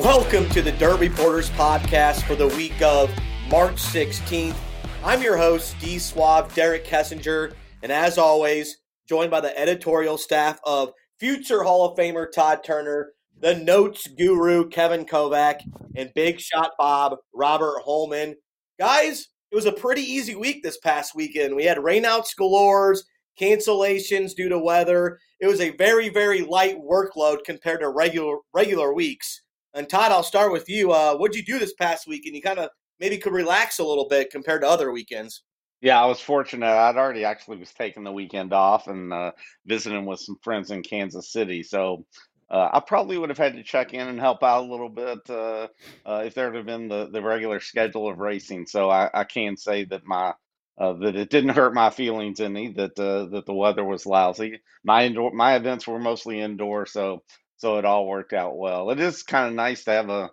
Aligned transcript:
Welcome 0.00 0.48
to 0.50 0.62
the 0.62 0.72
Dirt 0.72 0.98
Reporters 0.98 1.50
podcast 1.50 2.22
for 2.22 2.34
the 2.34 2.48
week 2.48 2.80
of 2.80 3.10
March 3.50 3.74
16th. 3.74 4.56
I'm 5.04 5.20
your 5.20 5.36
host, 5.36 5.76
D 5.78 5.98
Swab, 5.98 6.54
Derek 6.54 6.86
Kessinger, 6.86 7.52
and 7.82 7.92
as 7.92 8.16
always, 8.16 8.78
joined 9.06 9.30
by 9.30 9.42
the 9.42 9.56
editorial 9.60 10.16
staff 10.16 10.58
of 10.64 10.92
future 11.18 11.62
Hall 11.62 11.84
of 11.84 11.98
Famer 11.98 12.32
Todd 12.32 12.64
Turner, 12.64 13.12
the 13.38 13.56
notes 13.56 14.06
guru 14.06 14.70
Kevin 14.70 15.04
Kovac, 15.04 15.60
and 15.94 16.10
Big 16.14 16.40
Shot 16.40 16.70
Bob 16.78 17.18
Robert 17.34 17.82
Holman. 17.84 18.36
Guys, 18.78 19.28
it 19.52 19.54
was 19.54 19.66
a 19.66 19.72
pretty 19.72 20.02
easy 20.02 20.34
week 20.34 20.62
this 20.62 20.78
past 20.78 21.14
weekend. 21.14 21.54
We 21.54 21.64
had 21.64 21.76
rainouts 21.76 22.30
galores, 22.40 23.00
cancellations 23.38 24.34
due 24.34 24.48
to 24.48 24.58
weather. 24.58 25.18
It 25.40 25.46
was 25.46 25.60
a 25.60 25.76
very, 25.76 26.08
very 26.08 26.40
light 26.40 26.78
workload 26.78 27.44
compared 27.44 27.80
to 27.80 27.90
regular 27.90 28.38
regular 28.54 28.94
weeks. 28.94 29.42
And 29.74 29.88
Todd, 29.88 30.12
I'll 30.12 30.22
start 30.22 30.52
with 30.52 30.68
you. 30.68 30.92
Uh, 30.92 31.16
what'd 31.16 31.36
you 31.36 31.44
do 31.44 31.58
this 31.58 31.74
past 31.74 32.06
week? 32.06 32.26
And 32.26 32.34
you 32.34 32.42
kind 32.42 32.58
of 32.58 32.70
maybe 32.98 33.18
could 33.18 33.32
relax 33.32 33.78
a 33.78 33.84
little 33.84 34.08
bit 34.08 34.30
compared 34.30 34.62
to 34.62 34.68
other 34.68 34.92
weekends. 34.92 35.42
Yeah, 35.80 36.02
I 36.02 36.06
was 36.06 36.20
fortunate. 36.20 36.66
I'd 36.66 36.96
already 36.96 37.24
actually 37.24 37.56
was 37.56 37.72
taking 37.72 38.04
the 38.04 38.12
weekend 38.12 38.52
off 38.52 38.86
and 38.86 39.12
uh, 39.12 39.32
visiting 39.64 40.04
with 40.04 40.20
some 40.20 40.36
friends 40.42 40.70
in 40.70 40.82
Kansas 40.82 41.32
City. 41.32 41.62
So 41.62 42.04
uh, 42.50 42.68
I 42.72 42.80
probably 42.80 43.16
would 43.16 43.30
have 43.30 43.38
had 43.38 43.54
to 43.54 43.62
check 43.62 43.94
in 43.94 44.08
and 44.08 44.20
help 44.20 44.42
out 44.42 44.64
a 44.64 44.70
little 44.70 44.88
bit 44.88 45.18
uh, 45.30 45.68
uh, 46.04 46.22
if 46.26 46.34
there 46.34 46.52
had 46.52 46.66
been 46.66 46.88
the, 46.88 47.08
the 47.10 47.22
regular 47.22 47.60
schedule 47.60 48.10
of 48.10 48.18
racing. 48.18 48.66
So 48.66 48.90
I, 48.90 49.08
I 49.14 49.24
can 49.24 49.56
say 49.56 49.84
that 49.84 50.04
my 50.04 50.34
uh, 50.76 50.94
that 50.94 51.14
it 51.14 51.30
didn't 51.30 51.50
hurt 51.50 51.74
my 51.74 51.90
feelings 51.90 52.40
any 52.40 52.72
that 52.72 52.98
uh, 52.98 53.26
that 53.26 53.46
the 53.46 53.54
weather 53.54 53.84
was 53.84 54.06
lousy. 54.06 54.60
My 54.82 55.04
indoor 55.04 55.30
my 55.32 55.56
events 55.56 55.86
were 55.86 55.98
mostly 55.98 56.40
indoor, 56.40 56.86
so 56.86 57.22
so 57.60 57.78
it 57.78 57.86
all 57.86 58.08
worked 58.08 58.34
out 58.34 58.58
well. 58.58 58.90
It 58.90 59.00
is 59.00 59.24
kind 59.24 59.48
of 59.48 59.54
nice 59.54 59.84
to 59.84 59.92
have 59.92 60.10
a 60.10 60.30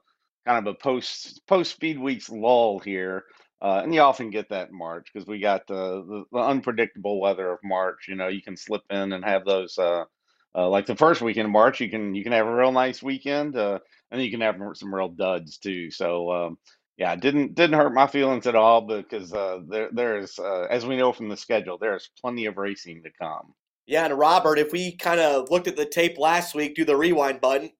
kind 0.47 0.67
of 0.67 0.73
a 0.75 0.77
post 0.77 1.41
post 1.47 1.71
speed 1.73 1.99
weeks 1.99 2.29
lull 2.29 2.79
here. 2.79 3.25
Uh, 3.61 3.81
and 3.83 3.93
you 3.93 4.01
often 4.01 4.31
get 4.31 4.49
that 4.49 4.69
in 4.69 4.77
March 4.77 5.09
because 5.13 5.27
we 5.27 5.39
got 5.39 5.67
the, 5.67 5.75
the, 5.75 6.25
the 6.33 6.39
unpredictable 6.39 7.21
weather 7.21 7.51
of 7.51 7.59
March. 7.63 8.07
You 8.09 8.15
know, 8.15 8.29
you 8.29 8.41
can 8.43 8.57
slip 8.57 8.83
in 8.91 9.13
and 9.13 9.25
have 9.25 9.45
those 9.45 9.77
uh, 9.79 10.05
uh, 10.55 10.69
like 10.69 10.87
the 10.87 10.95
first 10.95 11.21
weekend 11.21 11.45
of 11.45 11.51
March, 11.51 11.81
you 11.81 11.89
can 11.89 12.15
you 12.15 12.23
can 12.23 12.33
have 12.33 12.47
a 12.47 12.55
real 12.55 12.71
nice 12.71 13.03
weekend, 13.03 13.55
uh, 13.57 13.79
and 14.11 14.21
you 14.21 14.31
can 14.31 14.41
have 14.41 14.57
some 14.75 14.93
real 14.93 15.09
duds 15.09 15.57
too. 15.59 15.91
So 15.91 16.31
um, 16.31 16.57
yeah, 16.97 17.15
didn't 17.15 17.55
didn't 17.55 17.77
hurt 17.77 17.93
my 17.93 18.07
feelings 18.07 18.47
at 18.47 18.55
all 18.55 18.81
because 18.81 19.33
uh, 19.33 19.59
there 19.69 19.89
there's 19.93 20.39
uh, 20.39 20.67
as 20.69 20.85
we 20.85 20.97
know 20.97 21.13
from 21.13 21.29
the 21.29 21.37
schedule, 21.37 21.77
there's 21.77 22.09
plenty 22.21 22.45
of 22.47 22.57
racing 22.57 23.03
to 23.03 23.11
come. 23.21 23.53
Yeah, 23.87 24.05
and 24.05 24.19
Robert, 24.19 24.59
if 24.59 24.73
we 24.73 24.97
kind 24.97 25.21
of 25.21 25.49
looked 25.49 25.67
at 25.67 25.77
the 25.77 25.85
tape 25.85 26.17
last 26.17 26.53
week, 26.53 26.75
do 26.75 26.83
the 26.83 26.97
rewind 26.97 27.39
button, 27.39 27.71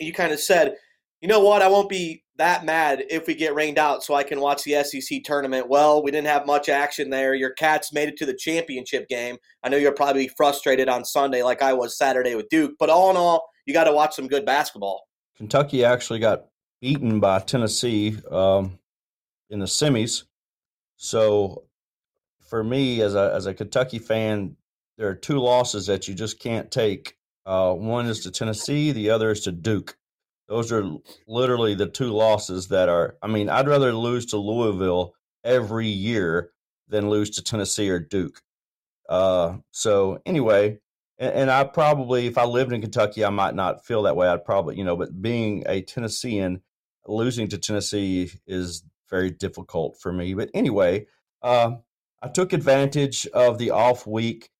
you 0.00 0.12
kind 0.14 0.32
of 0.32 0.38
said, 0.38 0.76
you 1.20 1.26
know 1.26 1.40
what, 1.40 1.60
I 1.60 1.68
won't 1.68 1.88
be 1.88 2.22
that 2.38 2.64
mad 2.64 3.04
if 3.10 3.26
we 3.26 3.34
get 3.34 3.54
rained 3.54 3.78
out 3.78 4.02
so 4.04 4.14
I 4.14 4.22
can 4.22 4.40
watch 4.40 4.62
the 4.62 4.82
SEC 4.84 5.24
tournament. 5.24 5.68
Well, 5.68 6.02
we 6.02 6.12
didn't 6.12 6.28
have 6.28 6.46
much 6.46 6.68
action 6.68 7.10
there. 7.10 7.34
Your 7.34 7.50
Cats 7.50 7.92
made 7.92 8.08
it 8.08 8.16
to 8.18 8.26
the 8.26 8.34
championship 8.34 9.08
game. 9.08 9.36
I 9.62 9.68
know 9.68 9.76
you're 9.76 9.92
probably 9.92 10.28
frustrated 10.28 10.88
on 10.88 11.04
Sunday 11.04 11.42
like 11.42 11.62
I 11.62 11.72
was 11.72 11.98
Saturday 11.98 12.36
with 12.36 12.48
Duke, 12.48 12.74
but 12.78 12.88
all 12.88 13.10
in 13.10 13.16
all, 13.16 13.48
you 13.66 13.74
got 13.74 13.84
to 13.84 13.92
watch 13.92 14.14
some 14.14 14.28
good 14.28 14.46
basketball. 14.46 15.02
Kentucky 15.36 15.84
actually 15.84 16.20
got 16.20 16.46
beaten 16.80 17.18
by 17.18 17.40
Tennessee 17.40 18.18
um, 18.30 18.78
in 19.50 19.58
the 19.58 19.66
semis. 19.66 20.24
So 20.96 21.64
for 22.48 22.62
me, 22.62 23.00
as 23.00 23.14
a, 23.14 23.32
as 23.34 23.46
a 23.46 23.54
Kentucky 23.54 23.98
fan, 23.98 24.56
there 24.98 25.08
are 25.08 25.14
two 25.14 25.38
losses 25.38 25.86
that 25.86 26.08
you 26.08 26.14
just 26.14 26.38
can't 26.38 26.70
take. 26.70 27.16
Uh, 27.44 27.72
one 27.74 28.06
is 28.06 28.20
to 28.20 28.30
Tennessee, 28.30 28.92
the 28.92 29.10
other 29.10 29.30
is 29.30 29.40
to 29.42 29.52
Duke. 29.52 29.96
Those 30.48 30.70
are 30.70 30.88
literally 31.26 31.74
the 31.74 31.88
two 31.88 32.10
losses 32.10 32.68
that 32.68 32.88
are. 32.88 33.16
I 33.22 33.26
mean, 33.26 33.48
I'd 33.48 33.68
rather 33.68 33.92
lose 33.92 34.26
to 34.26 34.36
Louisville 34.36 35.14
every 35.44 35.88
year 35.88 36.50
than 36.88 37.08
lose 37.08 37.30
to 37.30 37.42
Tennessee 37.42 37.90
or 37.90 37.98
Duke. 37.98 38.42
Uh, 39.08 39.56
so 39.70 40.20
anyway, 40.26 40.78
and, 41.18 41.34
and, 41.34 41.50
I 41.50 41.64
probably, 41.64 42.26
if 42.26 42.38
I 42.38 42.44
lived 42.44 42.72
in 42.72 42.80
Kentucky, 42.80 43.24
I 43.24 43.30
might 43.30 43.54
not 43.54 43.84
feel 43.84 44.02
that 44.02 44.16
way. 44.16 44.28
I'd 44.28 44.44
probably, 44.44 44.76
you 44.76 44.84
know, 44.84 44.96
but 44.96 45.20
being 45.20 45.64
a 45.66 45.82
Tennessean, 45.82 46.62
losing 47.06 47.48
to 47.48 47.58
Tennessee 47.58 48.30
is 48.46 48.84
very 49.10 49.30
difficult 49.30 49.98
for 50.00 50.12
me. 50.12 50.34
But 50.34 50.50
anyway, 50.54 51.06
uh, 51.42 51.72
I 52.22 52.28
took 52.28 52.52
advantage 52.52 53.26
of 53.28 53.58
the 53.58 53.70
off 53.70 54.06
week, 54.06 54.50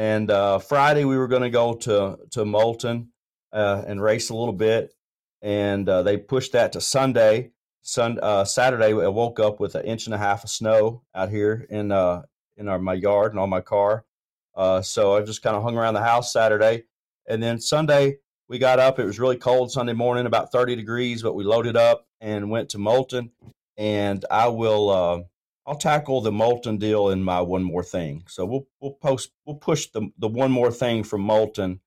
and 0.00 0.30
uh, 0.30 0.58
Friday 0.58 1.04
we 1.04 1.18
were 1.18 1.28
going 1.28 1.42
to 1.42 1.50
go 1.50 1.74
to 1.74 2.18
to 2.30 2.46
Moulton 2.46 3.12
uh, 3.52 3.82
and 3.86 4.02
race 4.02 4.30
a 4.30 4.34
little 4.34 4.54
bit 4.54 4.94
and 5.42 5.86
uh, 5.86 6.02
they 6.02 6.16
pushed 6.16 6.52
that 6.52 6.72
to 6.72 6.80
Sunday. 6.80 7.50
Sun 7.82 8.18
uh, 8.22 8.44
Saturday, 8.46 8.92
I 8.92 9.08
woke 9.08 9.38
up 9.38 9.60
with 9.60 9.74
an 9.74 9.84
inch 9.84 10.06
and 10.06 10.14
a 10.14 10.18
half 10.18 10.42
of 10.42 10.48
snow 10.48 11.02
out 11.14 11.28
here 11.28 11.66
in 11.68 11.92
uh, 11.92 12.22
in 12.56 12.66
our 12.66 12.78
my 12.78 12.94
yard 12.94 13.32
and 13.32 13.40
on 13.40 13.50
my 13.50 13.60
car. 13.60 14.06
Uh, 14.54 14.80
so 14.80 15.16
I 15.16 15.20
just 15.20 15.42
kind 15.42 15.54
of 15.54 15.62
hung 15.62 15.76
around 15.76 15.94
the 15.94 16.02
house 16.02 16.32
Saturday, 16.32 16.84
and 17.28 17.42
then 17.42 17.60
Sunday 17.60 18.16
we 18.48 18.58
got 18.58 18.78
up. 18.78 18.98
It 18.98 19.04
was 19.04 19.20
really 19.20 19.36
cold 19.36 19.70
Sunday 19.70 19.92
morning, 19.92 20.24
about 20.24 20.50
30 20.50 20.76
degrees, 20.76 21.22
but 21.22 21.34
we 21.34 21.44
loaded 21.44 21.76
up 21.76 22.06
and 22.22 22.50
went 22.50 22.70
to 22.70 22.78
Moulton. 22.78 23.32
And 23.76 24.24
I 24.30 24.48
will 24.48 25.28
I'll 25.66 25.76
tackle 25.76 26.20
the 26.20 26.32
Moulton 26.32 26.78
deal 26.78 27.10
in 27.10 27.22
my 27.22 27.40
one 27.40 27.62
more 27.62 27.82
thing. 27.82 28.24
So 28.28 28.44
we'll 28.44 28.66
we'll 28.80 28.92
post 28.94 29.30
we'll 29.44 29.56
push 29.56 29.86
the 29.88 30.08
the 30.18 30.28
one 30.28 30.50
more 30.50 30.72
thing 30.72 31.04
from 31.04 31.20
Moulton 31.22 31.80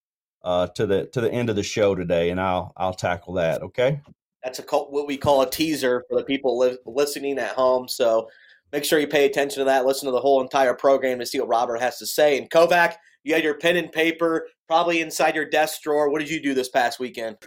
uh, 0.44 0.68
to 0.68 0.86
the 0.86 1.08
to 1.08 1.22
the 1.22 1.32
end 1.32 1.50
of 1.50 1.56
the 1.56 1.64
show 1.64 1.96
today, 1.96 2.30
and 2.30 2.40
I'll 2.40 2.74
I'll 2.78 2.94
tackle 2.94 3.34
that. 3.36 3.62
Okay. 3.62 4.02
That's 4.44 4.60
a 4.60 4.64
what 4.64 5.08
we 5.08 5.18
call 5.18 5.42
a 5.42 5.50
teaser 5.50 6.04
for 6.10 6.18
the 6.18 6.26
people 6.26 6.58
li- 6.60 6.78
listening 6.86 7.40
at 7.40 7.52
home. 7.52 7.88
So 7.88 8.30
make 8.74 8.84
sure 8.84 9.00
you 9.00 9.08
pay 9.08 9.26
attention 9.26 9.60
to 9.60 9.66
that. 9.66 9.86
Listen 9.86 10.08
to 10.08 10.12
the 10.12 10.20
whole 10.20 10.42
entire 10.42 10.74
program 10.74 11.20
to 11.20 11.26
see 11.26 11.40
what 11.40 11.48
Robert 11.48 11.78
has 11.78 11.98
to 12.00 12.06
say. 12.06 12.38
And 12.38 12.50
Kovac, 12.50 12.96
you 13.24 13.34
had 13.34 13.44
your 13.44 13.58
pen 13.58 13.78
and 13.78 13.90
paper 13.90 14.48
probably 14.68 15.00
inside 15.00 15.36
your 15.36 15.50
desk 15.50 15.82
drawer. 15.82 16.10
What 16.10 16.20
did 16.20 16.30
you 16.30 16.42
do 16.42 16.54
this 16.54 16.68
past 16.68 17.00
weekend? 17.00 17.38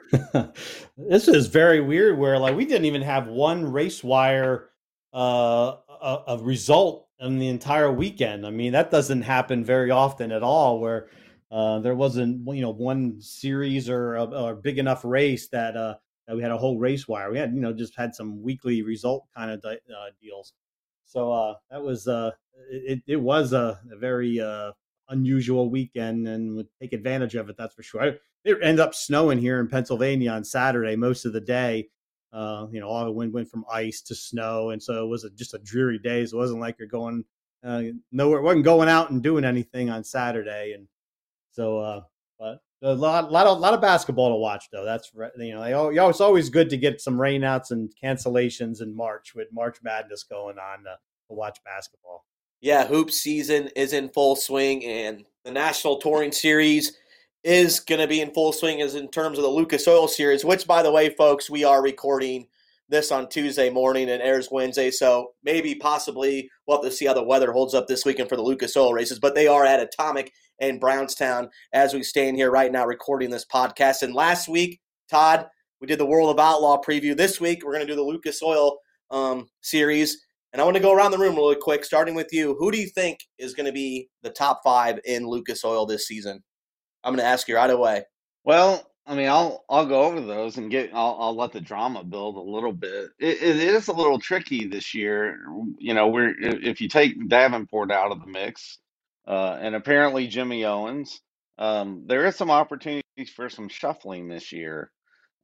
this 0.97 1.29
is 1.29 1.49
very 1.49 1.83
weird. 1.83 2.19
Where 2.19 2.39
like 2.39 2.57
we 2.57 2.65
didn't 2.65 2.87
even 2.87 3.03
have 3.03 3.27
one 3.27 3.71
race 3.71 4.03
wire 4.03 4.71
uh, 5.13 5.77
a, 6.01 6.23
a 6.29 6.39
result 6.39 7.09
in 7.19 7.39
the 7.39 7.49
entire 7.49 7.91
weekend. 7.91 8.47
I 8.47 8.51
mean 8.51 8.73
that 8.73 8.91
doesn't 8.91 9.23
happen 9.23 9.65
very 9.65 9.91
often 9.91 10.33
at 10.33 10.43
all. 10.43 10.81
Where 10.81 11.09
uh, 11.51 11.79
there 11.81 11.95
wasn't 11.95 12.47
you 12.55 12.63
know 12.63 12.71
one 12.71 13.21
series 13.21 13.89
or 13.89 14.17
a, 14.17 14.55
big 14.55 14.79
enough 14.79 15.05
race 15.05 15.49
that 15.49 15.77
uh, 15.77 15.95
that 16.27 16.37
we 16.37 16.43
had 16.43 16.51
a 16.51 16.59
whole 16.59 16.79
race 16.79 17.07
wire. 17.07 17.31
We 17.31 17.39
had 17.39 17.55
you 17.55 17.61
know 17.61 17.73
just 17.73 17.97
had 17.97 18.15
some 18.15 18.43
weekly 18.43 18.83
result 18.83 19.27
kind 19.35 19.51
of 19.51 19.65
uh, 19.65 19.77
deals. 20.21 20.53
So 21.05 21.33
uh, 21.33 21.55
that 21.71 21.83
was 21.83 22.09
uh, 22.09 22.33
it. 22.71 23.03
It 23.07 23.17
was 23.17 23.53
a, 23.53 23.81
a 23.93 23.97
very 23.97 24.41
uh, 24.41 24.73
unusual 25.09 25.71
weekend, 25.71 26.27
and 26.29 26.57
would 26.57 26.69
take 26.81 26.93
advantage 26.93 27.37
of 27.37 27.49
it. 27.49 27.57
That's 27.57 27.75
for 27.75 27.83
sure. 27.83 28.03
I, 28.03 28.07
it 28.45 28.59
ended 28.63 28.81
up 28.81 28.95
snowing 28.95 29.39
here 29.39 29.59
in 29.61 29.69
Pennsylvania 29.69 30.31
on 30.31 30.45
Saturday 30.45 30.97
most 30.97 31.25
of 31.25 31.33
the 31.33 31.41
day. 31.41 31.89
Uh, 32.33 32.67
you 32.71 32.81
know, 32.81 32.89
all 32.89 33.05
the 33.05 33.13
wind 33.13 33.33
went 33.33 33.51
from 33.51 33.65
ice 33.73 34.03
to 34.03 34.15
snow, 34.15 34.71
and 34.71 34.83
so 34.83 35.05
it 35.05 35.09
was 35.09 35.25
a, 35.25 35.31
just 35.31 35.55
a 35.55 35.59
dreary 35.59 35.99
day. 35.99 36.27
So 36.27 36.37
it 36.37 36.41
wasn't 36.41 36.61
like 36.61 36.77
you're 36.79 36.89
going 36.89 37.25
uh, 37.65 37.83
nowhere. 38.13 38.43
wasn't 38.43 38.65
going 38.65 38.89
out 38.89 39.11
and 39.11 39.23
doing 39.23 39.45
anything 39.45 39.91
on 39.91 40.05
Saturday, 40.05 40.73
and 40.73 40.87
so, 41.53 41.79
uh, 41.79 42.01
but 42.39 42.61
a 42.83 42.95
lot, 42.95 43.33
lot 43.33 43.47
of, 43.47 43.59
lot 43.59 43.75
of 43.75 43.81
basketball 43.81 44.31
to 44.31 44.37
watch, 44.37 44.67
though. 44.71 44.85
That's 44.85 45.11
you 45.39 45.55
know, 45.55 45.63
they, 45.63 46.09
it's 46.09 46.21
always 46.21 46.51
good 46.51 46.69
to 46.71 46.77
get 46.77 47.01
some 47.01 47.17
rainouts 47.17 47.71
and 47.71 47.91
cancellations 48.03 48.83
in 48.83 48.95
March 48.95 49.35
with 49.35 49.49
March 49.53 49.79
Madness 49.83 50.25
going 50.25 50.59
on 50.59 50.85
to, 50.85 50.97
to 51.29 51.35
watch 51.35 51.59
basketball. 51.65 52.27
Yeah, 52.61 52.87
hoop 52.87 53.11
season 53.11 53.71
is 53.77 53.93
in 53.93 54.09
full 54.11 54.37
swing, 54.37 54.85
and 54.85 55.25
the 55.45 55.51
National 55.51 55.99
Touring 55.99 56.33
Series 56.33 56.97
is 57.47 57.79
going 57.79 58.01
to 58.01 58.09
be 58.09 58.21
in 58.21 58.35
full 58.35 58.53
swing 58.53 58.83
as 58.83 58.97
in 58.97 59.09
terms 59.09 59.39
of 59.39 59.45
the 59.45 59.49
Lucas 59.49 59.87
Oil 59.87 60.09
Series, 60.09 60.45
which, 60.45 60.67
by 60.67 60.83
the 60.83 60.91
way, 60.91 61.11
folks, 61.11 61.49
we 61.49 61.63
are 61.63 61.81
recording 61.81 62.49
this 62.89 63.13
on 63.13 63.29
Tuesday 63.29 63.71
morning 63.71 64.11
and 64.11 64.21
airs 64.21 64.49
Wednesday. 64.51 64.91
So 64.91 65.31
maybe, 65.45 65.77
possibly, 65.77 66.51
we'll 66.67 66.79
have 66.79 66.85
to 66.85 66.91
see 66.91 67.07
how 67.07 67.15
the 67.15 67.23
weather 67.23 67.53
holds 67.53 67.73
up 67.73 67.87
this 67.87 68.05
weekend 68.05 68.29
for 68.29 68.35
the 68.35 68.43
Lucas 68.43 68.77
Oil 68.77 68.93
races. 68.93 69.21
But 69.21 69.37
they 69.37 69.47
are 69.47 69.65
at 69.65 69.79
Atomic 69.79 70.33
in 70.59 70.81
Brownstown 70.81 71.49
as 71.73 71.95
we 71.95 72.03
stand 72.03 72.37
here 72.37 72.51
right 72.51 72.73
now 72.73 72.85
recording 72.85 73.31
this 73.31 73.47
podcast. 73.47 74.03
And 74.03 74.13
last 74.13 74.49
week, 74.49 74.81
Todd, 75.09 75.47
we 75.81 75.87
did 75.87 76.01
the 76.01 76.07
World 76.07 76.31
of 76.31 76.45
Outlaw 76.45 76.81
preview. 76.83 77.17
This 77.17 77.41
week, 77.41 77.65
we're 77.65 77.75
going 77.75 77.87
to 77.87 77.93
do 77.93 77.95
the 77.95 78.03
Lucas 78.03 78.43
Oil 78.43 78.77
um, 79.13 79.49
series. 79.61 80.27
And 80.53 80.61
I 80.61 80.65
want 80.65 80.77
to 80.77 80.83
go 80.83 80.93
around 80.93 81.13
the 81.13 81.19
room 81.19 81.37
really 81.37 81.55
quick, 81.55 81.85
starting 81.85 82.17
with 82.17 82.33
you. 82.33 82.57
Who 82.59 82.73
do 82.73 82.79
you 82.81 82.89
think 82.89 83.21
is 83.39 83.55
going 83.55 83.67
to 83.67 83.73
be 83.73 84.09
the 84.23 84.31
top 84.31 84.63
five 84.65 84.99
in 85.05 85.29
Lucas 85.29 85.65
Oil 85.65 85.87
this 85.87 86.09
season? 86.09 86.43
I'm 87.07 87.13
going 87.13 87.25
to 87.25 87.31
ask 87.31 87.47
you 87.49 87.55
right 87.55 87.71
away. 87.71 88.05
Well, 88.45 88.85
I 89.07 89.15
mean, 89.15 89.29
I'll 89.29 89.65
I'll 89.71 89.87
go 89.87 90.03
over 90.03 90.21
those 90.21 90.57
and 90.57 90.71
get 90.71 90.91
I'll 90.93 91.17
I'll 91.21 91.37
let 91.37 91.53
the 91.53 91.61
drama 91.61 92.03
build 92.03 92.37
a 92.37 92.41
little 92.41 92.73
bit. 92.73 93.11
It, 93.21 93.41
it 93.41 93.57
is 93.59 93.87
a 93.87 93.93
little 93.93 94.19
tricky 94.19 94.67
this 94.67 94.93
year. 94.93 95.39
You 95.79 95.95
know, 95.95 96.09
we're 96.09 96.35
if 96.37 96.81
you 96.81 96.89
take 96.89 97.29
Davenport 97.29 97.93
out 97.93 98.11
of 98.11 98.21
the 98.21 98.27
mix, 98.27 98.79
uh, 99.29 99.57
and 99.61 99.77
apparently 99.77 100.27
Jimmy 100.27 100.65
Owens, 100.65 101.21
um, 101.59 102.03
there 102.07 102.27
is 102.27 102.35
some 102.35 102.51
opportunities 102.51 103.31
for 103.37 103.49
some 103.49 103.69
shuffling 103.69 104.27
this 104.29 104.51
year. 104.51 104.91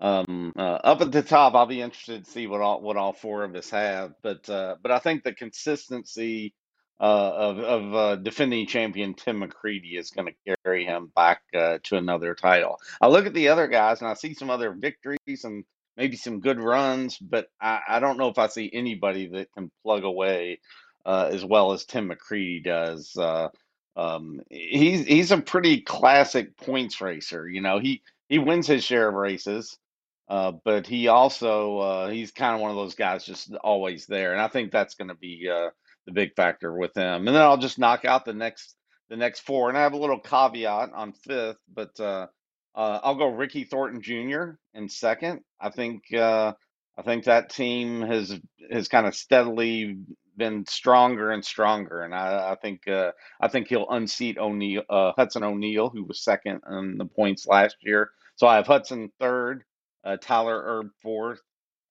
Um, 0.00 0.52
uh, 0.58 0.80
up 0.82 1.00
at 1.00 1.12
the 1.12 1.22
top, 1.22 1.54
I'll 1.54 1.66
be 1.66 1.80
interested 1.80 2.24
to 2.24 2.30
see 2.30 2.48
what 2.48 2.60
all 2.60 2.80
what 2.82 2.96
all 2.96 3.12
four 3.12 3.44
of 3.44 3.54
us 3.54 3.70
have, 3.70 4.14
but 4.24 4.50
uh, 4.50 4.74
but 4.82 4.90
I 4.90 4.98
think 4.98 5.22
the 5.22 5.34
consistency 5.34 6.54
uh, 7.00 7.32
of 7.34 7.58
of 7.58 7.94
uh, 7.94 8.16
defending 8.16 8.66
champion 8.66 9.14
Tim 9.14 9.40
McCreadie 9.40 9.98
is 9.98 10.10
going 10.10 10.28
to 10.28 10.54
carry 10.64 10.84
him 10.84 11.10
back 11.14 11.42
uh, 11.54 11.78
to 11.84 11.96
another 11.96 12.34
title. 12.34 12.78
I 13.00 13.08
look 13.08 13.26
at 13.26 13.34
the 13.34 13.48
other 13.48 13.66
guys 13.66 14.00
and 14.00 14.08
I 14.08 14.14
see 14.14 14.34
some 14.34 14.50
other 14.50 14.72
victories 14.72 15.44
and 15.44 15.64
maybe 15.96 16.16
some 16.16 16.40
good 16.40 16.60
runs, 16.60 17.18
but 17.18 17.48
I, 17.60 17.80
I 17.88 18.00
don't 18.00 18.18
know 18.18 18.28
if 18.28 18.38
I 18.38 18.46
see 18.46 18.70
anybody 18.72 19.28
that 19.28 19.52
can 19.52 19.70
plug 19.82 20.04
away 20.04 20.60
uh, 21.04 21.28
as 21.32 21.44
well 21.44 21.72
as 21.72 21.84
Tim 21.84 22.10
McCreadie 22.10 22.64
does. 22.64 23.16
Uh, 23.16 23.48
um, 23.96 24.40
he's 24.48 25.04
he's 25.06 25.32
a 25.32 25.38
pretty 25.38 25.80
classic 25.80 26.56
points 26.56 27.00
racer. 27.00 27.48
You 27.48 27.60
know, 27.60 27.78
he 27.78 28.02
he 28.28 28.38
wins 28.38 28.66
his 28.66 28.84
share 28.84 29.08
of 29.08 29.14
races. 29.14 29.76
Uh, 30.28 30.52
but 30.64 30.86
he 30.86 31.08
also 31.08 31.78
uh, 31.78 32.08
he's 32.08 32.30
kind 32.30 32.54
of 32.54 32.60
one 32.60 32.70
of 32.70 32.76
those 32.76 32.94
guys 32.94 33.24
just 33.24 33.52
always 33.56 34.06
there, 34.06 34.32
and 34.32 34.40
I 34.40 34.48
think 34.48 34.72
that's 34.72 34.94
going 34.94 35.08
to 35.08 35.14
be 35.14 35.50
uh, 35.52 35.70
the 36.06 36.12
big 36.12 36.34
factor 36.34 36.76
with 36.76 36.96
him. 36.96 37.26
And 37.26 37.28
then 37.28 37.42
I'll 37.42 37.58
just 37.58 37.78
knock 37.78 38.04
out 38.04 38.24
the 38.24 38.32
next 38.32 38.76
the 39.08 39.16
next 39.16 39.40
four, 39.40 39.68
and 39.68 39.76
I 39.76 39.82
have 39.82 39.92
a 39.92 39.98
little 39.98 40.18
caveat 40.18 40.90
on 40.94 41.12
fifth, 41.12 41.58
but 41.72 41.98
uh, 42.00 42.28
uh, 42.74 43.00
I'll 43.02 43.14
go 43.14 43.28
Ricky 43.28 43.64
Thornton 43.64 44.00
Jr. 44.00 44.52
in 44.72 44.88
second. 44.88 45.40
I 45.60 45.68
think 45.68 46.02
uh, 46.14 46.54
I 46.96 47.02
think 47.02 47.24
that 47.24 47.50
team 47.50 48.00
has 48.00 48.38
has 48.70 48.88
kind 48.88 49.06
of 49.06 49.14
steadily 49.14 49.98
been 50.38 50.64
stronger 50.66 51.30
and 51.30 51.44
stronger, 51.44 52.02
and 52.02 52.14
I, 52.14 52.52
I 52.52 52.54
think 52.54 52.88
I 52.88 53.48
think 53.48 53.68
he'll 53.68 53.90
unseat 53.90 54.38
O'Neal 54.38 54.82
Hudson 54.88 55.44
O'Neill, 55.44 55.90
who 55.90 56.04
was 56.04 56.24
second 56.24 56.60
in 56.70 56.96
the 56.96 57.04
points 57.04 57.46
last 57.46 57.76
year. 57.82 58.10
So 58.36 58.46
I 58.46 58.56
have 58.56 58.66
Hudson 58.66 59.12
third 59.20 59.64
uh, 60.04 60.16
Tyler 60.20 60.62
Erb 60.64 60.90
fourth. 61.02 61.40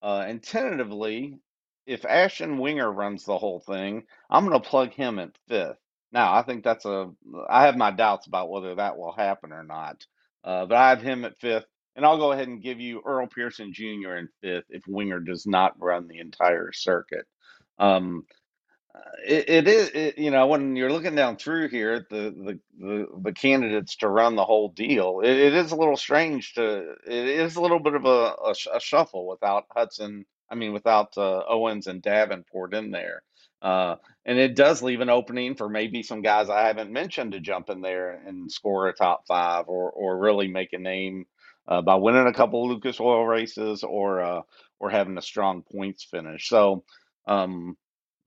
Uh, 0.03 0.25
and 0.27 0.41
tentatively, 0.41 1.37
if 1.85 2.05
Ashton 2.05 2.57
Winger 2.57 2.91
runs 2.91 3.25
the 3.25 3.37
whole 3.37 3.59
thing, 3.59 4.03
I'm 4.29 4.45
going 4.47 4.59
to 4.61 4.69
plug 4.69 4.91
him 4.91 5.19
at 5.19 5.37
fifth. 5.47 5.77
Now, 6.11 6.33
I 6.33 6.43
think 6.43 6.63
that's 6.63 6.85
a. 6.85 7.11
I 7.49 7.65
have 7.65 7.77
my 7.77 7.91
doubts 7.91 8.27
about 8.27 8.49
whether 8.49 8.75
that 8.75 8.97
will 8.97 9.13
happen 9.13 9.51
or 9.53 9.63
not, 9.63 10.05
uh, 10.43 10.65
but 10.65 10.77
I 10.77 10.89
have 10.89 11.01
him 11.01 11.23
at 11.25 11.39
fifth, 11.39 11.65
and 11.95 12.05
I'll 12.05 12.17
go 12.17 12.33
ahead 12.33 12.49
and 12.49 12.61
give 12.61 12.79
you 12.79 13.01
Earl 13.05 13.27
Pearson 13.27 13.73
Jr. 13.73 14.15
in 14.15 14.29
fifth 14.41 14.65
if 14.69 14.83
Winger 14.87 15.21
does 15.21 15.47
not 15.47 15.81
run 15.81 16.07
the 16.07 16.19
entire 16.19 16.71
circuit. 16.73 17.25
Um, 17.79 18.25
it, 19.25 19.49
it 19.49 19.67
is, 19.67 19.89
it, 19.89 20.17
you 20.17 20.31
know, 20.31 20.47
when 20.47 20.75
you're 20.75 20.91
looking 20.91 21.15
down 21.15 21.37
through 21.37 21.69
here 21.69 21.93
at 21.93 22.09
the, 22.09 22.33
the, 22.37 22.59
the, 22.79 23.07
the 23.23 23.33
candidates 23.33 23.97
to 23.97 24.09
run 24.09 24.35
the 24.35 24.45
whole 24.45 24.69
deal, 24.69 25.21
it, 25.23 25.31
it 25.31 25.53
is 25.53 25.71
a 25.71 25.75
little 25.75 25.97
strange 25.97 26.53
to, 26.55 26.95
it 27.07 27.27
is 27.27 27.55
a 27.55 27.61
little 27.61 27.79
bit 27.79 27.95
of 27.95 28.05
a, 28.05 28.35
a, 28.45 28.53
a 28.75 28.79
shuffle 28.79 29.27
without 29.27 29.65
Hudson, 29.71 30.25
I 30.51 30.55
mean, 30.55 30.73
without 30.73 31.17
uh, 31.17 31.43
Owens 31.47 31.87
and 31.87 32.01
Davenport 32.01 32.73
in 32.73 32.91
there. 32.91 33.23
Uh, 33.61 33.95
and 34.25 34.39
it 34.39 34.55
does 34.55 34.81
leave 34.81 35.01
an 35.01 35.09
opening 35.09 35.55
for 35.55 35.69
maybe 35.69 36.03
some 36.03 36.21
guys 36.21 36.49
I 36.49 36.67
haven't 36.67 36.91
mentioned 36.91 37.31
to 37.33 37.39
jump 37.39 37.69
in 37.69 37.81
there 37.81 38.21
and 38.25 38.51
score 38.51 38.87
a 38.87 38.93
top 38.93 39.27
five 39.27 39.65
or, 39.67 39.91
or 39.91 40.17
really 40.17 40.47
make 40.47 40.73
a 40.73 40.79
name 40.79 41.25
uh, 41.67 41.81
by 41.81 41.95
winning 41.95 42.27
a 42.27 42.33
couple 42.33 42.67
Lucas 42.67 42.99
Oil 42.99 43.25
races 43.25 43.83
or, 43.83 44.21
uh, 44.21 44.41
or 44.79 44.89
having 44.89 45.17
a 45.17 45.21
strong 45.21 45.61
points 45.61 46.03
finish. 46.03 46.49
So, 46.49 46.83
um, 47.27 47.77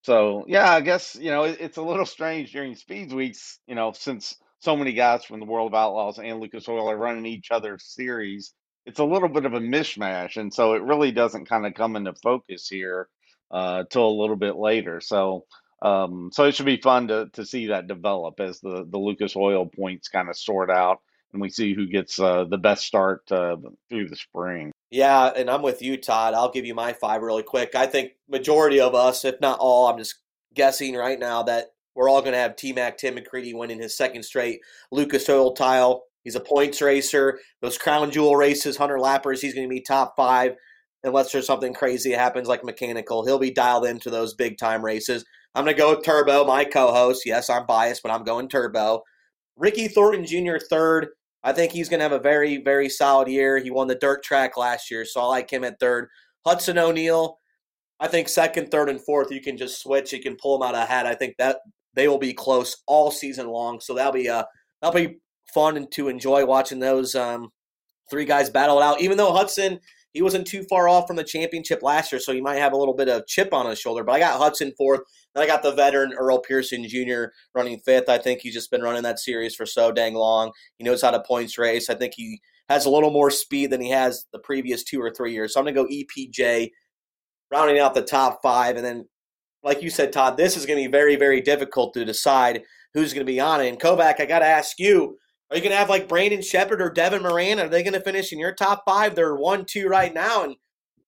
so 0.02 0.44
yeah, 0.46 0.70
I 0.70 0.82
guess 0.82 1.16
you 1.16 1.30
know 1.30 1.44
it, 1.44 1.56
it's 1.60 1.78
a 1.78 1.82
little 1.82 2.06
strange 2.06 2.52
during 2.52 2.74
speeds 2.74 3.14
weeks, 3.14 3.58
you 3.66 3.74
know, 3.74 3.92
since 3.92 4.36
so 4.60 4.76
many 4.76 4.92
guys 4.92 5.24
from 5.24 5.40
the 5.40 5.46
World 5.46 5.72
of 5.72 5.74
Outlaws 5.74 6.18
and 6.18 6.40
Lucas 6.40 6.68
Oil 6.68 6.90
are 6.90 6.96
running 6.96 7.26
each 7.26 7.50
other's 7.50 7.84
series. 7.84 8.52
It's 8.86 8.98
a 8.98 9.04
little 9.04 9.28
bit 9.28 9.46
of 9.46 9.54
a 9.54 9.60
mishmash, 9.60 10.36
and 10.36 10.52
so 10.52 10.74
it 10.74 10.82
really 10.82 11.12
doesn't 11.12 11.48
kind 11.48 11.66
of 11.66 11.74
come 11.74 11.96
into 11.96 12.12
focus 12.14 12.68
here 12.68 13.08
uh, 13.50 13.84
till 13.88 14.06
a 14.06 14.20
little 14.20 14.36
bit 14.36 14.56
later. 14.56 15.00
So 15.00 15.46
um, 15.82 16.30
so 16.32 16.44
it 16.44 16.54
should 16.54 16.66
be 16.66 16.80
fun 16.80 17.08
to 17.08 17.28
to 17.34 17.44
see 17.44 17.66
that 17.68 17.86
develop 17.86 18.40
as 18.40 18.60
the 18.60 18.86
the 18.88 18.98
Lucas 18.98 19.36
Oil 19.36 19.66
points 19.66 20.08
kind 20.08 20.28
of 20.28 20.36
sort 20.36 20.70
out, 20.70 21.00
and 21.32 21.42
we 21.42 21.50
see 21.50 21.74
who 21.74 21.86
gets 21.86 22.18
uh, 22.18 22.44
the 22.44 22.58
best 22.58 22.84
start 22.84 23.30
uh, 23.30 23.56
through 23.88 24.08
the 24.08 24.16
spring. 24.16 24.72
Yeah, 24.90 25.26
and 25.26 25.50
I'm 25.50 25.62
with 25.62 25.82
you, 25.82 25.96
Todd. 25.96 26.34
I'll 26.34 26.50
give 26.50 26.64
you 26.64 26.74
my 26.74 26.92
five 26.92 27.22
really 27.22 27.42
quick. 27.42 27.74
I 27.74 27.86
think 27.86 28.12
majority 28.28 28.80
of 28.80 28.94
us, 28.94 29.24
if 29.24 29.40
not 29.40 29.58
all, 29.58 29.88
I'm 29.88 29.98
just 29.98 30.16
guessing 30.54 30.94
right 30.94 31.18
now 31.18 31.42
that 31.42 31.74
we're 31.94 32.08
all 32.08 32.20
going 32.20 32.32
to 32.32 32.38
have 32.38 32.56
T 32.56 32.72
Mac 32.72 32.96
Tim 32.96 33.16
McCreadie 33.16 33.54
winning 33.54 33.80
his 33.80 33.96
second 33.96 34.22
straight 34.22 34.60
Lucas 34.90 35.28
Oil 35.28 35.52
tile. 35.52 36.04
He's 36.24 36.34
a 36.34 36.40
points 36.40 36.80
racer. 36.80 37.38
Those 37.60 37.78
crown 37.78 38.10
jewel 38.10 38.36
races, 38.36 38.76
hunter 38.76 38.98
lappers, 38.98 39.40
he's 39.40 39.54
going 39.54 39.68
to 39.68 39.74
be 39.74 39.80
top 39.80 40.14
five 40.16 40.54
unless 41.04 41.30
there's 41.30 41.46
something 41.46 41.74
crazy 41.74 42.12
happens 42.12 42.48
like 42.48 42.64
mechanical. 42.64 43.24
He'll 43.24 43.38
be 43.38 43.50
dialed 43.50 43.86
into 43.86 44.10
those 44.10 44.34
big 44.34 44.58
time 44.58 44.84
races. 44.84 45.24
I'm 45.54 45.64
going 45.64 45.76
to 45.76 45.80
go 45.80 45.94
with 45.94 46.04
Turbo, 46.04 46.44
my 46.44 46.64
co 46.64 46.92
host. 46.92 47.22
Yes, 47.24 47.48
I'm 47.48 47.66
biased, 47.66 48.02
but 48.02 48.10
I'm 48.10 48.24
going 48.24 48.48
Turbo. 48.48 49.02
Ricky 49.56 49.86
Thornton 49.86 50.26
Jr., 50.26 50.56
third. 50.58 51.08
I 51.44 51.52
think 51.52 51.72
he's 51.72 51.88
going 51.88 52.00
to 52.00 52.04
have 52.04 52.12
a 52.12 52.18
very, 52.18 52.56
very 52.56 52.88
solid 52.88 53.28
year. 53.28 53.58
He 53.58 53.70
won 53.70 53.86
the 53.86 53.94
dirt 53.94 54.24
track 54.24 54.56
last 54.56 54.90
year, 54.90 55.04
so 55.04 55.20
I 55.20 55.26
like 55.26 55.50
him 55.50 55.62
at 55.62 55.78
third. 55.78 56.08
Hudson 56.44 56.78
O'Neill, 56.78 57.38
I 58.00 58.08
think 58.08 58.28
second, 58.28 58.70
third, 58.70 58.88
and 58.88 59.00
fourth, 59.00 59.30
you 59.30 59.40
can 59.40 59.56
just 59.56 59.80
switch. 59.80 60.12
You 60.12 60.20
can 60.20 60.36
pull 60.36 60.58
them 60.58 60.66
out 60.66 60.74
of 60.74 60.88
hat. 60.88 61.06
I 61.06 61.14
think 61.14 61.36
that 61.38 61.58
they 61.92 62.08
will 62.08 62.18
be 62.18 62.32
close 62.32 62.82
all 62.86 63.10
season 63.10 63.48
long. 63.48 63.80
So 63.80 63.94
that'll 63.94 64.12
be 64.12 64.26
a 64.26 64.46
that'll 64.80 64.98
be 64.98 65.18
fun 65.52 65.76
and 65.76 65.90
to 65.92 66.08
enjoy 66.08 66.44
watching 66.44 66.78
those 66.78 67.14
um, 67.14 67.50
three 68.10 68.24
guys 68.24 68.50
battle 68.50 68.78
it 68.80 68.84
out. 68.84 69.00
Even 69.00 69.16
though 69.16 69.32
Hudson 69.32 69.80
he 70.14 70.22
wasn't 70.22 70.46
too 70.46 70.62
far 70.70 70.88
off 70.88 71.08
from 71.08 71.16
the 71.16 71.24
championship 71.24 71.82
last 71.82 72.12
year, 72.12 72.20
so 72.20 72.32
he 72.32 72.40
might 72.40 72.58
have 72.58 72.72
a 72.72 72.76
little 72.76 72.94
bit 72.94 73.08
of 73.08 73.26
chip 73.26 73.52
on 73.52 73.66
his 73.66 73.80
shoulder. 73.80 74.04
But 74.04 74.12
I 74.12 74.20
got 74.20 74.38
Hudson 74.38 74.72
fourth. 74.78 75.00
Then 75.34 75.42
I 75.42 75.46
got 75.48 75.64
the 75.64 75.72
veteran 75.72 76.14
Earl 76.14 76.38
Pearson 76.38 76.88
Jr. 76.88 77.24
running 77.52 77.80
fifth. 77.80 78.08
I 78.08 78.18
think 78.18 78.40
he's 78.40 78.54
just 78.54 78.70
been 78.70 78.82
running 78.82 79.02
that 79.02 79.18
series 79.18 79.56
for 79.56 79.66
so 79.66 79.90
dang 79.90 80.14
long. 80.14 80.52
He 80.78 80.84
knows 80.84 81.02
how 81.02 81.10
to 81.10 81.20
points 81.20 81.58
race. 81.58 81.90
I 81.90 81.96
think 81.96 82.14
he 82.14 82.40
has 82.68 82.86
a 82.86 82.90
little 82.90 83.10
more 83.10 83.30
speed 83.30 83.70
than 83.70 83.80
he 83.80 83.90
has 83.90 84.26
the 84.32 84.38
previous 84.38 84.84
two 84.84 85.02
or 85.02 85.12
three 85.12 85.32
years. 85.32 85.52
So 85.52 85.60
I'm 85.60 85.66
going 85.66 85.74
to 85.74 85.82
go 85.82 85.88
EPJ, 85.88 86.70
rounding 87.50 87.80
out 87.80 87.94
the 87.94 88.02
top 88.02 88.38
five. 88.40 88.76
And 88.76 88.84
then, 88.84 89.08
like 89.64 89.82
you 89.82 89.90
said, 89.90 90.12
Todd, 90.12 90.36
this 90.36 90.56
is 90.56 90.64
going 90.64 90.80
to 90.80 90.88
be 90.88 90.92
very, 90.92 91.16
very 91.16 91.40
difficult 91.40 91.92
to 91.94 92.04
decide 92.04 92.62
who's 92.94 93.12
going 93.12 93.26
to 93.26 93.32
be 93.32 93.40
on 93.40 93.60
it. 93.60 93.68
And 93.68 93.80
Kovac, 93.80 94.20
I 94.20 94.26
got 94.26 94.38
to 94.38 94.46
ask 94.46 94.78
you 94.78 95.18
are 95.54 95.58
you 95.58 95.62
going 95.62 95.70
to 95.70 95.78
have 95.78 95.88
like 95.88 96.08
Brandon 96.08 96.42
Shepard 96.42 96.82
or 96.82 96.90
Devin 96.90 97.22
Moran? 97.22 97.60
Are 97.60 97.68
they 97.68 97.84
going 97.84 97.94
to 97.94 98.00
finish 98.00 98.32
in 98.32 98.40
your 98.40 98.52
top 98.52 98.82
five? 98.84 99.14
They're 99.14 99.36
one, 99.36 99.64
two 99.64 99.86
right 99.86 100.12
now. 100.12 100.42
And 100.42 100.56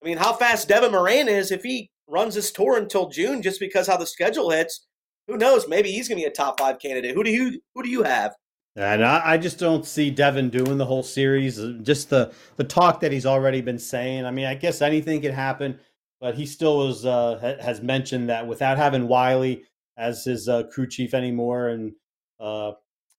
I 0.00 0.06
mean, 0.06 0.18
how 0.18 0.34
fast 0.34 0.68
Devin 0.68 0.92
Moran 0.92 1.26
is 1.26 1.50
if 1.50 1.64
he 1.64 1.90
runs 2.06 2.36
this 2.36 2.52
tour 2.52 2.78
until 2.78 3.08
June 3.08 3.42
just 3.42 3.58
because 3.58 3.88
how 3.88 3.96
the 3.96 4.06
schedule 4.06 4.50
hits, 4.50 4.86
who 5.26 5.36
knows? 5.36 5.66
Maybe 5.66 5.90
he's 5.90 6.06
going 6.06 6.20
to 6.20 6.24
be 6.24 6.30
a 6.30 6.32
top 6.32 6.60
five 6.60 6.78
candidate. 6.78 7.16
Who 7.16 7.24
do 7.24 7.30
you 7.32 7.60
who 7.74 7.82
do 7.82 7.88
you 7.88 8.04
have? 8.04 8.36
And 8.76 9.04
I, 9.04 9.32
I, 9.32 9.36
just 9.36 9.58
don't 9.58 9.84
see 9.84 10.10
Devin 10.10 10.50
doing 10.50 10.76
the 10.76 10.84
whole 10.84 11.02
series. 11.02 11.60
Just 11.82 12.10
the 12.10 12.32
the 12.54 12.62
talk 12.62 13.00
that 13.00 13.10
he's 13.10 13.26
already 13.26 13.62
been 13.62 13.80
saying. 13.80 14.26
I 14.26 14.30
mean, 14.30 14.46
I 14.46 14.54
guess 14.54 14.80
anything 14.80 15.22
can 15.22 15.32
happen, 15.32 15.80
but 16.20 16.36
he 16.36 16.46
still 16.46 16.86
was 16.86 17.04
uh, 17.04 17.56
has 17.60 17.82
mentioned 17.82 18.28
that 18.28 18.46
without 18.46 18.76
having 18.76 19.08
Wiley 19.08 19.64
as 19.96 20.24
his 20.24 20.48
uh, 20.48 20.64
crew 20.64 20.86
chief 20.86 21.14
anymore, 21.14 21.68
and 21.68 21.94
uh, 22.38 22.72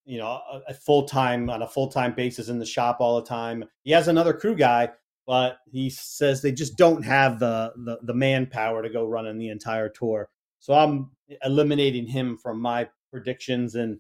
you 0.08 0.18
know, 0.18 0.28
a, 0.28 0.62
a 0.70 0.74
full 0.74 1.06
time 1.06 1.50
on 1.50 1.62
a 1.62 1.68
full 1.68 1.90
time 1.90 2.14
basis 2.14 2.48
in 2.48 2.60
the 2.60 2.66
shop 2.66 2.98
all 3.02 3.20
the 3.20 3.28
time. 3.28 3.66
He 3.84 3.92
has 3.92 4.08
another 4.08 4.34
crew 4.34 4.56
guy, 4.56 4.90
but 5.28 5.60
he 5.70 5.90
says 5.90 6.42
they 6.42 6.54
just 6.54 6.78
don't 6.78 7.04
have 7.04 7.40
the 7.40 7.74
the, 7.76 8.00
the 8.02 8.14
manpower 8.14 8.82
to 8.82 8.90
go 8.90 9.06
running 9.06 9.38
the 9.38 9.50
entire 9.50 9.90
tour. 9.90 10.30
So 10.60 10.74
I'm 10.74 11.12
eliminating 11.44 12.08
him 12.08 12.38
from 12.38 12.62
my 12.62 12.88
predictions 13.12 13.76
and 13.76 14.00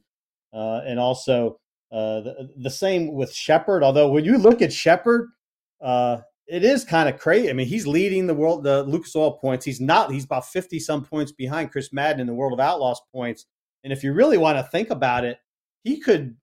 uh, 0.53 0.81
and 0.85 0.97
also 0.97 1.59
uh, 1.91 2.21
the, 2.21 2.49
the 2.55 2.69
same 2.69 3.13
with 3.13 3.33
Shepard. 3.33 3.83
Although 3.83 4.09
when 4.09 4.23
you 4.23 4.37
look 4.37 4.61
at 4.61 4.71
Shepard, 4.71 5.27
uh, 5.81 6.19
it 6.47 6.63
is 6.63 6.85
kind 6.85 7.09
of 7.09 7.19
crazy. 7.19 7.49
I 7.49 7.53
mean, 7.53 7.67
he's 7.67 7.85
leading 7.85 8.27
the 8.27 8.33
world 8.33 8.63
the 8.63 8.83
Lucas 8.83 9.13
Oil 9.13 9.37
points. 9.37 9.65
He's 9.65 9.81
not. 9.81 10.09
He's 10.11 10.23
about 10.23 10.47
fifty 10.47 10.79
some 10.79 11.03
points 11.03 11.33
behind 11.33 11.73
Chris 11.73 11.91
Madden 11.91 12.21
in 12.21 12.27
the 12.27 12.33
World 12.33 12.53
of 12.53 12.61
Outlaws 12.61 13.01
points. 13.11 13.45
And 13.83 13.91
if 13.91 14.05
you 14.05 14.13
really 14.13 14.37
want 14.37 14.57
to 14.57 14.63
think 14.63 14.89
about 14.89 15.25
it, 15.25 15.37
he 15.87 15.99
could 15.99 16.35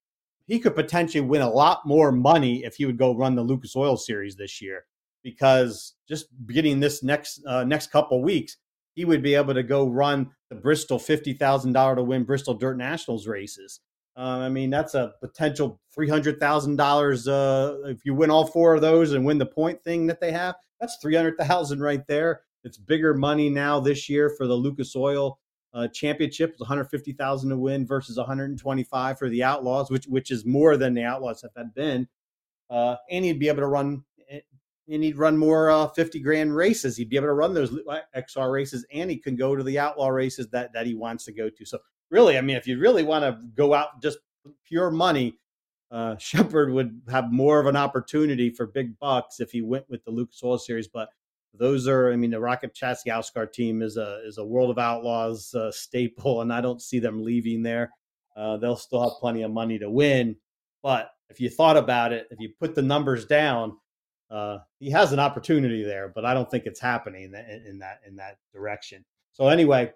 he 0.46 0.58
could 0.58 0.74
potentially 0.74 1.20
win 1.20 1.42
a 1.42 1.50
lot 1.50 1.86
more 1.86 2.12
money 2.12 2.64
if 2.64 2.76
he 2.76 2.86
would 2.86 2.98
go 2.98 3.16
run 3.16 3.34
the 3.34 3.42
Lucas 3.42 3.76
Oil 3.76 3.96
Series 3.96 4.36
this 4.36 4.60
year 4.60 4.84
because 5.22 5.94
just 6.08 6.26
beginning 6.46 6.80
this 6.80 7.02
next 7.02 7.42
uh, 7.46 7.64
next 7.64 7.90
couple 7.90 8.22
weeks, 8.22 8.56
he 8.94 9.04
would 9.04 9.22
be 9.22 9.34
able 9.34 9.54
to 9.54 9.62
go 9.62 9.86
run 9.86 10.30
the 10.48 10.56
Bristol 10.56 10.98
fifty 10.98 11.34
thousand 11.34 11.72
dollar 11.72 11.96
to 11.96 12.02
win 12.02 12.24
Bristol 12.24 12.54
Dirt 12.54 12.78
Nationals 12.78 13.26
races. 13.26 13.80
Um, 14.16 14.42
I 14.42 14.48
mean, 14.48 14.70
that's 14.70 14.94
a 14.94 15.12
potential 15.20 15.80
three 15.94 16.08
hundred 16.08 16.40
thousand 16.40 16.80
uh, 16.80 16.84
dollars 16.84 17.26
if 17.86 18.04
you 18.04 18.14
win 18.14 18.30
all 18.30 18.46
four 18.46 18.74
of 18.74 18.80
those 18.80 19.12
and 19.12 19.24
win 19.24 19.38
the 19.38 19.46
point 19.46 19.82
thing 19.82 20.06
that 20.06 20.20
they 20.20 20.32
have. 20.32 20.54
That's 20.80 20.96
three 21.02 21.16
hundred 21.16 21.36
thousand 21.38 21.80
right 21.80 22.06
there. 22.06 22.42
It's 22.64 22.78
bigger 22.78 23.12
money 23.12 23.50
now 23.50 23.78
this 23.78 24.08
year 24.08 24.32
for 24.38 24.46
the 24.46 24.54
Lucas 24.54 24.96
Oil 24.96 25.38
uh, 25.74 25.88
championship 25.88 26.54
is 26.54 26.60
150,000 26.60 27.50
to 27.50 27.56
win 27.56 27.86
versus 27.86 28.16
125 28.16 29.18
for 29.18 29.28
the 29.28 29.42
Outlaws, 29.42 29.90
which 29.90 30.06
which 30.06 30.30
is 30.30 30.46
more 30.46 30.76
than 30.76 30.94
the 30.94 31.02
Outlaws 31.02 31.42
have 31.42 31.50
had 31.56 31.74
been. 31.74 32.08
Uh, 32.70 32.96
and 33.10 33.24
he'd 33.24 33.38
be 33.38 33.48
able 33.48 33.60
to 33.60 33.66
run 33.66 34.04
and 34.88 35.02
he'd 35.02 35.18
run 35.18 35.36
more 35.36 35.70
uh, 35.70 35.88
50 35.88 36.20
grand 36.20 36.54
races. 36.54 36.96
He'd 36.96 37.08
be 37.08 37.16
able 37.16 37.28
to 37.28 37.34
run 37.34 37.54
those 37.54 37.70
XR 38.16 38.52
races 38.52 38.86
and 38.92 39.10
he 39.10 39.16
can 39.16 39.36
go 39.36 39.56
to 39.56 39.62
the 39.62 39.78
outlaw 39.78 40.08
races 40.08 40.48
that, 40.48 40.72
that 40.74 40.86
he 40.86 40.94
wants 40.94 41.24
to 41.24 41.32
go 41.32 41.48
to. 41.48 41.64
So, 41.64 41.78
really, 42.10 42.36
I 42.36 42.40
mean, 42.40 42.56
if 42.56 42.66
you 42.66 42.78
really 42.78 43.02
want 43.02 43.24
to 43.24 43.40
go 43.54 43.74
out 43.74 44.02
just 44.02 44.18
pure 44.66 44.90
money, 44.90 45.38
uh, 45.90 46.16
Shepard 46.18 46.72
would 46.72 47.00
have 47.08 47.32
more 47.32 47.60
of 47.60 47.66
an 47.66 47.76
opportunity 47.76 48.50
for 48.50 48.66
big 48.66 48.98
bucks 48.98 49.40
if 49.40 49.50
he 49.50 49.62
went 49.62 49.88
with 49.88 50.04
the 50.04 50.10
Lucas 50.10 50.42
Oil 50.44 50.58
Series. 50.58 50.88
But 50.88 51.08
those 51.58 51.86
are, 51.86 52.12
I 52.12 52.16
mean, 52.16 52.30
the 52.30 52.70
Chassis 52.74 53.10
Husqvarna 53.10 53.52
team 53.52 53.82
is 53.82 53.96
a 53.96 54.20
is 54.26 54.38
a 54.38 54.44
World 54.44 54.70
of 54.70 54.78
Outlaws 54.78 55.54
uh, 55.54 55.70
staple, 55.70 56.40
and 56.40 56.52
I 56.52 56.60
don't 56.60 56.82
see 56.82 56.98
them 56.98 57.22
leaving 57.22 57.62
there. 57.62 57.90
Uh, 58.36 58.56
they'll 58.56 58.76
still 58.76 59.02
have 59.02 59.18
plenty 59.20 59.42
of 59.42 59.52
money 59.52 59.78
to 59.78 59.88
win. 59.88 60.36
But 60.82 61.10
if 61.30 61.40
you 61.40 61.48
thought 61.48 61.76
about 61.76 62.12
it, 62.12 62.26
if 62.30 62.40
you 62.40 62.50
put 62.60 62.74
the 62.74 62.82
numbers 62.82 63.26
down, 63.26 63.76
uh, 64.30 64.58
he 64.80 64.90
has 64.90 65.12
an 65.12 65.20
opportunity 65.20 65.84
there, 65.84 66.12
but 66.12 66.24
I 66.24 66.34
don't 66.34 66.50
think 66.50 66.66
it's 66.66 66.80
happening 66.80 67.24
in, 67.24 67.34
in 67.66 67.78
that 67.78 68.00
in 68.06 68.16
that 68.16 68.38
direction. 68.52 69.04
So 69.32 69.48
anyway, 69.48 69.92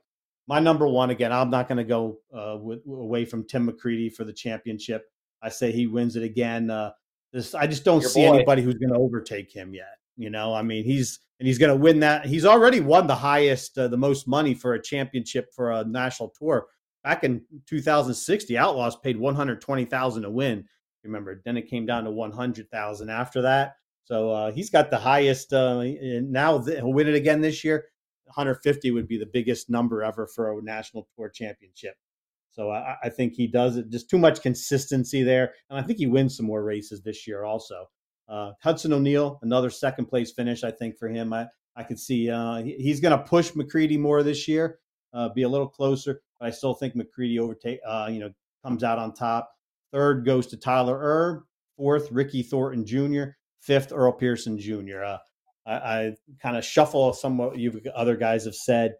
my 0.47 0.61
number 0.61 0.87
one 0.87 1.11
again. 1.11 1.33
I'm 1.33 1.51
not 1.51 1.69
going 1.69 1.79
to 1.79 1.85
go 1.85 2.19
uh, 2.35 2.57
with, 2.59 2.81
away 2.87 3.25
from 3.25 3.45
Tim 3.45 3.69
McCreadie 3.69 4.13
for 4.13 4.25
the 4.25 4.33
championship. 4.33 5.05
I 5.43 5.51
say 5.51 5.71
he 5.73 5.87
wins 5.87 6.17
it 6.17 6.23
again. 6.23 6.71
Uh, 6.71 6.93
this, 7.33 7.55
I 7.55 7.67
just 7.67 7.85
don't 7.85 8.01
Your 8.01 8.11
see 8.11 8.27
boy. 8.27 8.35
anybody 8.35 8.63
who's 8.63 8.75
going 8.75 8.93
to 8.93 8.99
overtake 8.99 9.53
him 9.53 9.75
yet. 9.75 9.99
You 10.17 10.31
know, 10.31 10.55
I 10.55 10.63
mean, 10.63 10.85
he's 10.85 11.21
and 11.39 11.47
he's 11.47 11.59
going 11.59 11.71
to 11.71 11.77
win 11.77 12.01
that. 12.01 12.27
He's 12.27 12.45
already 12.45 12.81
won 12.81 13.07
the 13.07 13.15
highest, 13.15 13.79
uh, 13.79 13.89
the 13.89 13.97
most 13.97 14.27
money 14.27 14.55
for 14.55 14.75
a 14.75 14.83
championship 14.83 15.53
for 15.55 15.73
a 15.73 15.85
national 15.85 16.31
tour. 16.31 16.67
Back 17.05 17.25
in 17.25 17.43
2006, 17.67 18.47
the 18.47 18.59
Outlaws 18.59 18.97
paid 18.97 19.17
120,000 19.17 20.23
to 20.23 20.31
win. 20.31 20.65
Remember, 21.05 21.41
then 21.45 21.57
it 21.57 21.69
came 21.69 21.87
down 21.87 22.05
to 22.05 22.11
100,000 22.11 23.09
after 23.09 23.43
that. 23.43 23.75
So 24.05 24.31
uh, 24.31 24.53
he's 24.53 24.71
got 24.71 24.91
the 24.91 24.99
highest. 24.99 25.53
Uh, 25.53 25.85
now 26.03 26.59
he'll 26.59 26.93
win 26.93 27.09
it 27.09 27.15
again 27.15 27.41
this 27.41 27.63
year. 27.63 27.87
150 28.25 28.91
would 28.91 29.09
be 29.09 29.19
the 29.19 29.27
biggest 29.27 29.71
number 29.71 30.03
ever 30.03 30.27
for 30.27 30.51
a 30.51 30.63
national 30.63 31.09
tour 31.15 31.31
championship. 31.31 31.95
So 32.51 32.71
I, 32.71 32.97
I, 33.05 33.09
think 33.09 33.35
he 33.35 33.47
does 33.47 33.77
it. 33.77 33.89
Just 33.89 34.11
too 34.11 34.19
much 34.19 34.43
consistency 34.43 35.23
there, 35.23 35.53
and 35.71 35.79
I 35.79 35.83
think 35.83 35.99
he 35.99 36.07
wins 36.07 36.37
some 36.37 36.47
more 36.47 36.65
races 36.65 37.03
this 37.03 37.27
year 37.27 37.45
also. 37.45 37.89
Uh, 38.29 38.53
Hudson 38.63 38.93
O'Neill, 38.93 39.39
another 39.43 39.71
second 39.71 40.07
place 40.07 40.33
finish, 40.33 40.65
I 40.65 40.71
think 40.71 40.99
for 40.99 41.09
him. 41.09 41.33
I 41.33 41.47
I 41.77 41.85
could 41.85 41.99
see 41.99 42.31
uh, 42.31 42.57
he, 42.57 42.75
he's 42.75 43.01
going 43.01 43.17
to 43.17 43.25
push 43.25 43.53
McCreadie 43.53 43.99
more 43.99 44.23
this 44.23 44.49
year, 44.49 44.81
uh, 45.15 45.29
be 45.29 45.43
a 45.43 45.49
little 45.49 45.69
closer, 45.69 46.21
but 46.39 46.47
I 46.47 46.51
still 46.51 46.75
think 46.75 46.95
McCreadie 46.95 47.39
overtake 47.39 47.81
uh, 47.87 48.09
you 48.11 48.21
know 48.21 48.31
comes 48.65 48.85
out 48.85 48.99
on 48.99 49.15
top. 49.15 49.51
Third 49.93 50.25
goes 50.25 50.47
to 50.49 50.57
Tyler 50.57 50.99
Erb. 51.01 51.43
Fourth, 51.79 52.11
Ricky 52.11 52.43
Thornton 52.43 52.85
Jr. 52.85 53.31
Fifth, 53.61 53.93
Earl 53.93 54.13
Pearson 54.13 54.59
Jr. 54.59 55.05
Uh, 55.05 55.19
I, 55.65 55.73
I 55.73 56.15
kind 56.43 56.57
of 56.57 56.65
shuffle 56.65 57.13
some 57.13 57.39
what 57.39 57.57
you 57.57 57.81
other 57.95 58.17
guys 58.17 58.45
have 58.45 58.57
said. 58.57 58.95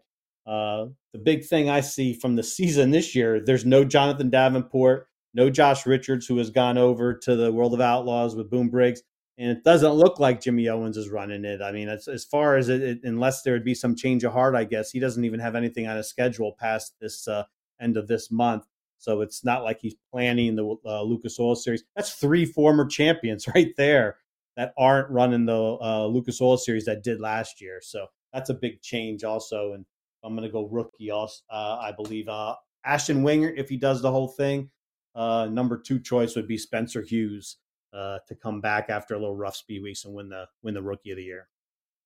Uh, 0.47 0.85
the 1.11 1.19
big 1.19 1.45
thing 1.45 1.69
I 1.69 1.81
see 1.81 2.13
from 2.13 2.35
the 2.35 2.43
season 2.43 2.89
this 2.89 3.13
year, 3.13 3.43
there's 3.45 3.65
no 3.65 3.83
Jonathan 3.83 4.29
Davenport, 4.29 5.07
no 5.33 5.49
Josh 5.49 5.85
Richards, 5.85 6.25
who 6.25 6.37
has 6.37 6.49
gone 6.49 6.77
over 6.77 7.13
to 7.13 7.35
the 7.35 7.51
World 7.51 7.73
of 7.73 7.81
Outlaws 7.81 8.35
with 8.35 8.49
Boom 8.49 8.69
Briggs, 8.69 9.03
and 9.39 9.49
it 9.49 9.63
doesn't 9.63 9.93
look 9.93 10.19
like 10.19 10.41
Jimmy 10.41 10.67
Owens 10.67 10.97
is 10.97 11.07
running 11.07 11.45
it. 11.45 11.61
I 11.61 11.71
mean, 11.71 11.87
as, 11.87 12.09
as 12.09 12.25
far 12.25 12.57
as 12.57 12.67
it, 12.67 12.81
it, 12.81 12.99
unless 13.03 13.41
there 13.41 13.53
would 13.53 13.63
be 13.63 13.73
some 13.73 13.95
change 13.95 14.25
of 14.25 14.33
heart, 14.33 14.53
I 14.53 14.65
guess 14.65 14.91
he 14.91 14.99
doesn't 14.99 15.23
even 15.23 15.39
have 15.39 15.55
anything 15.55 15.87
on 15.87 15.95
his 15.95 16.09
schedule 16.09 16.57
past 16.59 16.95
this 16.99 17.25
uh, 17.25 17.45
end 17.79 17.95
of 17.95 18.09
this 18.09 18.29
month. 18.29 18.65
So 18.97 19.21
it's 19.21 19.45
not 19.45 19.63
like 19.63 19.79
he's 19.79 19.95
planning 20.11 20.57
the 20.57 20.75
uh, 20.85 21.03
Lucas 21.03 21.39
Oil 21.39 21.55
Series. 21.55 21.85
That's 21.95 22.11
three 22.15 22.43
former 22.45 22.85
champions 22.85 23.47
right 23.55 23.73
there 23.77 24.17
that 24.57 24.73
aren't 24.77 25.09
running 25.09 25.45
the 25.45 25.77
uh, 25.81 26.05
Lucas 26.07 26.41
Oil 26.41 26.57
Series 26.57 26.83
that 26.83 27.01
did 27.01 27.21
last 27.21 27.61
year. 27.61 27.79
So 27.81 28.07
that's 28.33 28.49
a 28.49 28.53
big 28.53 28.81
change 28.81 29.23
also. 29.23 29.71
And 29.71 29.85
I'm 30.21 30.35
going 30.35 30.45
to 30.45 30.51
go 30.51 30.67
rookie 30.67 31.11
also. 31.11 31.41
Uh, 31.49 31.77
I 31.81 31.93
believe 31.93 32.27
uh, 32.27 32.55
Ashton 32.83 33.23
Winger, 33.23 33.53
if 33.55 33.69
he 33.69 33.77
does 33.77 34.01
the 34.01 34.11
whole 34.11 34.27
thing. 34.27 34.69
Uh, 35.15 35.47
number 35.49 35.77
two 35.77 35.99
choice 35.99 36.35
would 36.35 36.47
be 36.47 36.57
Spencer 36.57 37.01
Hughes 37.01 37.55
uh, 37.93 38.19
to 38.27 38.35
come 38.35 38.61
back 38.61 38.89
after 38.89 39.15
a 39.15 39.19
little 39.19 39.35
rough 39.35 39.55
speed 39.55 39.81
weeks 39.81 40.05
and 40.05 40.13
win 40.13 40.29
the 40.29 40.45
win 40.63 40.73
the 40.73 40.81
rookie 40.81 41.11
of 41.11 41.17
the 41.17 41.23
year. 41.23 41.47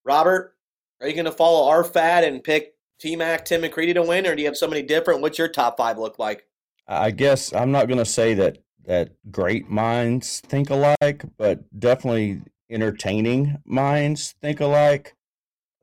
Robert, 0.05 0.55
are 1.01 1.07
you 1.07 1.13
going 1.13 1.25
to 1.25 1.31
follow 1.31 1.69
our 1.69 1.83
fad 1.83 2.23
and 2.23 2.43
pick 2.43 2.75
T 2.99 3.15
Mac, 3.15 3.45
Tim 3.45 3.61
McCreadie 3.61 3.93
to 3.93 4.03
win, 4.03 4.25
or 4.25 4.35
do 4.35 4.41
you 4.41 4.47
have 4.47 4.57
somebody 4.57 4.81
different? 4.81 5.21
What's 5.21 5.37
your 5.37 5.47
top 5.47 5.77
five 5.77 5.97
look 5.97 6.19
like? 6.19 6.45
I 6.87 7.11
guess 7.11 7.53
I'm 7.53 7.71
not 7.71 7.87
going 7.87 7.99
to 7.99 8.05
say 8.05 8.33
that 8.35 8.59
that 8.85 9.11
great 9.31 9.69
minds 9.69 10.41
think 10.41 10.69
alike, 10.69 11.23
but 11.37 11.63
definitely 11.79 12.41
entertaining 12.69 13.57
minds 13.65 14.35
think 14.41 14.59
alike. 14.59 15.15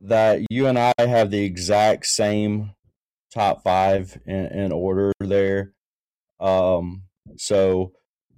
That 0.02 0.40
you 0.50 0.66
and 0.66 0.78
I 0.78 0.92
have 0.98 1.30
the 1.30 1.44
exact 1.44 2.06
same 2.06 2.72
top 3.34 3.62
five 3.62 4.18
in, 4.24 4.46
in 4.46 4.72
order 4.72 5.12
there. 5.20 5.74
Um, 6.38 7.02
so 7.36 7.92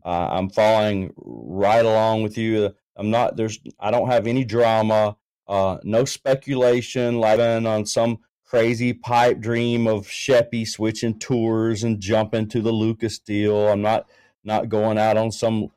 uh, 0.04 0.28
I'm 0.30 0.50
following 0.50 1.12
right 1.16 1.85
along 1.85 2.23
with 2.23 2.37
you. 2.37 2.75
I'm 2.97 3.11
not 3.11 3.37
there's 3.37 3.59
I 3.80 3.90
don't 3.90 4.09
have 4.09 4.26
any 4.26 4.44
drama, 4.44 5.16
uh, 5.49 5.78
no 5.82 6.04
speculation, 6.04 7.18
like 7.18 7.40
on 7.40 7.87
some 7.87 8.18
crazy 8.44 8.92
pipe 8.92 9.40
dream 9.40 9.87
of 9.87 10.06
Sheppy 10.06 10.68
switching 10.68 11.18
tours 11.18 11.85
and 11.85 12.00
jumping 12.00 12.49
to 12.49 12.61
the 12.61 12.73
Lucas 12.73 13.18
deal. 13.18 13.68
I'm 13.68 13.80
not 13.80 14.06
not 14.44 14.68
going 14.68 14.99
out 14.99 15.16
on 15.16 15.32
some 15.32 15.68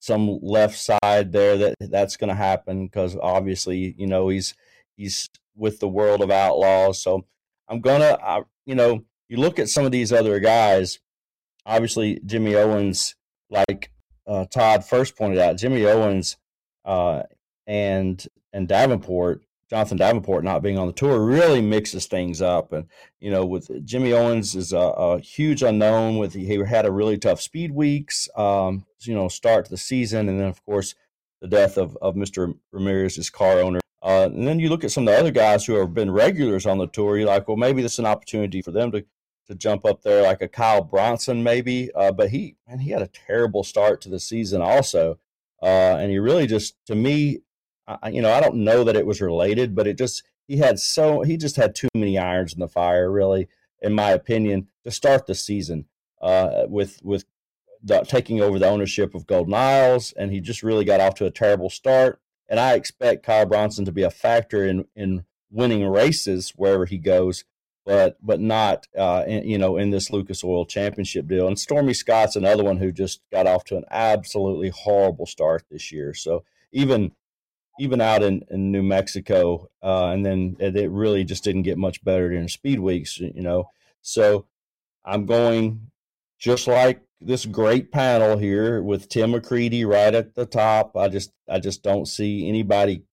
some 0.00 0.38
left 0.42 0.78
side 0.78 1.32
there 1.32 1.56
that 1.58 1.74
that's 1.80 2.16
going 2.16 2.28
to 2.28 2.34
happen 2.34 2.86
because 2.86 3.16
obviously 3.20 3.94
you 3.98 4.06
know 4.06 4.28
he's 4.28 4.54
he's 4.96 5.28
with 5.54 5.80
the 5.80 5.88
world 5.88 6.22
of 6.22 6.30
outlaws. 6.30 7.02
So 7.02 7.26
I'm 7.68 7.80
gonna 7.80 8.16
I, 8.22 8.42
you 8.64 8.74
know 8.74 9.04
you 9.28 9.36
look 9.36 9.58
at 9.58 9.68
some 9.68 9.84
of 9.84 9.92
these 9.92 10.12
other 10.12 10.40
guys. 10.40 11.00
Obviously 11.66 12.20
Jimmy 12.24 12.54
Owens, 12.54 13.16
like 13.50 13.90
uh, 14.26 14.44
Todd 14.46 14.84
first 14.84 15.16
pointed 15.16 15.38
out, 15.38 15.56
Jimmy 15.56 15.84
Owens 15.86 16.36
uh, 16.84 17.22
and 17.66 18.26
and 18.52 18.66
Davenport 18.68 19.42
Jonathan 19.68 19.98
Davenport 19.98 20.44
not 20.44 20.62
being 20.62 20.78
on 20.78 20.86
the 20.86 20.92
tour 20.94 21.20
really 21.20 21.60
mixes 21.60 22.06
things 22.06 22.40
up. 22.40 22.72
And, 22.72 22.86
you 23.20 23.30
know, 23.30 23.44
with 23.44 23.84
Jimmy 23.84 24.12
Owens 24.12 24.54
is 24.54 24.72
a, 24.72 24.78
a 24.78 25.20
huge 25.20 25.62
unknown 25.62 26.16
with, 26.16 26.32
he 26.32 26.56
had 26.64 26.86
a 26.86 26.92
really 26.92 27.18
tough 27.18 27.40
speed 27.40 27.72
weeks, 27.72 28.28
um, 28.36 28.86
you 29.00 29.14
know, 29.14 29.28
start 29.28 29.66
to 29.66 29.70
the 29.70 29.76
season. 29.76 30.28
And 30.28 30.40
then 30.40 30.48
of 30.48 30.64
course 30.64 30.94
the 31.42 31.48
death 31.48 31.76
of, 31.76 31.96
of 32.00 32.14
Mr. 32.14 32.54
Ramirez, 32.72 33.16
his 33.16 33.30
car 33.30 33.60
owner. 33.60 33.80
Uh, 34.02 34.28
and 34.32 34.46
then 34.46 34.58
you 34.58 34.70
look 34.70 34.84
at 34.84 34.90
some 34.90 35.06
of 35.06 35.12
the 35.12 35.20
other 35.20 35.30
guys 35.30 35.66
who 35.66 35.74
have 35.74 35.92
been 35.92 36.10
regulars 36.10 36.64
on 36.64 36.78
the 36.78 36.86
tour. 36.86 37.18
You're 37.18 37.26
like, 37.26 37.46
well, 37.46 37.56
maybe 37.56 37.82
this 37.82 37.94
is 37.94 37.98
an 37.98 38.06
opportunity 38.06 38.62
for 38.62 38.70
them 38.70 38.90
to, 38.92 39.04
to 39.48 39.54
jump 39.54 39.84
up 39.84 40.02
there 40.02 40.22
like 40.22 40.42
a 40.42 40.48
Kyle 40.48 40.82
Bronson, 40.82 41.42
maybe. 41.42 41.90
Uh, 41.94 42.12
but 42.12 42.30
he, 42.30 42.56
man, 42.68 42.80
he 42.80 42.90
had 42.90 43.02
a 43.02 43.08
terrible 43.08 43.64
start 43.64 44.00
to 44.02 44.08
the 44.08 44.20
season 44.20 44.62
also. 44.62 45.18
Uh, 45.62 45.96
and 45.98 46.10
he 46.10 46.18
really 46.18 46.46
just, 46.46 46.76
to 46.86 46.94
me, 46.94 47.40
I, 47.86 48.10
you 48.10 48.22
know, 48.22 48.32
I 48.32 48.40
don't 48.40 48.56
know 48.56 48.84
that 48.84 48.96
it 48.96 49.06
was 49.06 49.20
related, 49.20 49.74
but 49.74 49.86
it 49.86 49.96
just 49.96 50.22
he 50.46 50.58
had 50.58 50.78
so 50.78 51.22
he 51.22 51.36
just 51.36 51.56
had 51.56 51.74
too 51.74 51.88
many 51.94 52.18
irons 52.18 52.52
in 52.52 52.60
the 52.60 52.68
fire, 52.68 53.10
really, 53.10 53.48
in 53.80 53.92
my 53.94 54.10
opinion, 54.10 54.68
to 54.84 54.90
start 54.90 55.26
the 55.26 55.34
season 55.34 55.86
uh, 56.20 56.64
with 56.68 57.00
with 57.02 57.24
the, 57.82 58.00
taking 58.00 58.40
over 58.40 58.58
the 58.58 58.68
ownership 58.68 59.14
of 59.14 59.26
Golden 59.26 59.54
Isles, 59.54 60.12
and 60.16 60.32
he 60.32 60.40
just 60.40 60.62
really 60.62 60.84
got 60.84 61.00
off 61.00 61.14
to 61.16 61.26
a 61.26 61.30
terrible 61.30 61.70
start. 61.70 62.20
And 62.48 62.58
I 62.58 62.74
expect 62.74 63.24
Kyle 63.24 63.46
Bronson 63.46 63.84
to 63.84 63.92
be 63.92 64.02
a 64.02 64.10
factor 64.10 64.66
in 64.66 64.86
in 64.94 65.24
winning 65.50 65.86
races 65.86 66.52
wherever 66.56 66.84
he 66.84 66.98
goes, 66.98 67.44
but 67.88 68.18
but 68.20 68.38
not 68.38 68.86
uh, 68.98 69.24
in, 69.26 69.48
you 69.48 69.56
know 69.56 69.78
in 69.78 69.88
this 69.88 70.10
Lucas 70.10 70.44
Oil 70.44 70.66
Championship 70.66 71.26
deal. 71.26 71.48
And 71.48 71.58
Stormy 71.58 71.94
Scott's 71.94 72.36
another 72.36 72.62
one 72.62 72.76
who 72.76 72.92
just 72.92 73.22
got 73.32 73.46
off 73.46 73.64
to 73.64 73.78
an 73.78 73.84
absolutely 73.90 74.68
horrible 74.68 75.24
start 75.24 75.64
this 75.70 75.90
year. 75.90 76.12
So 76.12 76.44
even 76.70 77.12
even 77.80 78.02
out 78.02 78.22
in, 78.22 78.44
in 78.50 78.70
New 78.70 78.82
Mexico, 78.82 79.70
uh, 79.82 80.08
and 80.08 80.26
then 80.26 80.56
it 80.60 80.90
really 80.90 81.24
just 81.24 81.44
didn't 81.44 81.62
get 81.62 81.78
much 81.78 82.04
better 82.04 82.28
during 82.28 82.48
speed 82.48 82.78
weeks, 82.78 83.18
you 83.20 83.40
know. 83.40 83.70
So 84.02 84.44
I'm 85.02 85.24
going 85.24 85.90
just 86.38 86.68
like 86.68 87.00
this 87.22 87.46
great 87.46 87.90
panel 87.90 88.36
here 88.36 88.82
with 88.82 89.08
Tim 89.08 89.32
McCreadie 89.32 89.86
right 89.86 90.14
at 90.14 90.34
the 90.34 90.44
top. 90.44 90.94
I 90.94 91.08
just 91.08 91.32
I 91.48 91.58
just 91.58 91.82
don't 91.82 92.06
see 92.06 92.46
anybody 92.50 93.04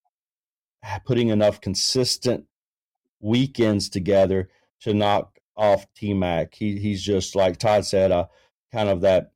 putting 1.05 1.29
enough 1.29 1.61
consistent 1.61 2.43
weekends 3.21 3.87
together 3.87 4.49
to 4.85 4.93
knock 4.93 5.39
off 5.57 5.85
T 5.95 6.13
Mac. 6.13 6.53
He 6.53 6.77
he's 6.79 7.01
just 7.01 7.35
like 7.35 7.57
Todd 7.57 7.85
said, 7.85 8.11
uh, 8.11 8.27
kind 8.71 8.87
of 8.87 9.01
that 9.01 9.31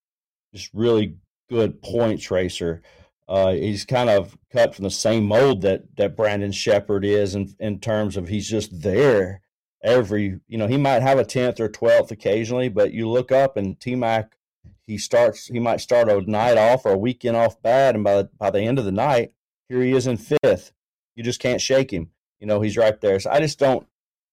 just 0.54 0.70
really 0.74 1.18
good 1.50 1.82
points 1.82 2.32
racer. 2.32 2.82
Uh, 3.28 3.52
he's 3.52 3.86
kind 3.86 4.10
of 4.10 4.38
cut 4.52 4.74
from 4.74 4.84
the 4.84 4.92
same 4.92 5.26
mold 5.26 5.62
that 5.64 5.96
that 5.98 6.16
Brandon 6.16 6.52
Shepard 6.52 7.04
is 7.04 7.36
in 7.36 7.56
in 7.60 7.80
terms 7.80 8.16
of 8.16 8.28
he's 8.28 8.48
just 8.48 8.82
there 8.82 9.42
every 9.84 10.40
you 10.48 10.58
know 10.58 10.68
he 10.68 10.78
might 10.78 11.02
have 11.02 11.18
a 11.18 11.26
tenth 11.26 11.60
or 11.60 11.68
twelfth 11.68 12.12
occasionally, 12.12 12.70
but 12.70 12.94
you 12.94 13.10
look 13.10 13.32
up 13.32 13.58
and 13.58 13.80
T 13.80 13.96
Mac 13.96 14.38
he 14.86 15.00
starts 15.00 15.48
he 15.48 15.60
might 15.60 15.82
start 15.82 16.10
a 16.10 16.22
night 16.30 16.58
off 16.58 16.86
or 16.86 16.94
a 16.94 16.98
weekend 16.98 17.36
off 17.36 17.62
bad, 17.62 17.96
and 17.96 18.04
by 18.04 18.18
the, 18.18 18.30
by 18.38 18.52
the 18.52 18.62
end 18.62 18.78
of 18.78 18.86
the 18.86 18.92
night 18.92 19.34
here 19.68 19.82
he 19.82 19.94
is 19.94 20.06
in 20.06 20.18
fifth. 20.18 20.74
You 21.16 21.24
just 21.24 21.40
can't 21.40 21.62
shake 21.62 21.92
him. 21.92 22.12
You 22.40 22.48
know, 22.48 22.62
he's 22.62 22.78
right 22.78 23.00
there. 23.02 23.20
So 23.20 23.30
I 23.30 23.40
just 23.40 23.60
don't 23.60 23.86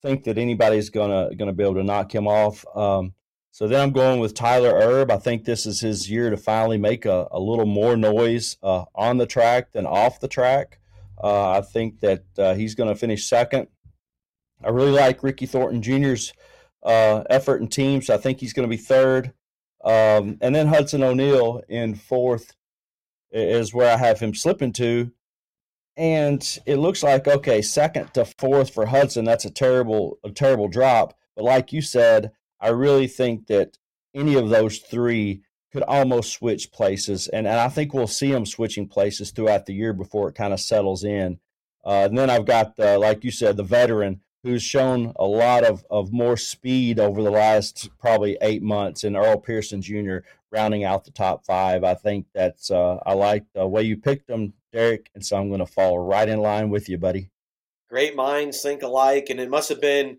think 0.07 0.23
that 0.25 0.39
anybody's 0.39 0.91
gonna 0.91 1.35
gonna 1.35 1.53
be 1.53 1.65
able 1.65 1.75
to 1.75 1.83
knock 1.83 2.15
him 2.15 2.29
off. 2.29 2.65
Um, 2.77 3.15
so 3.51 3.67
then 3.67 3.81
I'm 3.81 3.91
going 3.91 4.21
with 4.21 4.35
Tyler 4.35 4.75
Erb. 4.75 5.11
I 5.11 5.17
think 5.17 5.45
this 5.45 5.67
is 5.67 5.81
his 5.81 6.09
year 6.11 6.31
to 6.31 6.37
finally 6.37 6.79
make 6.79 7.07
a, 7.07 7.27
a 7.33 7.41
little 7.41 7.67
more 7.67 7.97
noise 7.97 8.57
uh, 8.63 8.85
on 8.95 9.17
the 9.17 9.27
track 9.27 9.73
than 9.73 9.87
off 9.87 10.21
the 10.21 10.29
track. 10.29 10.79
Uh, 11.23 11.51
I 11.51 11.63
think 11.63 12.01
that 12.01 12.25
uh, 12.39 12.55
he's 12.55 12.75
going 12.75 12.91
to 12.91 12.95
finish 12.95 13.27
second. 13.27 13.69
I 14.63 14.69
really 14.69 14.91
like 14.91 15.23
Ricky 15.23 15.47
Thornton 15.47 15.81
Jr.'s 15.81 16.35
uh, 16.83 17.25
effort 17.31 17.63
and 17.63 17.73
team, 17.73 18.03
so 18.03 18.15
I 18.15 18.19
think 18.19 18.41
he's 18.41 18.53
going 18.53 18.69
to 18.69 18.77
be 18.77 18.83
third. 18.83 19.33
Um, 19.83 20.37
and 20.43 20.55
then 20.55 20.67
Hudson 20.67 21.03
O'Neill 21.03 21.63
in 21.69 21.95
fourth 21.95 22.55
is 23.31 23.73
where 23.73 23.93
I 23.93 23.97
have 23.97 24.21
him 24.21 24.35
slipping 24.35 24.75
to. 24.75 25.13
And 25.97 26.59
it 26.67 26.77
looks 26.77 27.03
like 27.03 27.27
okay, 27.27 27.63
second 27.63 28.13
to 28.15 28.25
fourth 28.25 28.71
for 28.71 28.87
Hudson. 28.87 29.25
That's 29.25 29.45
a 29.45 29.51
terrible, 29.51 30.19
a 30.23 30.31
terrible 30.31 30.69
drop. 30.69 31.15
But 31.35 31.45
like 31.45 31.73
you 31.73 31.83
said, 31.83 32.33
I 32.61 32.69
really 32.69 33.07
think 33.07 33.47
that 33.47 33.79
any 34.15 34.35
of 34.35 34.49
those 34.49 34.79
three 34.79 35.43
could 35.73 35.83
almost 35.83 36.33
switch 36.33 36.73
places, 36.73 37.29
and, 37.29 37.47
and 37.47 37.59
I 37.59 37.69
think 37.69 37.93
we'll 37.93 38.07
see 38.07 38.33
them 38.33 38.47
switching 38.47 38.89
places 38.89 39.31
throughout 39.31 39.67
the 39.67 39.75
year 39.75 39.93
before 39.93 40.29
it 40.29 40.35
kind 40.35 40.53
of 40.55 40.61
settles 40.61 41.05
in. 41.05 41.39
Uh, 41.85 42.07
and 42.09 42.17
then 42.17 42.31
I've 42.31 42.47
got, 42.47 42.79
uh, 42.79 42.99
like 42.99 43.25
you 43.25 43.31
said, 43.31 43.57
the 43.57 43.63
veteran 43.63 44.23
who's 44.43 44.63
shown 44.63 45.13
a 45.17 45.27
lot 45.27 45.65
of, 45.65 45.85
of 45.91 46.13
more 46.13 46.37
speed 46.37 46.99
over 46.99 47.23
the 47.23 47.31
last 47.31 47.91
probably 47.99 48.39
eight 48.41 48.63
months, 48.63 49.05
and 49.05 49.17
Earl 49.17 49.39
Pearson 49.39 49.83
Jr. 49.83 50.19
rounding 50.57 50.85
out 50.85 51.05
the 51.05 51.11
top 51.11 51.45
five. 51.45 51.85
I 51.85 51.95
think 51.95 52.27
that's 52.35 52.71
uh, 52.71 52.97
I 53.05 53.13
like 53.13 53.45
the 53.55 53.67
way 53.67 53.83
you 53.83 53.97
picked 53.97 54.27
them, 54.27 54.55
Derek, 54.73 55.11
and 55.15 55.25
so 55.25 55.37
I'm 55.37 55.49
going 55.49 55.61
to 55.61 55.67
fall 55.67 55.99
right 55.99 56.29
in 56.29 56.41
line 56.41 56.71
with 56.71 56.89
you, 56.89 56.97
buddy. 56.99 57.31
Great 57.91 58.17
minds 58.17 58.63
think 58.63 58.83
alike, 58.83 59.27
and 59.31 59.39
it 59.39 59.51
must 59.51 59.69
have 59.69 59.81
been 59.81 60.19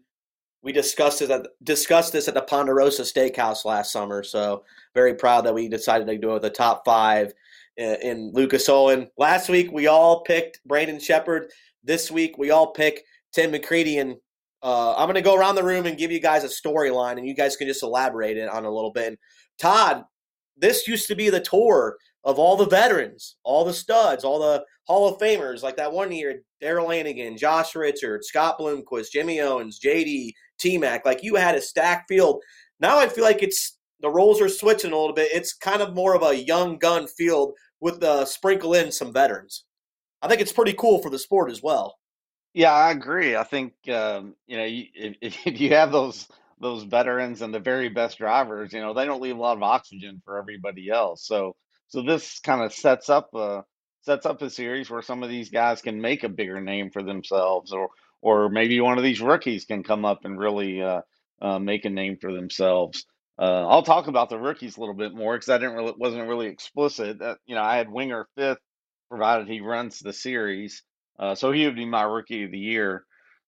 we 0.63 0.71
discussed 0.71 1.21
it 1.21 1.31
at, 1.31 1.47
discussed 1.63 2.13
this 2.13 2.27
at 2.27 2.33
the 2.33 2.41
Ponderosa 2.41 3.03
Steakhouse 3.03 3.65
last 3.65 3.91
summer. 3.91 4.23
So 4.23 4.63
very 4.93 5.13
proud 5.15 5.45
that 5.45 5.53
we 5.53 5.67
decided 5.67 6.07
to 6.07 6.17
go 6.17 6.39
the 6.39 6.49
top 6.49 6.83
five 6.85 7.33
in, 7.77 7.95
in 8.01 8.31
Lucas 8.33 8.67
Oil. 8.67 9.07
Last 9.17 9.49
week 9.49 9.71
we 9.71 9.87
all 9.87 10.21
picked 10.23 10.59
Brandon 10.65 10.99
Shepard. 10.99 11.51
This 11.83 12.11
week 12.11 12.37
we 12.37 12.51
all 12.51 12.73
pick 12.73 13.03
Tim 13.33 13.51
McCreadie 13.51 14.01
And 14.01 14.15
uh, 14.63 14.95
I'm 14.95 15.05
going 15.05 15.15
to 15.15 15.21
go 15.21 15.35
around 15.35 15.55
the 15.55 15.63
room 15.63 15.85
and 15.85 15.97
give 15.97 16.11
you 16.11 16.19
guys 16.19 16.43
a 16.43 16.47
storyline, 16.47 17.17
and 17.17 17.27
you 17.27 17.35
guys 17.35 17.55
can 17.55 17.67
just 17.67 17.83
elaborate 17.83 18.37
it 18.37 18.49
on 18.49 18.65
a 18.65 18.71
little 18.71 18.91
bit. 18.91 19.07
And 19.07 19.17
Todd, 19.59 20.03
this 20.57 20.87
used 20.87 21.07
to 21.07 21.15
be 21.15 21.29
the 21.29 21.39
tour 21.39 21.97
of 22.23 22.39
all 22.39 22.57
the 22.57 22.67
veterans, 22.67 23.37
all 23.43 23.63
the 23.63 23.73
studs, 23.73 24.23
all 24.23 24.39
the 24.39 24.63
Hall 24.85 25.07
of 25.07 25.19
Famers. 25.19 25.63
Like 25.63 25.77
that 25.77 25.91
one 25.91 26.11
year, 26.11 26.41
Darrell 26.59 26.87
Lanigan, 26.87 27.37
Josh 27.37 27.75
Richard, 27.75 28.23
Scott 28.25 28.59
Bloomquist, 28.59 29.11
Jimmy 29.11 29.39
Owens, 29.39 29.79
JD, 29.79 30.33
T 30.59 30.77
Mac. 30.77 31.05
Like 31.05 31.23
you 31.23 31.35
had 31.35 31.55
a 31.55 31.61
stacked 31.61 32.09
field. 32.09 32.41
Now 32.79 32.97
I 32.99 33.07
feel 33.07 33.23
like 33.23 33.43
it's 33.43 33.77
the 34.01 34.09
roles 34.09 34.41
are 34.41 34.49
switching 34.49 34.91
a 34.91 34.97
little 34.97 35.13
bit. 35.13 35.29
It's 35.33 35.53
kind 35.53 35.81
of 35.81 35.95
more 35.95 36.15
of 36.15 36.23
a 36.23 36.43
young 36.43 36.77
gun 36.77 37.07
field 37.07 37.53
with 37.79 37.99
the 37.99 38.25
sprinkle 38.25 38.73
in 38.73 38.91
some 38.91 39.13
veterans. 39.13 39.65
I 40.21 40.27
think 40.27 40.41
it's 40.41 40.51
pretty 40.51 40.73
cool 40.73 41.01
for 41.01 41.09
the 41.09 41.19
sport 41.19 41.51
as 41.51 41.61
well. 41.63 41.97
Yeah, 42.53 42.73
I 42.73 42.91
agree. 42.91 43.35
I 43.35 43.43
think 43.43 43.73
um, 43.89 44.35
you 44.47 44.57
know 44.57 44.65
if, 44.67 45.15
if 45.45 45.61
you 45.61 45.69
have 45.69 45.91
those 45.91 46.27
those 46.59 46.83
veterans 46.83 47.41
and 47.41 47.53
the 47.53 47.59
very 47.59 47.89
best 47.89 48.17
drivers, 48.17 48.73
you 48.73 48.81
know 48.81 48.93
they 48.93 49.05
don't 49.05 49.21
leave 49.21 49.37
a 49.37 49.41
lot 49.41 49.57
of 49.57 49.63
oxygen 49.63 50.21
for 50.25 50.37
everybody 50.37 50.89
else. 50.89 51.25
So 51.25 51.55
so 51.87 52.01
this 52.01 52.39
kind 52.39 52.61
of 52.61 52.73
sets 52.73 53.09
up 53.09 53.29
a 53.33 53.63
sets 54.01 54.25
up 54.25 54.41
a 54.41 54.49
series 54.49 54.89
where 54.89 55.01
some 55.01 55.23
of 55.23 55.29
these 55.29 55.49
guys 55.49 55.81
can 55.81 56.01
make 56.01 56.23
a 56.23 56.29
bigger 56.29 56.61
name 56.61 56.91
for 56.91 57.03
themselves, 57.03 57.71
or 57.71 57.89
or 58.21 58.49
maybe 58.49 58.79
one 58.81 58.97
of 58.97 59.03
these 59.03 59.21
rookies 59.21 59.65
can 59.65 59.83
come 59.83 60.05
up 60.05 60.25
and 60.25 60.39
really 60.39 60.81
uh, 60.81 61.01
uh, 61.41 61.59
make 61.59 61.85
a 61.85 61.89
name 61.89 62.17
for 62.19 62.33
themselves. 62.33 63.05
Uh, 63.39 63.67
I'll 63.67 63.83
talk 63.83 64.07
about 64.07 64.29
the 64.29 64.39
rookies 64.39 64.77
a 64.77 64.79
little 64.79 64.95
bit 64.95 65.13
more 65.13 65.35
because 65.35 65.49
I 65.49 65.59
didn't 65.59 65.75
really 65.75 65.93
wasn't 65.97 66.27
really 66.27 66.47
explicit. 66.47 67.17
you 67.45 67.55
know, 67.55 67.61
I 67.61 67.77
had 67.77 67.91
Winger 67.91 68.27
fifth, 68.35 68.59
provided 69.09 69.47
he 69.47 69.61
runs 69.61 69.99
the 69.99 70.13
series, 70.13 70.83
uh, 71.19 71.35
so 71.35 71.51
he 71.51 71.65
would 71.65 71.75
be 71.75 71.85
my 71.85 72.03
rookie 72.03 72.45
of 72.45 72.51
the 72.51 72.57
year. 72.57 73.05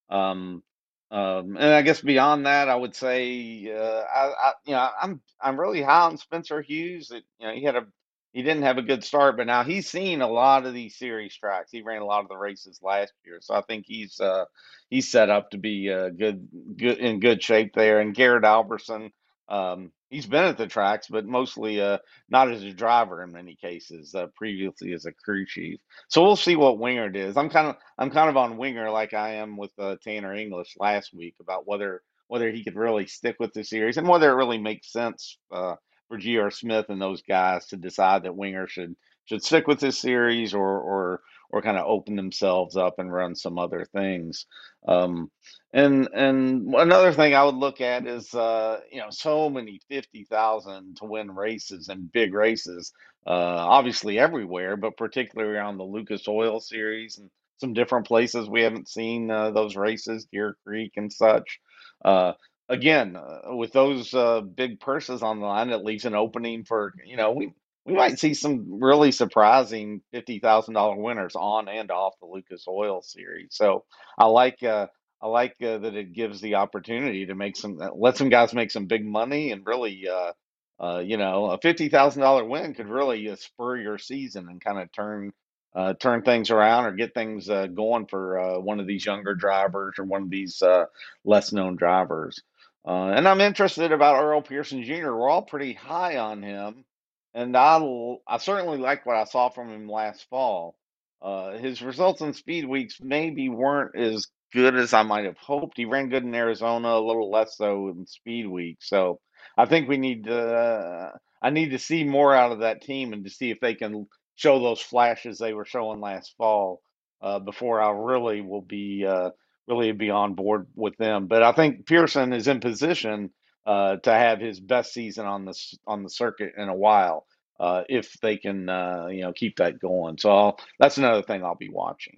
Um, 0.09 0.61
um, 1.11 1.57
and 1.57 1.73
I 1.73 1.81
guess 1.81 2.01
beyond 2.01 2.45
that, 2.45 2.69
I 2.69 2.75
would 2.75 2.95
say, 2.95 3.71
uh, 3.73 4.03
I, 4.03 4.31
I, 4.31 4.53
you 4.65 4.73
know, 4.73 4.89
I'm 5.01 5.21
I'm 5.41 5.59
really 5.59 5.81
high 5.81 6.05
on 6.05 6.17
Spencer 6.17 6.61
Hughes. 6.61 7.11
It, 7.11 7.23
you 7.39 7.47
know, 7.47 7.53
he 7.53 7.63
had 7.63 7.75
a 7.75 7.87
he 8.31 8.43
didn't 8.43 8.63
have 8.63 8.77
a 8.77 8.83
good 8.83 9.03
start, 9.03 9.37
but 9.37 9.47
now 9.47 9.63
he's 9.63 9.89
seen 9.89 10.21
a 10.21 10.27
lot 10.27 10.65
of 10.67 10.73
these 10.73 10.95
series 10.95 11.35
tracks. 11.35 11.71
He 11.71 11.81
ran 11.81 12.03
a 12.03 12.05
lot 12.05 12.21
of 12.21 12.29
the 12.29 12.37
races 12.37 12.79
last 12.83 13.13
year, 13.25 13.39
so 13.41 13.55
I 13.55 13.61
think 13.61 13.85
he's 13.87 14.19
uh, 14.19 14.45
he's 14.89 15.09
set 15.09 15.31
up 15.31 15.49
to 15.51 15.57
be 15.57 15.91
uh, 15.91 16.09
good, 16.09 16.47
good 16.77 16.99
in 16.99 17.19
good 17.19 17.41
shape 17.41 17.73
there. 17.73 17.99
And 17.99 18.13
Garrett 18.13 18.45
Alberson, 18.45 19.11
um, 19.47 19.91
he's 20.09 20.25
been 20.25 20.43
at 20.43 20.57
the 20.57 20.67
tracks, 20.67 21.07
but 21.09 21.25
mostly 21.25 21.81
uh, 21.81 21.99
not 22.29 22.51
as 22.51 22.63
a 22.63 22.71
driver 22.71 23.23
in 23.23 23.31
many 23.31 23.55
cases. 23.55 24.13
Uh, 24.15 24.27
previously 24.35 24.93
as 24.93 25.05
a 25.05 25.11
crew 25.11 25.45
chief, 25.45 25.79
so 26.07 26.21
we'll 26.23 26.35
see 26.35 26.55
what 26.55 26.79
Winger 26.79 27.09
does. 27.09 27.37
I'm 27.37 27.49
kind 27.49 27.67
of 27.67 27.75
I'm 27.97 28.09
kind 28.09 28.29
of 28.29 28.37
on 28.37 28.57
Winger 28.57 28.89
like 28.89 29.13
I 29.13 29.35
am 29.35 29.57
with 29.57 29.71
uh, 29.79 29.95
Tanner 30.03 30.33
English 30.33 30.75
last 30.79 31.13
week 31.13 31.35
about 31.39 31.67
whether 31.67 32.01
whether 32.27 32.51
he 32.51 32.63
could 32.63 32.75
really 32.75 33.07
stick 33.07 33.37
with 33.39 33.53
the 33.53 33.63
series 33.63 33.97
and 33.97 34.07
whether 34.07 34.29
it 34.31 34.35
really 34.35 34.59
makes 34.59 34.91
sense 34.91 35.37
uh, 35.51 35.75
for 36.07 36.17
G.R. 36.17 36.51
Smith 36.51 36.85
and 36.89 37.01
those 37.01 37.23
guys 37.23 37.67
to 37.67 37.77
decide 37.77 38.23
that 38.23 38.35
Winger 38.35 38.67
should 38.67 38.95
should 39.25 39.43
stick 39.43 39.67
with 39.67 39.79
this 39.79 39.99
series 39.99 40.53
or 40.53 40.79
or 40.79 41.21
or 41.49 41.61
kind 41.61 41.77
of 41.77 41.85
open 41.87 42.15
themselves 42.15 42.77
up 42.77 42.99
and 42.99 43.11
run 43.11 43.35
some 43.35 43.57
other 43.57 43.85
things. 43.85 44.45
Um, 44.87 45.31
and 45.73 46.07
and 46.13 46.73
another 46.75 47.13
thing 47.13 47.35
I 47.35 47.43
would 47.43 47.55
look 47.55 47.81
at 47.81 48.07
is 48.07 48.33
uh, 48.33 48.79
you 48.91 48.99
know 48.99 49.09
so 49.09 49.49
many 49.49 49.79
fifty 49.87 50.23
thousand 50.23 50.97
to 50.97 51.05
win 51.05 51.31
races 51.31 51.89
and 51.89 52.11
big 52.11 52.33
races, 52.33 52.91
uh, 53.27 53.29
obviously 53.29 54.17
everywhere, 54.19 54.77
but 54.77 54.97
particularly 54.97 55.53
around 55.53 55.77
the 55.77 55.83
Lucas 55.83 56.27
Oil 56.27 56.59
Series 56.59 57.17
and 57.17 57.29
some 57.59 57.73
different 57.73 58.07
places 58.07 58.49
we 58.49 58.61
haven't 58.61 58.87
seen 58.87 59.29
uh, 59.29 59.51
those 59.51 59.75
races, 59.75 60.27
Deer 60.31 60.55
Creek 60.65 60.93
and 60.95 61.11
such. 61.11 61.59
Uh, 62.03 62.33
again, 62.69 63.15
uh, 63.17 63.55
with 63.55 63.73
those 63.73 64.13
uh, 64.13 64.41
big 64.41 64.79
purses 64.79 65.21
on 65.21 65.39
the 65.39 65.45
line, 65.45 65.69
it 65.69 65.83
leaves 65.83 66.05
an 66.05 66.15
opening 66.15 66.63
for 66.63 66.93
you 67.05 67.17
know 67.17 67.31
we 67.31 67.51
we 67.89 67.95
might 67.95 68.19
see 68.19 68.33
some 68.33 68.81
really 68.81 69.11
surprising 69.11 70.01
fifty 70.11 70.39
thousand 70.39 70.75
dollar 70.75 70.95
winners 70.95 71.35
on 71.35 71.67
and 71.67 71.91
off 71.91 72.15
the 72.19 72.27
Lucas 72.27 72.65
Oil 72.67 73.01
Series. 73.01 73.49
So 73.51 73.85
I 74.17 74.25
like 74.25 74.63
uh, 74.63 74.87
I 75.21 75.27
like 75.27 75.55
uh, 75.61 75.79
that 75.79 75.95
it 75.95 76.13
gives 76.13 76.41
the 76.41 76.55
opportunity 76.55 77.27
to 77.27 77.35
make 77.35 77.57
some 77.57 77.81
uh, 77.81 77.89
let 77.95 78.17
some 78.17 78.29
guys 78.29 78.53
make 78.53 78.71
some 78.71 78.85
big 78.87 79.05
money 79.05 79.51
and 79.51 79.65
really. 79.65 80.07
Uh, 80.07 80.33
uh, 80.81 80.99
you 80.99 81.17
know, 81.17 81.47
a 81.47 81.57
fifty 81.57 81.89
thousand 81.89 82.21
dollar 82.21 82.45
win 82.45 82.73
could 82.73 82.87
really 82.87 83.29
uh, 83.29 83.35
spur 83.35 83.75
your 83.75 83.97
season 83.97 84.47
and 84.47 84.63
kind 84.63 84.79
of 84.79 84.89
turn 84.93 85.33
uh, 85.75 85.93
turn 85.93 86.21
things 86.23 86.51
around 86.51 86.85
or 86.85 86.93
get 86.93 87.13
things 87.13 87.49
uh, 87.49 87.67
going 87.67 88.07
for 88.07 88.39
uh, 88.39 88.59
one 88.59 88.79
of 88.79 88.87
these 88.87 89.05
younger 89.05 89.35
drivers 89.35 89.95
or 89.99 90.05
one 90.05 90.23
of 90.23 90.29
these 90.29 90.61
uh, 90.61 90.85
less 91.23 91.51
known 91.51 91.75
drivers. 91.75 92.41
Uh, 92.87 93.09
and 93.09 93.27
I'm 93.27 93.41
interested 93.41 93.91
about 93.91 94.23
Earl 94.23 94.41
Pearson 94.41 94.83
Jr. 94.83 95.11
We're 95.13 95.29
all 95.29 95.43
pretty 95.43 95.73
high 95.73 96.17
on 96.17 96.41
him, 96.41 96.85
and 97.33 97.55
I 97.55 97.79
I 98.27 98.37
certainly 98.37 98.77
like 98.77 99.05
what 99.05 99.17
I 99.17 99.25
saw 99.25 99.49
from 99.49 99.69
him 99.69 99.87
last 99.89 100.27
fall. 100.29 100.75
Uh, 101.21 101.57
his 101.57 101.81
results 101.81 102.21
in 102.21 102.33
speed 102.33 102.65
weeks 102.67 102.97
maybe 103.01 103.49
weren't 103.49 103.95
as 103.97 104.27
good 104.53 104.75
as 104.75 104.93
I 104.93 105.03
might 105.03 105.25
have 105.25 105.37
hoped. 105.37 105.77
He 105.77 105.85
ran 105.85 106.09
good 106.09 106.23
in 106.23 106.33
Arizona, 106.33 106.89
a 106.89 107.05
little 107.05 107.29
less 107.31 107.57
so 107.57 107.89
in 107.89 108.05
speed 108.07 108.47
weeks. 108.47 108.89
So 108.89 109.19
I 109.57 109.65
think 109.65 109.87
we 109.89 109.97
need 109.97 110.25
to. 110.25 110.37
Uh, 110.37 111.11
I 111.41 111.51
need 111.51 111.71
to 111.71 111.79
see 111.79 112.03
more 112.03 112.35
out 112.35 112.51
of 112.51 112.59
that 112.59 112.81
team 112.81 113.13
and 113.13 113.23
to 113.25 113.29
see 113.29 113.51
if 113.51 113.59
they 113.61 113.75
can 113.75 114.07
show 114.35 114.59
those 114.59 114.81
flashes 114.81 115.37
they 115.37 115.53
were 115.53 115.65
showing 115.65 116.01
last 116.01 116.33
fall 116.37 116.81
uh, 117.21 117.39
before 117.39 117.81
I 117.81 117.91
really 117.91 118.41
will 118.41 118.61
be 118.61 119.05
uh, 119.07 119.31
really 119.67 119.91
be 119.91 120.09
on 120.09 120.33
board 120.35 120.67
with 120.75 120.97
them. 120.97 121.27
But 121.27 121.43
I 121.43 121.51
think 121.53 121.85
Pearson 121.85 122.33
is 122.33 122.47
in 122.47 122.59
position 122.59 123.31
uh, 123.65 123.97
to 123.97 124.11
have 124.11 124.39
his 124.39 124.59
best 124.59 124.93
season 124.93 125.25
on 125.25 125.45
the 125.45 125.53
on 125.87 126.03
the 126.03 126.09
circuit 126.09 126.53
in 126.57 126.69
a 126.69 126.75
while 126.75 127.25
uh, 127.59 127.83
if 127.89 128.13
they 128.21 128.37
can 128.37 128.69
uh, 128.69 129.07
you 129.11 129.21
know 129.21 129.33
keep 129.33 129.57
that 129.57 129.79
going. 129.79 130.17
So 130.17 130.31
I'll, 130.31 130.57
that's 130.79 130.97
another 130.97 131.21
thing 131.21 131.43
I'll 131.43 131.55
be 131.55 131.69
watching. 131.69 132.17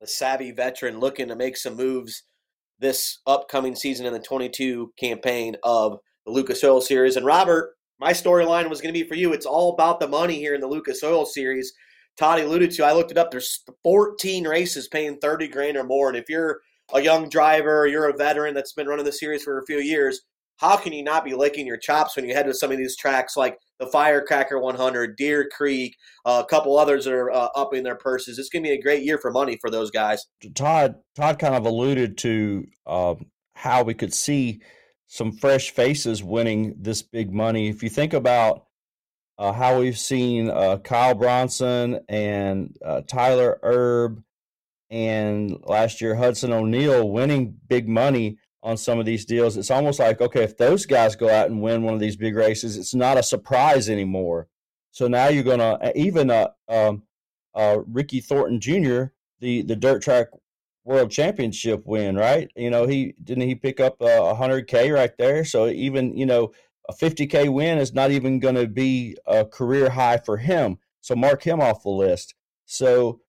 The 0.00 0.06
savvy 0.06 0.52
veteran 0.52 1.00
looking 1.00 1.28
to 1.28 1.36
make 1.36 1.56
some 1.56 1.76
moves 1.76 2.22
this 2.78 3.18
upcoming 3.26 3.74
season 3.74 4.06
in 4.06 4.12
the 4.12 4.20
22 4.20 4.92
campaign 4.98 5.56
of 5.64 5.98
the 6.24 6.32
Lucas 6.32 6.62
Oil 6.62 6.80
Series. 6.80 7.16
And 7.16 7.26
Robert, 7.26 7.74
my 7.98 8.12
storyline 8.12 8.70
was 8.70 8.80
going 8.80 8.94
to 8.94 9.00
be 9.00 9.08
for 9.08 9.16
you. 9.16 9.32
It's 9.32 9.46
all 9.46 9.72
about 9.72 9.98
the 9.98 10.06
money 10.06 10.36
here 10.36 10.54
in 10.54 10.60
the 10.60 10.68
Lucas 10.68 11.02
Oil 11.02 11.26
Series. 11.26 11.72
Todd 12.16 12.40
alluded 12.40 12.70
to. 12.72 12.84
I 12.84 12.92
looked 12.92 13.10
it 13.10 13.18
up. 13.18 13.30
There's 13.30 13.64
14 13.82 14.46
races 14.46 14.88
paying 14.88 15.18
30 15.18 15.48
grand 15.48 15.76
or 15.76 15.84
more, 15.84 16.08
and 16.08 16.16
if 16.16 16.28
you're 16.28 16.60
a 16.92 17.00
young 17.00 17.28
driver, 17.28 17.86
you're 17.86 18.08
a 18.08 18.16
veteran 18.16 18.54
that's 18.54 18.72
been 18.72 18.86
running 18.86 19.04
the 19.04 19.12
series 19.12 19.42
for 19.42 19.58
a 19.58 19.66
few 19.66 19.78
years, 19.78 20.22
how 20.58 20.76
can 20.76 20.92
you 20.92 21.02
not 21.02 21.24
be 21.24 21.34
licking 21.34 21.66
your 21.66 21.76
chops 21.76 22.16
when 22.16 22.26
you 22.26 22.34
head 22.34 22.46
to 22.46 22.54
some 22.54 22.70
of 22.70 22.78
these 22.78 22.96
tracks 22.96 23.36
like 23.36 23.58
the 23.78 23.86
Firecracker 23.86 24.58
100, 24.58 25.16
Deer 25.16 25.48
Creek, 25.50 25.96
uh, 26.24 26.42
a 26.44 26.48
couple 26.48 26.76
others 26.76 27.04
that 27.04 27.14
are 27.14 27.30
uh, 27.30 27.48
upping 27.54 27.84
their 27.84 27.96
purses. 27.96 28.38
It's 28.38 28.48
going 28.48 28.64
to 28.64 28.68
be 28.68 28.74
a 28.74 28.82
great 28.82 29.04
year 29.04 29.18
for 29.18 29.30
money 29.30 29.56
for 29.60 29.70
those 29.70 29.90
guys. 29.90 30.26
Todd 30.54 30.96
Todd 31.16 31.38
kind 31.38 31.54
of 31.54 31.64
alluded 31.64 32.18
to 32.18 32.66
um, 32.86 33.26
how 33.54 33.84
we 33.84 33.94
could 33.94 34.12
see 34.12 34.60
some 35.06 35.32
fresh 35.32 35.70
faces 35.70 36.22
winning 36.22 36.74
this 36.78 37.02
big 37.02 37.32
money. 37.32 37.68
If 37.68 37.82
you 37.82 37.88
think 37.88 38.12
about 38.12 38.66
uh, 39.38 39.52
how 39.52 39.78
we've 39.78 39.98
seen 39.98 40.50
uh, 40.50 40.78
Kyle 40.78 41.14
Bronson 41.14 42.00
and 42.08 42.76
uh, 42.84 43.02
Tyler 43.02 43.60
Erb 43.62 44.22
and 44.90 45.56
last 45.64 46.00
year 46.00 46.16
Hudson 46.16 46.52
O'Neill 46.52 47.08
winning 47.08 47.56
big 47.68 47.88
money 47.88 48.38
on 48.62 48.76
some 48.76 48.98
of 48.98 49.06
these 49.06 49.24
deals, 49.24 49.56
it's 49.56 49.70
almost 49.70 49.98
like, 49.98 50.20
okay, 50.20 50.42
if 50.42 50.56
those 50.56 50.86
guys 50.86 51.16
go 51.16 51.28
out 51.28 51.50
and 51.50 51.62
win 51.62 51.82
one 51.82 51.94
of 51.94 52.00
these 52.00 52.16
big 52.16 52.34
races, 52.34 52.76
it's 52.76 52.94
not 52.94 53.18
a 53.18 53.22
surprise 53.22 53.88
anymore. 53.88 54.48
So 54.90 55.06
now 55.06 55.28
you're 55.28 55.44
going 55.44 55.60
to, 55.60 55.92
even 55.96 56.30
uh, 56.30 56.48
um, 56.68 57.02
uh, 57.54 57.78
Ricky 57.86 58.20
Thornton 58.20 58.60
Jr., 58.60 59.04
the, 59.40 59.62
the 59.62 59.76
dirt 59.76 60.02
track 60.02 60.28
world 60.84 61.10
championship 61.10 61.82
win, 61.84 62.16
right? 62.16 62.50
You 62.56 62.70
know, 62.70 62.86
he 62.86 63.14
didn't 63.22 63.46
he 63.46 63.54
pick 63.54 63.78
up 63.78 64.00
a 64.00 64.34
hundred 64.34 64.66
K 64.66 64.90
right 64.90 65.16
there. 65.18 65.44
So 65.44 65.68
even, 65.68 66.16
you 66.16 66.26
know, 66.26 66.52
a 66.88 66.94
50K 66.94 67.52
win 67.52 67.78
is 67.78 67.92
not 67.92 68.10
even 68.10 68.40
going 68.40 68.54
to 68.54 68.66
be 68.66 69.16
a 69.26 69.44
career 69.44 69.90
high 69.90 70.16
for 70.16 70.38
him. 70.38 70.78
So 71.02 71.14
mark 71.14 71.42
him 71.42 71.60
off 71.60 71.82
the 71.82 71.90
list. 71.90 72.34
So 72.64 73.20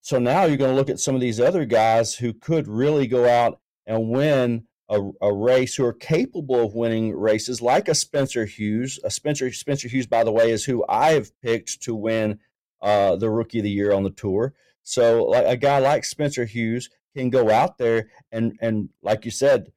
so 0.00 0.18
now 0.18 0.44
you're 0.44 0.56
going 0.56 0.70
to 0.70 0.76
look 0.76 0.90
at 0.90 0.98
some 0.98 1.14
of 1.14 1.20
these 1.20 1.38
other 1.38 1.64
guys 1.64 2.14
who 2.16 2.32
could 2.32 2.66
really 2.66 3.06
go 3.06 3.28
out 3.28 3.60
and 3.86 4.10
win 4.10 4.66
a, 4.88 5.00
a, 5.20 5.32
race 5.32 5.74
who 5.74 5.84
are 5.84 5.92
capable 5.92 6.64
of 6.64 6.74
winning 6.74 7.16
races 7.16 7.62
like 7.62 7.88
a 7.88 7.94
Spencer 7.94 8.44
Hughes. 8.44 8.98
A 9.04 9.10
Spencer 9.10 9.50
Spencer 9.52 9.88
Hughes, 9.88 10.06
by 10.06 10.24
the 10.24 10.32
way, 10.32 10.50
is 10.50 10.64
who 10.64 10.84
I 10.88 11.12
have 11.12 11.30
picked 11.40 11.82
to 11.82 11.94
win 11.94 12.38
uh, 12.80 13.16
the 13.16 13.30
Rookie 13.30 13.58
of 13.58 13.64
the 13.64 13.70
Year 13.70 13.92
on 13.92 14.02
the 14.02 14.10
tour. 14.10 14.54
So 14.82 15.24
like 15.24 15.46
a 15.46 15.56
guy 15.56 15.78
like 15.78 16.04
Spencer 16.04 16.44
Hughes 16.44 16.90
can 17.16 17.30
go 17.30 17.50
out 17.50 17.78
there 17.78 18.08
and 18.30 18.58
and 18.60 18.88
like 19.02 19.24
you 19.24 19.30
said, 19.30 19.72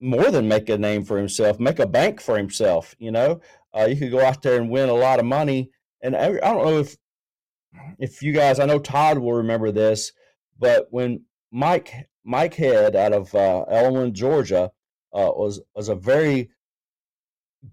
more 0.00 0.30
than 0.30 0.48
make 0.48 0.68
a 0.68 0.78
name 0.78 1.04
for 1.04 1.16
himself, 1.16 1.58
make 1.58 1.78
a 1.78 1.86
bank 1.86 2.20
for 2.20 2.36
himself. 2.36 2.94
You 2.98 3.10
know, 3.10 3.40
uh, 3.76 3.86
you 3.86 3.96
could 3.96 4.10
go 4.10 4.20
out 4.20 4.42
there 4.42 4.60
and 4.60 4.70
win 4.70 4.88
a 4.88 4.94
lot 4.94 5.18
of 5.18 5.24
money. 5.24 5.70
And 6.02 6.14
I, 6.14 6.26
I 6.26 6.52
don't 6.52 6.64
know 6.64 6.78
if 6.78 6.96
if 7.98 8.22
you 8.22 8.32
guys, 8.32 8.58
I 8.58 8.66
know 8.66 8.78
Todd 8.78 9.18
will 9.18 9.34
remember 9.34 9.70
this, 9.70 10.12
but 10.58 10.86
when 10.90 11.24
Mike 11.50 11.92
Mike 12.26 12.54
Head 12.54 12.96
out 12.96 13.12
of 13.12 13.34
uh, 13.34 13.62
Elmwood, 13.70 14.12
Georgia, 14.12 14.72
uh, 15.12 15.30
was 15.34 15.60
was 15.74 15.88
a 15.88 15.94
very 15.94 16.50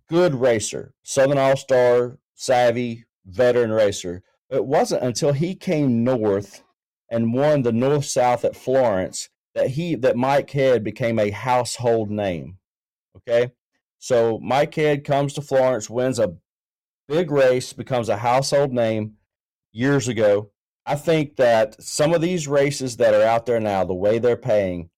good 0.07 0.35
racer, 0.35 0.93
Southern 1.03 1.39
All 1.39 1.57
Star, 1.57 2.19
savvy 2.35 3.05
veteran 3.25 3.71
racer. 3.71 4.21
It 4.49 4.65
wasn't 4.65 5.03
until 5.03 5.33
he 5.33 5.55
came 5.55 6.03
north 6.03 6.63
and 7.09 7.33
won 7.33 7.63
the 7.63 7.71
North 7.71 8.05
South 8.05 8.45
at 8.45 8.55
Florence 8.55 9.29
that 9.55 9.71
he 9.71 9.95
that 9.95 10.15
Mike 10.15 10.51
Head 10.51 10.83
became 10.83 11.17
a 11.17 11.31
household 11.31 12.11
name. 12.11 12.59
Okay, 13.17 13.51
so 13.97 14.39
Mike 14.39 14.75
Head 14.75 15.03
comes 15.03 15.33
to 15.33 15.41
Florence, 15.41 15.89
wins 15.89 16.19
a 16.19 16.35
big 17.07 17.31
race, 17.31 17.73
becomes 17.73 18.07
a 18.07 18.17
household 18.17 18.71
name 18.71 19.15
years 19.71 20.07
ago. 20.07 20.51
I 20.85 20.95
think 20.95 21.37
that 21.37 21.81
some 21.81 22.13
of 22.13 22.21
these 22.21 22.47
races 22.47 22.97
that 22.97 23.13
are 23.13 23.23
out 23.23 23.45
there 23.45 23.59
now, 23.59 23.83
the 23.85 23.93
way 23.93 24.19
they're 24.19 24.35
paying, 24.35 24.89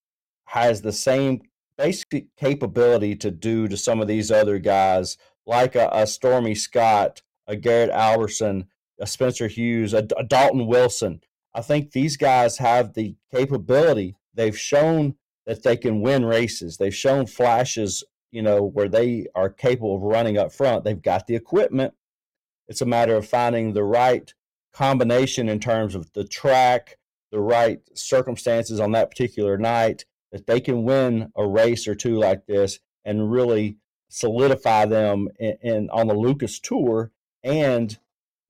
has 0.45 0.82
the 0.82 0.91
same 0.91 1.41
basic 1.78 2.36
capability 2.38 3.15
to 3.17 3.32
do 3.32 3.67
to 3.67 3.78
some 3.78 4.02
of 4.02 4.08
these 4.08 4.32
other 4.32 4.58
guys, 4.58 5.17
like 5.45 5.76
a, 5.76 5.89
a 5.91 6.08
Stormy 6.08 6.56
Scott, 6.56 7.21
a 7.48 7.56
Garrett 7.56 7.91
Alberson, 7.91 8.65
a 9.00 9.06
Spencer 9.06 9.48
Hughes, 9.48 9.93
a, 9.93 10.08
a 10.17 10.24
Dalton 10.24 10.67
Wilson. 10.67 11.21
I 11.54 11.62
think 11.62 11.91
these 11.91 12.17
guys 12.17 12.58
have 12.58 12.93
the 12.93 13.15
capability. 13.32 14.15
They've 14.34 14.58
shown 14.58 15.15
that 15.45 15.63
they 15.63 15.78
can 15.78 16.02
win 16.02 16.26
races. 16.26 16.78
They've 16.78 16.95
shown 16.95 17.28
flashes, 17.28 18.04
you 18.32 18.41
know, 18.41 18.63
where 18.63 18.89
they 18.89 19.28
are 19.36 19.50
capable 19.50 19.95
of 19.95 20.02
running 20.02 20.38
up 20.38 20.52
front. 20.52 20.84
They've 20.84 21.02
got 21.02 21.28
the 21.28 21.36
equipment. 21.36 21.93
It's 22.67 22.82
a 22.82 22.86
matter 22.86 23.15
of 23.15 23.28
finding 23.28 23.74
the 23.74 23.84
right 23.84 24.34
combination 24.76 25.48
in 25.48 25.60
terms 25.60 25.96
of 25.96 26.12
the 26.14 26.26
track, 26.26 26.98
the 27.32 27.40
right 27.40 27.80
circumstances 27.94 28.80
on 28.80 28.92
that 28.92 29.10
particular 29.10 29.58
night, 29.58 30.04
that 30.34 30.48
they 30.48 30.60
can 30.60 30.84
win 30.84 31.32
a 31.38 31.48
race 31.48 31.88
or 31.88 31.96
two 31.96 32.18
like 32.18 32.46
this 32.46 32.80
and 33.06 33.32
really 33.32 33.78
solidify 34.10 34.86
them 34.86 35.30
in, 35.40 35.58
in 35.62 35.90
on 35.92 36.08
the 36.08 36.14
Lucas 36.14 36.60
tour 36.60 37.12
and 37.42 37.98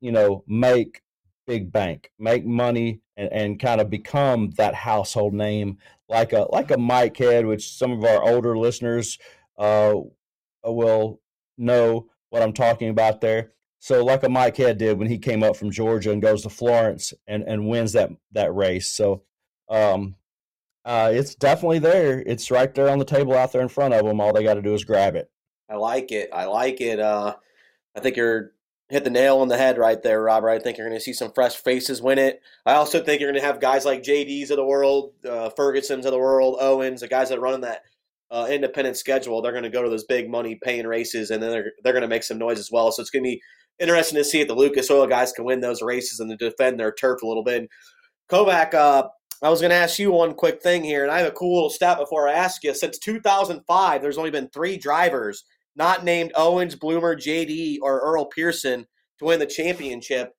you 0.02 0.12
know 0.12 0.44
make 0.48 1.04
big 1.46 1.72
bank, 1.72 2.12
make 2.18 2.44
money 2.44 3.02
and, 3.16 3.32
and 3.32 3.60
kind 3.60 3.80
of 3.80 3.92
become 3.92 4.50
that 4.58 4.74
household 4.74 5.34
name 5.34 5.78
like 6.10 6.34
a 6.34 6.48
like 6.50 6.72
a 6.72 6.78
Mike 6.78 7.18
Head, 7.18 7.46
which 7.46 7.72
some 7.72 7.92
of 7.92 8.04
our 8.04 8.24
older 8.24 8.58
listeners 8.58 9.20
uh, 9.60 9.94
will 10.64 11.22
know 11.56 12.10
what 12.30 12.42
I'm 12.42 12.54
talking 12.54 12.90
about 12.90 13.22
there. 13.22 13.52
So 13.86 14.04
like 14.04 14.24
a 14.24 14.30
Mike 14.30 14.58
Head 14.58 14.80
did 14.80 14.98
when 14.98 15.08
he 15.08 15.20
came 15.20 15.44
up 15.44 15.56
from 15.56 15.70
Georgia 15.70 16.12
and 16.12 16.20
goes 16.20 16.42
to 16.42 16.50
Florence 16.50 17.14
and, 17.28 17.44
and 17.44 17.68
wins 17.68 17.94
that 17.94 18.10
that 18.32 18.52
race. 18.52 18.92
So 18.92 19.22
um, 19.70 20.16
uh, 20.84 21.12
it's 21.14 21.36
definitely 21.36 21.78
there. 21.78 22.20
It's 22.26 22.50
right 22.50 22.74
there 22.74 22.90
on 22.90 22.98
the 22.98 23.06
table 23.06 23.36
out 23.36 23.52
there 23.52 23.62
in 23.62 23.68
front 23.68 23.94
of 23.94 24.04
them. 24.04 24.20
All 24.20 24.34
they 24.34 24.42
got 24.42 24.56
to 24.56 24.64
do 24.64 24.74
is 24.74 24.84
grab 24.84 25.16
it. 25.16 25.30
I 25.70 25.76
like 25.76 26.12
it. 26.12 26.32
I 26.34 26.46
like 26.46 26.82
it. 26.82 27.00
Uh, 27.00 27.36
I 27.96 28.00
think 28.00 28.16
you're 28.16 28.54
hit 28.90 29.04
the 29.04 29.12
nail 29.12 29.38
on 29.38 29.50
the 29.50 29.58
head 29.58 29.78
right 29.78 30.02
there, 30.02 30.20
Robert. 30.20 30.50
I 30.50 30.58
think 30.58 30.80
you're 30.80 30.88
going 30.88 31.00
to 31.00 31.04
see 31.04 31.14
some 31.14 31.32
fresh 31.32 31.56
faces 31.56 32.02
win 32.02 32.18
it. 32.18 32.42
I 32.66 32.74
also 32.74 33.04
think 33.04 33.22
you're 33.22 33.32
going 33.32 33.40
to 33.40 33.48
have 33.48 33.62
guys 33.62 33.86
like 33.86 34.02
JDs 34.02 34.50
of 34.50 34.58
the 34.58 34.66
world, 34.66 35.14
uh, 35.30 35.52
Ferguson's 35.52 36.08
of 36.08 36.12
the 36.12 36.18
world, 36.18 36.58
Owens, 36.60 37.02
the 37.02 37.08
guys 37.08 37.30
that 37.30 37.38
are 37.38 37.42
running 37.42 37.62
that 37.62 37.84
uh, 38.32 38.48
independent 38.50 38.98
schedule. 38.98 39.44
They're 39.44 39.52
going 39.52 39.64
to 39.64 39.70
go 39.70 39.84
to 39.84 39.90
those 39.90 40.06
big 40.06 40.28
money 40.28 40.58
paying 40.60 40.88
races, 40.88 41.30
and 41.30 41.44
then 41.44 41.52
they're 41.52 41.72
they're 41.84 41.94
going 41.94 42.02
to 42.02 42.08
make 42.08 42.24
some 42.24 42.40
noise 42.40 42.58
as 42.58 42.72
well. 42.72 42.92
So 42.92 43.02
it's 43.02 43.12
going 43.12 43.24
to 43.24 43.30
be 43.30 43.42
interesting 43.80 44.18
to 44.18 44.24
see 44.24 44.42
if 44.42 44.48
the 44.48 44.56
Lucas 44.56 44.90
Oil 44.90 45.08
guys 45.08 45.32
can 45.32 45.46
win 45.46 45.60
those 45.60 45.82
races 45.82 46.20
and 46.20 46.38
defend 46.38 46.80
their 46.80 46.92
turf 46.92 47.22
a 47.22 47.28
little 47.28 47.44
bit. 47.44 47.70
Kovac, 48.30 48.74
uh, 48.74 49.08
I 49.44 49.50
was 49.50 49.60
going 49.60 49.70
to 49.70 49.76
ask 49.76 50.00
you 50.00 50.12
one 50.12 50.34
quick 50.34 50.62
thing 50.62 50.84
here, 50.84 51.04
and 51.04 51.12
I 51.12 51.20
have 51.20 51.28
a 51.28 51.32
cool 51.32 51.56
little 51.56 51.70
stat 51.70 51.98
before 51.98 52.28
I 52.28 52.34
ask 52.34 52.64
you. 52.64 52.74
Since 52.74 53.00
2005, 53.00 54.02
there's 54.02 54.18
only 54.18 54.32
been 54.32 54.50
three 54.50 54.78
drivers 54.78 55.44
not 55.76 56.04
named 56.04 56.32
Owens, 56.36 56.76
Bloomer, 56.76 57.16
JD, 57.16 57.80
or 57.82 58.00
Earl 58.00 58.26
Pearson 58.26 58.86
to 59.20 59.26
win 59.26 59.40
the 59.40 59.46
championship. 59.46 60.34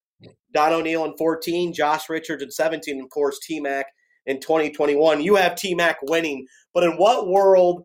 Don 0.52 0.72
O'Neal 0.72 1.04
in 1.04 1.16
14, 1.16 1.74
Josh 1.74 2.08
Richards 2.08 2.42
in 2.42 2.50
17, 2.50 2.96
and 2.96 3.04
of 3.04 3.10
course 3.10 3.38
T 3.40 3.60
Mac 3.60 3.86
in 4.24 4.40
2021. 4.40 5.20
You 5.20 5.34
have 5.36 5.56
T 5.56 5.74
Mac 5.74 5.98
winning, 6.02 6.46
but 6.72 6.84
in 6.84 6.92
what 6.92 7.28
world 7.28 7.84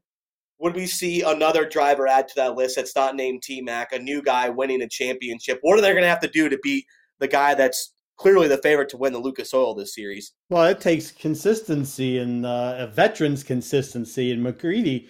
would 0.62 0.76
we 0.76 0.86
see 0.86 1.24
another 1.24 1.68
driver 1.68 2.08
add 2.08 2.28
to 2.28 2.36
that 2.36 2.56
list 2.56 2.76
that's 2.76 2.96
not 2.96 3.16
named 3.16 3.42
T 3.42 3.62
Mac, 3.62 3.92
a 3.92 4.00
new 4.00 4.22
guy 4.22 4.48
winning 4.50 4.82
a 4.84 4.88
championship? 4.88 5.58
What 5.62 5.78
are 5.78 5.82
they 5.82 5.92
going 5.92 6.04
to 6.04 6.10
have 6.10 6.22
to 6.22 6.28
do 6.28 6.50
to 6.50 6.60
beat 6.62 6.86
the 7.20 7.28
guy 7.28 7.56
that's 7.56 7.94
clearly 8.16 8.48
the 8.48 8.58
favorite 8.58 8.90
to 8.90 8.98
win 8.98 9.12
the 9.12 9.20
Lucas 9.20 9.54
Oil 9.56 9.74
this 9.74 9.96
series? 9.96 10.34
Well, 10.50 10.66
it 10.66 10.80
takes 10.80 11.12
consistency 11.12 12.20
and 12.20 12.46
uh, 12.46 12.76
a 12.78 12.88
veteran's 12.88 13.44
consistency. 13.44 14.32
And 14.32 14.46
McCreadie, 14.46 15.10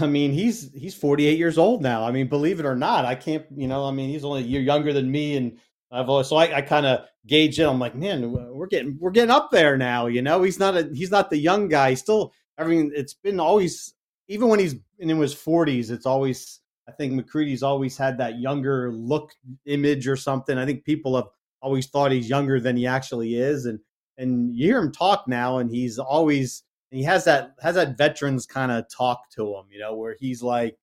I 0.00 0.06
mean, 0.08 0.32
he's 0.32 0.72
he's 0.74 0.96
48 0.96 1.38
years 1.38 1.58
old 1.58 1.80
now. 1.80 2.04
I 2.04 2.10
mean, 2.10 2.26
believe 2.26 2.58
it 2.58 2.66
or 2.66 2.76
not, 2.76 3.04
I 3.04 3.14
can't, 3.14 3.46
you 3.54 3.68
know, 3.68 3.84
I 3.84 3.92
mean, 3.92 4.10
he's 4.10 4.24
only 4.24 4.42
a 4.42 4.46
year 4.46 4.60
younger 4.60 4.92
than 4.92 5.12
me, 5.12 5.36
and 5.36 5.58
I've 5.92 6.08
always 6.08 6.26
so 6.26 6.36
I, 6.36 6.56
I 6.56 6.60
kind 6.60 6.86
of 6.86 7.06
gauge 7.24 7.60
it. 7.60 7.68
I'm 7.68 7.78
like, 7.78 7.94
man, 7.94 8.32
we're 8.32 8.66
getting 8.66 8.98
we're 9.00 9.12
getting 9.12 9.30
up 9.30 9.52
there 9.52 9.76
now. 9.76 10.06
You 10.06 10.22
know, 10.22 10.42
he's 10.42 10.58
not 10.58 10.76
a 10.76 10.90
he's 10.92 11.12
not 11.12 11.30
the 11.30 11.38
young 11.38 11.68
guy. 11.68 11.90
He's 11.90 12.00
still. 12.00 12.32
I 12.58 12.64
mean, 12.64 12.92
it's 12.94 13.14
been 13.14 13.40
always 13.40 13.94
even 14.32 14.48
when 14.48 14.60
he's 14.60 14.76
in 14.98 15.08
his 15.10 15.34
40s, 15.34 15.90
it's 15.90 16.06
always 16.06 16.60
I 16.88 16.92
think 16.92 17.12
McCreadie's 17.12 17.62
always 17.62 17.96
had 17.96 18.18
that 18.18 18.40
younger 18.40 18.90
look 18.90 19.32
image 19.66 20.08
or 20.08 20.16
something. 20.16 20.58
I 20.58 20.66
think 20.66 20.84
people 20.84 21.14
have 21.16 21.28
always 21.60 21.86
thought 21.86 22.10
he's 22.12 22.28
younger 22.28 22.58
than 22.58 22.76
he 22.76 22.86
actually 22.86 23.36
is, 23.36 23.66
and 23.66 23.78
and 24.16 24.54
you 24.54 24.66
hear 24.68 24.78
him 24.78 24.90
talk 24.90 25.28
now, 25.28 25.58
and 25.58 25.70
he's 25.70 25.98
always 25.98 26.64
he 26.90 27.02
has 27.02 27.24
that 27.26 27.54
has 27.60 27.74
that 27.74 27.98
veterans 27.98 28.46
kind 28.46 28.72
of 28.72 28.86
talk 28.88 29.30
to 29.36 29.54
him, 29.54 29.64
you 29.70 29.78
know, 29.78 29.94
where 29.94 30.16
he's 30.18 30.42
like. 30.42 30.76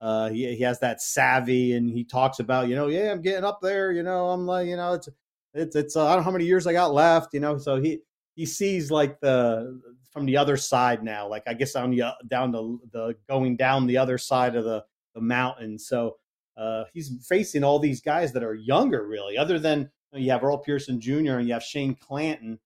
Uh, 0.00 0.28
he, 0.30 0.56
he 0.56 0.64
has 0.64 0.80
that 0.80 1.00
savvy 1.00 1.74
and 1.74 1.88
he 1.88 2.02
talks 2.02 2.40
about, 2.40 2.66
you 2.66 2.74
know, 2.74 2.88
yeah, 2.88 3.12
I'm 3.12 3.22
getting 3.22 3.44
up 3.44 3.60
there, 3.62 3.92
you 3.92 4.02
know, 4.02 4.30
I'm 4.30 4.48
like, 4.48 4.66
you 4.66 4.74
know, 4.74 4.94
it's, 4.94 5.08
it's, 5.54 5.76
it's, 5.76 5.94
uh, 5.94 6.04
I 6.04 6.08
don't 6.08 6.16
know 6.16 6.24
how 6.24 6.32
many 6.32 6.44
years 6.44 6.66
I 6.66 6.72
got 6.72 6.92
left, 6.92 7.32
you 7.32 7.38
know, 7.38 7.56
so 7.56 7.80
he, 7.80 8.00
he 8.34 8.44
sees 8.44 8.90
like 8.90 9.20
the 9.20 9.80
from 10.12 10.26
the 10.26 10.36
other 10.36 10.56
side 10.56 11.02
now. 11.02 11.26
Like 11.26 11.44
I 11.46 11.54
guess 11.54 11.74
on 11.74 11.90
the 11.90 12.02
uh, 12.02 12.12
down 12.28 12.52
the 12.52 12.78
the 12.92 13.16
going 13.28 13.56
down 13.56 13.86
the 13.86 13.96
other 13.98 14.18
side 14.18 14.54
of 14.54 14.64
the 14.64 14.84
the 15.14 15.20
mountain. 15.20 15.78
So 15.78 16.16
uh, 16.56 16.84
he's 16.92 17.26
facing 17.28 17.64
all 17.64 17.78
these 17.78 18.00
guys 18.00 18.32
that 18.32 18.42
are 18.42 18.54
younger, 18.54 19.06
really. 19.06 19.38
Other 19.38 19.58
than 19.58 19.80
you, 19.80 19.88
know, 20.12 20.18
you 20.18 20.30
have 20.30 20.44
Earl 20.44 20.58
Pearson 20.58 21.00
Jr. 21.00 21.38
and 21.38 21.46
you 21.46 21.54
have 21.54 21.62
Shane 21.62 21.94
Clanton, 21.94 22.58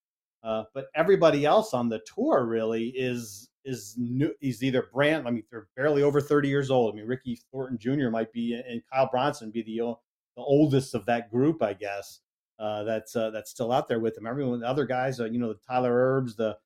uh, 0.42 0.64
but 0.74 0.86
everybody 0.94 1.44
else 1.44 1.72
on 1.72 1.88
the 1.88 2.00
tour 2.00 2.44
really 2.44 2.88
is 2.88 3.48
is 3.64 3.94
new. 3.96 4.32
He's 4.40 4.62
either 4.62 4.88
brand. 4.92 5.26
I 5.26 5.30
mean, 5.30 5.44
they're 5.50 5.68
barely 5.76 6.02
over 6.02 6.20
thirty 6.20 6.48
years 6.48 6.70
old. 6.70 6.94
I 6.94 6.96
mean, 6.96 7.06
Ricky 7.06 7.40
Thornton 7.52 7.78
Jr. 7.78 8.10
might 8.10 8.32
be, 8.32 8.54
and 8.54 8.82
Kyle 8.92 9.08
Bronson 9.10 9.50
be 9.50 9.62
the 9.62 9.94
the 10.36 10.42
oldest 10.42 10.94
of 10.94 11.06
that 11.06 11.30
group, 11.30 11.62
I 11.62 11.72
guess. 11.72 12.20
Uh, 12.58 12.84
that's 12.84 13.14
uh, 13.14 13.30
that's 13.30 13.50
still 13.50 13.70
out 13.70 13.88
there 13.88 14.00
with 14.00 14.16
him. 14.16 14.26
Everyone, 14.26 14.60
the 14.60 14.68
other 14.68 14.86
guys, 14.86 15.20
uh, 15.20 15.26
you 15.26 15.38
know, 15.38 15.48
the 15.48 15.60
Tyler 15.66 15.92
Erbs, 15.92 16.36
the 16.36 16.56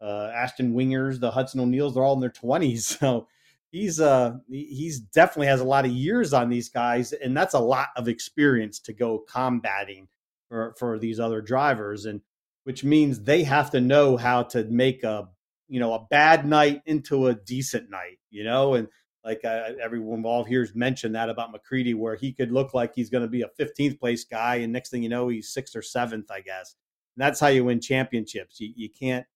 uh, 0.00 0.30
Ashton 0.34 0.74
Wingers, 0.74 1.20
the 1.20 1.30
Hudson 1.30 1.60
O'Neills, 1.60 1.94
they're 1.94 2.02
all 2.02 2.14
in 2.14 2.20
their 2.20 2.30
twenties. 2.30 2.98
So 3.10 3.28
he's 3.72 4.00
uh 4.00 4.36
he's 4.48 4.98
definitely 4.98 5.46
has 5.46 5.60
a 5.60 5.64
lot 5.64 5.84
of 5.84 5.92
years 5.92 6.32
on 6.32 6.48
these 6.48 6.68
guys, 6.68 7.12
and 7.12 7.36
that's 7.36 7.54
a 7.54 7.60
lot 7.60 7.88
of 7.96 8.08
experience 8.08 8.80
to 8.80 8.92
go 8.92 9.18
combating 9.18 10.08
for 10.48 10.74
for 10.78 10.98
these 10.98 11.20
other 11.20 11.40
drivers, 11.40 12.04
and 12.06 12.20
which 12.64 12.84
means 12.84 13.20
they 13.20 13.44
have 13.44 13.70
to 13.70 13.80
know 13.80 14.16
how 14.16 14.42
to 14.44 14.64
make 14.64 15.04
a 15.04 15.28
you 15.68 15.80
know 15.80 15.94
a 15.94 16.06
bad 16.10 16.46
night 16.46 16.82
into 16.86 17.28
a 17.28 17.34
decent 17.34 17.90
night, 17.90 18.18
you 18.30 18.44
know, 18.44 18.74
and 18.74 18.88
like 19.24 19.44
uh, 19.44 19.70
everyone 19.82 20.16
involved 20.16 20.48
here's 20.48 20.74
mentioned 20.74 21.14
that 21.14 21.28
about 21.28 21.52
McCreadie, 21.52 21.94
where 21.94 22.16
he 22.16 22.32
could 22.32 22.50
look 22.50 22.74
like 22.74 22.94
he's 22.94 23.10
going 23.10 23.22
to 23.22 23.28
be 23.28 23.42
a 23.42 23.50
15th 23.60 23.98
place 24.00 24.24
guy, 24.24 24.56
and 24.56 24.72
next 24.72 24.90
thing 24.90 25.02
you 25.02 25.08
know, 25.08 25.28
he's 25.28 25.52
sixth 25.52 25.76
or 25.76 25.82
seventh, 25.82 26.30
I 26.30 26.40
guess. 26.40 26.74
And 27.16 27.22
that's 27.22 27.40
how 27.40 27.48
you 27.48 27.64
win 27.64 27.80
championships. 27.80 28.60
You, 28.60 28.72
you 28.74 28.88
can't 28.88 29.26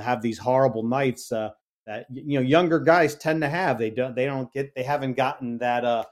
have 0.00 0.22
these 0.22 0.38
horrible 0.38 0.82
nights 0.82 1.32
uh, 1.32 1.50
that 1.86 2.06
you 2.10 2.38
know 2.38 2.46
younger 2.46 2.80
guys 2.80 3.14
tend 3.14 3.42
to 3.42 3.48
have. 3.48 3.78
They 3.78 3.90
don't 3.90 4.14
they 4.14 4.26
don't 4.26 4.52
get 4.52 4.74
they 4.74 4.82
haven't 4.82 5.16
gotten 5.16 5.58
that 5.58 5.84
uh 5.84 6.04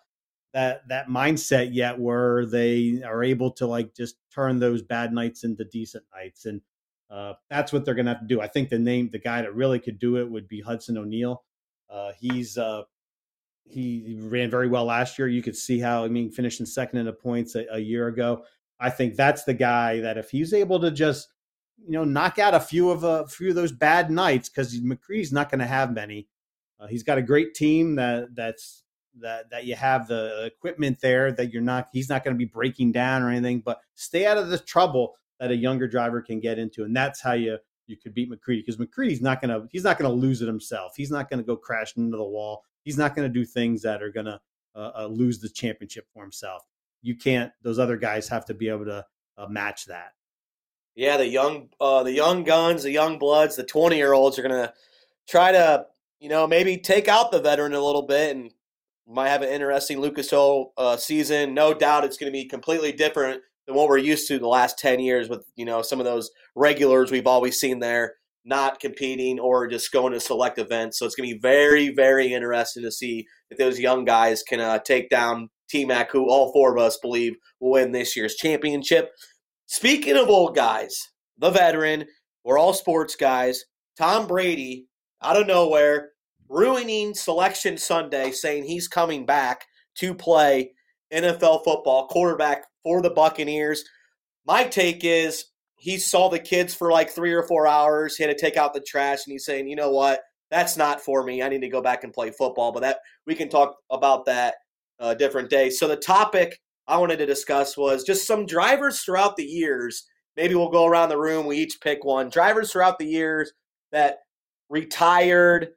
that 0.53 0.87
that 0.88 1.09
mindset 1.09 1.71
yet 1.73 1.99
where 1.99 2.47
they 2.47 3.03
are 3.05 3.25
able 3.25 3.51
to 3.53 3.66
like 3.66 3.95
just 3.95 4.16
turn 4.35 4.59
those 4.59 4.83
bad 4.83 5.12
nights 5.12 5.45
into 5.45 5.64
decent 5.64 6.05
nights 6.14 6.45
and 6.45 6.61
uh, 7.12 7.35
that's 7.51 7.75
what 7.75 7.85
they're 7.85 7.95
to 7.95 8.05
have 8.05 8.21
to 8.21 8.27
do. 8.27 8.40
I 8.40 8.47
think 8.47 8.71
the 8.71 8.79
name, 8.79 9.11
the 9.12 9.18
guy 9.18 9.42
that 9.42 9.55
really 9.55 9.79
could 9.79 9.99
do 9.99 10.16
it 10.16 10.29
would 10.29 10.49
be 10.49 10.62
Hudson 10.62 10.97
O'Neill. 10.97 11.45
Uh, 11.90 12.12
he's 12.18 12.57
uh, 12.57 12.85
he 13.64 14.16
ran 14.18 14.51
very 14.51 14.66
well 14.66 14.87
last 14.87 15.18
year. 15.18 15.29
You 15.29 15.42
could 15.42 15.57
see 15.57 15.79
how 15.79 16.05
I 16.05 16.09
mean, 16.09 16.31
finishing 16.31 16.64
second 16.64 17.01
in 17.01 17.07
the 17.07 17.12
points 17.12 17.55
a, 17.55 17.66
a, 17.71 17.79
year 17.79 18.09
ago. 18.09 18.45
I 18.81 18.88
think 18.88 19.14
that's 19.14 19.45
the 19.45 19.53
guy 19.53 20.01
that 20.01 20.16
if 20.16 20.31
he's 20.31 20.55
able 20.55 20.81
to 20.81 20.90
just 20.90 21.29
you 21.87 21.92
know 21.92 22.05
knock 22.05 22.38
out 22.38 22.55
a 22.55 22.61
few 22.61 22.90
of 22.90 23.05
a 23.05 23.27
few 23.27 23.51
of 23.51 23.55
those 23.55 23.73
bad 23.73 24.11
nights 24.11 24.49
because 24.49 24.79
McCreadie's 24.81 25.33
not 25.33 25.51
going 25.51 25.61
to 25.61 25.66
have 25.66 25.92
many. 25.92 26.29
Uh, 26.81 26.87
he's 26.87 27.03
got 27.03 27.18
a 27.18 27.23
great 27.23 27.55
team 27.55 27.97
that 27.97 28.35
that's 28.35 28.83
that 29.21 29.51
that 29.51 29.64
you 29.64 29.75
have 29.75 30.09
the 30.09 30.47
equipment 30.47 30.99
there 31.01 31.33
that 31.33 31.53
you're 31.53 31.62
not 31.62 31.88
he's 31.92 32.09
not 32.09 32.25
going 32.25 32.35
to 32.35 32.38
be 32.38 32.51
breaking 32.51 32.92
down 32.92 33.23
or 33.23 33.31
anything. 33.31 33.61
But 33.61 33.81
stay 33.95 34.27
out 34.27 34.38
of 34.38 34.49
the 34.49 34.59
trouble 34.59 35.14
that 35.40 35.51
a 35.51 35.57
younger 35.57 35.88
driver 35.88 36.23
can 36.23 36.40
get 36.40 36.59
into, 36.59 36.85
and 36.85 36.95
that's 36.95 37.21
how 37.21 37.33
you 37.33 37.59
you 37.87 37.97
could 37.97 38.14
beat 38.14 38.31
McCreadie 38.31 38.64
because 38.64 38.77
McCreadie's 38.77 39.21
not 39.21 39.40
gonna 39.40 39.66
he's 39.71 39.85
not 39.85 39.99
gonna 39.99 40.12
lose 40.12 40.42
it 40.42 40.47
himself. 40.47 40.95
He's 40.97 41.11
not 41.11 41.29
gonna 41.29 41.42
go 41.42 41.57
crashing 41.57 42.05
into 42.05 42.16
the 42.16 42.25
wall 42.25 42.64
he's 42.85 42.99
not 42.99 43.14
going 43.14 43.31
to 43.31 43.33
do 43.33 43.45
things 43.45 43.83
that 43.83 44.03
are 44.03 44.11
going 44.11 44.27
to 44.27 44.40
uh, 44.75 44.90
uh, 44.97 45.07
lose 45.07 45.38
the 45.40 45.49
championship 45.49 46.07
for 46.12 46.23
himself. 46.23 46.62
You 47.03 47.16
can't; 47.16 47.53
those 47.62 47.79
other 47.79 47.97
guys 47.97 48.29
have 48.29 48.45
to 48.47 48.55
be 48.55 48.68
able 48.68 48.85
to 48.87 49.05
uh, 49.37 49.47
match 49.49 49.87
that. 49.87 50.12
Yeah, 50.94 51.16
the 51.16 51.26
young, 51.26 51.68
uh, 51.81 52.02
the 52.02 52.12
young 52.12 52.44
guns, 52.44 52.83
the 52.83 52.90
young 52.90 53.18
bloods, 53.18 53.57
the 53.57 53.64
twenty-year-olds 53.64 54.38
are 54.38 54.42
going 54.42 54.62
to 54.62 54.72
try 55.28 55.52
to, 55.52 55.87
you 56.20 56.28
know, 56.28 56.46
maybe 56.46 56.76
take 56.76 57.09
out 57.09 57.33
the 57.33 57.40
veteran 57.40 57.72
a 57.72 57.81
little 57.81 58.07
bit, 58.07 58.37
and 58.37 58.52
might 59.07 59.31
have 59.31 59.42
an 59.42 59.48
interesting 59.48 60.00
Lucas 60.00 60.33
Oil 60.33 60.72
uh, 60.76 60.96
season. 60.96 61.55
No 61.55 61.72
doubt, 61.74 62.05
it's 62.05 62.16
going 62.18 62.31
to 62.31 62.38
be 62.38 62.46
completely 62.46 62.92
different 62.92 63.40
than 63.66 63.74
what 63.74 63.88
we're 63.88 63.98
used 63.98 64.28
to 64.28 64.38
the 64.38 64.48
last 64.48 64.78
ten 64.78 65.00
years 65.00 65.28
with 65.28 65.44
you 65.57 65.64
know 65.64 65.83
some 65.83 65.98
of 65.98 66.05
those 66.05 66.31
regulars 66.55 67.11
we've 67.11 67.26
always 67.26 67.59
seen 67.59 67.78
there 67.78 68.14
not 68.44 68.81
competing 68.81 69.38
or 69.38 69.68
just 69.68 69.92
going 69.92 70.12
to 70.12 70.20
select 70.20 70.59
events. 70.59 70.98
So 70.98 71.07
it's 71.07 71.14
going 71.14 71.28
to 71.28 71.35
be 71.37 71.40
very, 71.40 71.94
very 71.94 72.35
interesting 72.35 72.83
to 72.83 72.90
see 72.90 73.26
if 73.50 73.57
those 73.57 73.78
young 73.78 74.05
guys 74.05 74.42
can 74.42 74.59
uh, 74.59 74.81
take 74.81 75.11
down 75.11 75.48
T 75.70 75.85
Mac, 75.85 76.11
who 76.11 76.28
all 76.28 76.52
four 76.52 76.76
of 76.76 76.83
us 76.83 76.98
believe 77.00 77.37
will 77.61 77.70
win 77.70 77.92
this 77.92 78.16
year's 78.16 78.35
championship. 78.35 79.12
Speaking 79.72 80.18
of 80.18 80.28
old 80.28 80.54
guys, 80.54 80.94
the 81.38 81.48
veteran, 81.48 82.04
we're 82.44 82.58
all 82.58 82.74
sports 82.74 83.16
guys. 83.16 83.64
Tom 83.96 84.26
Brady, 84.26 84.87
out 85.22 85.40
of 85.40 85.46
nowhere, 85.46 86.11
ruining 86.50 87.14
Selection 87.14 87.78
Sunday, 87.78 88.32
saying 88.32 88.64
he's 88.64 88.87
coming 88.87 89.24
back 89.24 89.64
to 89.94 90.14
play 90.14 90.74
NFL 91.11 91.64
football, 91.64 92.06
quarterback 92.08 92.66
for 92.82 93.00
the 93.00 93.08
Buccaneers. 93.08 93.82
My 94.46 94.64
take 94.64 95.04
is 95.04 95.46
he 95.78 95.96
saw 95.96 96.28
the 96.28 96.38
kids 96.38 96.74
for 96.74 96.92
like 96.92 97.08
three 97.08 97.32
or 97.32 97.44
four 97.44 97.66
hours. 97.66 98.14
He 98.14 98.24
had 98.24 98.37
to 98.37 98.38
take 98.38 98.58
out 98.58 98.74
the 98.74 98.85
trash, 98.87 99.20
and 99.24 99.32
he's 99.32 99.46
saying, 99.46 99.68
"You 99.68 99.76
know 99.76 99.90
what? 99.90 100.20
That's 100.50 100.76
not 100.76 101.00
for 101.00 101.24
me. 101.24 101.42
I 101.42 101.48
need 101.48 101.62
to 101.62 101.68
go 101.70 101.80
back 101.80 102.04
and 102.04 102.12
play 102.12 102.30
football." 102.30 102.72
But 102.72 102.80
that 102.80 102.98
we 103.26 103.35
can 103.35 103.48
talk 103.48 103.74
about 103.88 104.26
that 104.26 104.56
a 104.98 105.16
different 105.16 105.48
day. 105.48 105.70
So 105.70 105.88
the 105.88 105.96
topic 105.96 106.61
I 106.88 106.99
wanted 106.99 107.18
to 107.18 107.27
discuss 107.27 107.77
was 107.77 108.05
just 108.05 108.27
some 108.27 108.47
drivers 108.47 109.01
throughout 109.01 109.37
the 109.37 109.45
years. 109.45 110.07
Maybe 110.37 110.55
we'll 110.55 110.71
go 110.71 110.87
around 110.87 111.09
the 111.09 111.18
room. 111.18 111.47
We 111.47 111.59
each 111.59 111.81
pick 111.81 112.05
one. 112.05 112.29
Drivers 112.29 112.73
throughout 112.73 112.99
the 112.99 113.07
years 113.07 113.53
that 113.92 114.18
retired. 114.68 115.68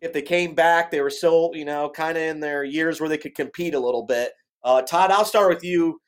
If 0.00 0.12
they 0.12 0.22
came 0.22 0.54
back, 0.54 0.90
they 0.90 1.00
were 1.00 1.10
still, 1.10 1.50
you 1.54 1.64
know, 1.64 1.90
kind 1.90 2.16
of 2.16 2.22
in 2.22 2.40
their 2.40 2.62
years 2.64 3.00
where 3.00 3.08
they 3.08 3.18
could 3.18 3.34
compete 3.34 3.74
a 3.74 3.80
little 3.80 4.04
bit. 4.04 4.32
Uh, 4.62 4.82
Todd, 4.82 5.10
I'll 5.10 5.24
start 5.24 5.52
with 5.52 5.64
you 5.64 6.00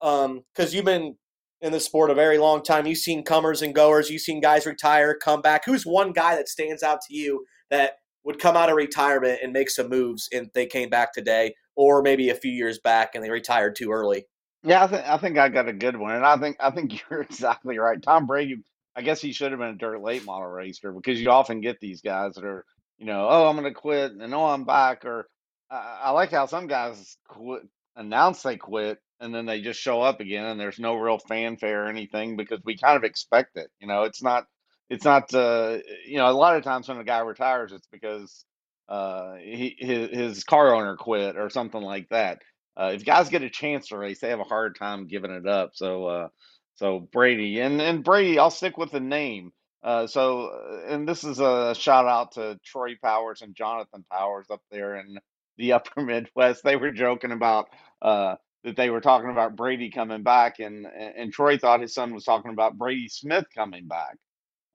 because 0.00 0.24
um, 0.24 0.44
you've 0.70 0.84
been 0.84 1.16
in 1.60 1.72
the 1.72 1.80
sport 1.80 2.10
a 2.10 2.14
very 2.14 2.38
long 2.38 2.62
time. 2.62 2.86
You've 2.86 2.98
seen 2.98 3.24
comers 3.24 3.62
and 3.62 3.74
goers. 3.74 4.10
You've 4.10 4.22
seen 4.22 4.40
guys 4.40 4.66
retire, 4.66 5.16
come 5.16 5.40
back. 5.40 5.64
Who's 5.64 5.84
one 5.84 6.12
guy 6.12 6.36
that 6.36 6.48
stands 6.48 6.82
out 6.82 7.00
to 7.08 7.14
you 7.14 7.44
that 7.70 7.94
would 8.24 8.38
come 8.38 8.56
out 8.56 8.68
of 8.68 8.76
retirement 8.76 9.40
and 9.42 9.52
make 9.52 9.70
some 9.70 9.88
moves 9.88 10.28
and 10.32 10.50
they 10.54 10.66
came 10.66 10.90
back 10.90 11.12
today, 11.12 11.54
or 11.76 12.02
maybe 12.02 12.30
a 12.30 12.34
few 12.34 12.50
years 12.50 12.78
back 12.78 13.14
and 13.14 13.22
they 13.22 13.30
retired 13.30 13.76
too 13.76 13.92
early? 13.92 14.26
Yeah, 14.62 14.84
I 14.84 14.86
think 14.88 15.06
I 15.06 15.18
think 15.18 15.38
I 15.38 15.48
got 15.48 15.68
a 15.68 15.72
good 15.72 15.96
one, 15.96 16.14
and 16.14 16.26
I 16.26 16.36
think 16.38 16.56
I 16.58 16.70
think 16.70 17.00
you're 17.10 17.22
exactly 17.22 17.78
right. 17.78 18.02
Tom 18.02 18.26
Brady, 18.26 18.56
I 18.96 19.02
guess 19.02 19.20
he 19.20 19.32
should 19.32 19.52
have 19.52 19.60
been 19.60 19.74
a 19.74 19.76
dirt 19.76 20.02
late 20.02 20.24
model 20.24 20.48
racer 20.48 20.92
because 20.92 21.20
you 21.20 21.30
often 21.30 21.60
get 21.60 21.78
these 21.80 22.00
guys 22.00 22.34
that 22.34 22.44
are, 22.44 22.64
you 22.98 23.06
know, 23.06 23.28
oh, 23.28 23.48
I'm 23.48 23.56
going 23.56 23.72
to 23.72 23.78
quit, 23.78 24.12
and 24.12 24.34
oh, 24.34 24.46
I'm 24.46 24.64
back, 24.64 25.04
or 25.04 25.28
I, 25.70 26.00
I 26.04 26.10
like 26.10 26.32
how 26.32 26.46
some 26.46 26.66
guys 26.66 27.16
quit, 27.28 27.62
announce 27.94 28.42
they 28.42 28.56
quit, 28.56 28.98
and 29.20 29.34
then 29.34 29.46
they 29.46 29.60
just 29.60 29.80
show 29.80 30.02
up 30.02 30.20
again 30.20 30.44
and 30.44 30.60
there's 30.60 30.78
no 30.78 30.94
real 30.94 31.18
fanfare 31.18 31.84
or 31.84 31.88
anything 31.88 32.36
because 32.36 32.60
we 32.64 32.76
kind 32.76 32.96
of 32.96 33.04
expect 33.04 33.56
it 33.56 33.70
you 33.80 33.86
know 33.86 34.02
it's 34.02 34.22
not 34.22 34.46
it's 34.90 35.04
not 35.04 35.32
uh 35.34 35.78
you 36.06 36.16
know 36.16 36.28
a 36.28 36.32
lot 36.32 36.56
of 36.56 36.62
times 36.62 36.88
when 36.88 36.98
a 36.98 37.04
guy 37.04 37.20
retires 37.20 37.72
it's 37.72 37.88
because 37.90 38.44
uh 38.88 39.36
he 39.36 39.76
his, 39.78 40.10
his 40.10 40.44
car 40.44 40.74
owner 40.74 40.96
quit 40.96 41.36
or 41.36 41.50
something 41.50 41.82
like 41.82 42.08
that. 42.10 42.42
Uh 42.76 42.92
if 42.94 43.04
guys 43.04 43.30
get 43.30 43.42
a 43.42 43.50
chance 43.50 43.88
to 43.88 43.98
race 43.98 44.20
they 44.20 44.30
have 44.30 44.40
a 44.40 44.44
hard 44.44 44.76
time 44.78 45.06
giving 45.08 45.32
it 45.32 45.46
up. 45.46 45.72
So 45.74 46.06
uh 46.06 46.28
so 46.76 47.00
brady 47.12 47.60
and 47.60 47.80
and 47.82 48.04
brady 48.04 48.38
i'll 48.38 48.50
stick 48.50 48.78
with 48.78 48.92
the 48.92 49.00
name. 49.00 49.52
Uh 49.82 50.06
so 50.06 50.48
uh, 50.48 50.92
and 50.94 51.08
this 51.08 51.24
is 51.24 51.40
a 51.40 51.74
shout 51.76 52.06
out 52.06 52.32
to 52.32 52.58
troy 52.64 52.96
powers 53.02 53.42
and 53.42 53.56
jonathan 53.56 54.04
powers 54.12 54.46
up 54.50 54.62
there 54.70 54.96
in 54.96 55.18
the 55.58 55.72
upper 55.74 56.02
midwest. 56.02 56.64
They 56.64 56.76
were 56.76 56.92
joking 56.92 57.32
about 57.32 57.68
uh 58.02 58.36
that 58.64 58.76
they 58.76 58.90
were 58.90 59.00
talking 59.00 59.30
about 59.30 59.56
Brady 59.56 59.90
coming 59.90 60.22
back, 60.22 60.58
and 60.58 60.86
and 60.86 61.32
Troy 61.32 61.58
thought 61.58 61.80
his 61.80 61.94
son 61.94 62.14
was 62.14 62.24
talking 62.24 62.52
about 62.52 62.78
Brady 62.78 63.08
Smith 63.08 63.46
coming 63.54 63.86
back. 63.88 64.16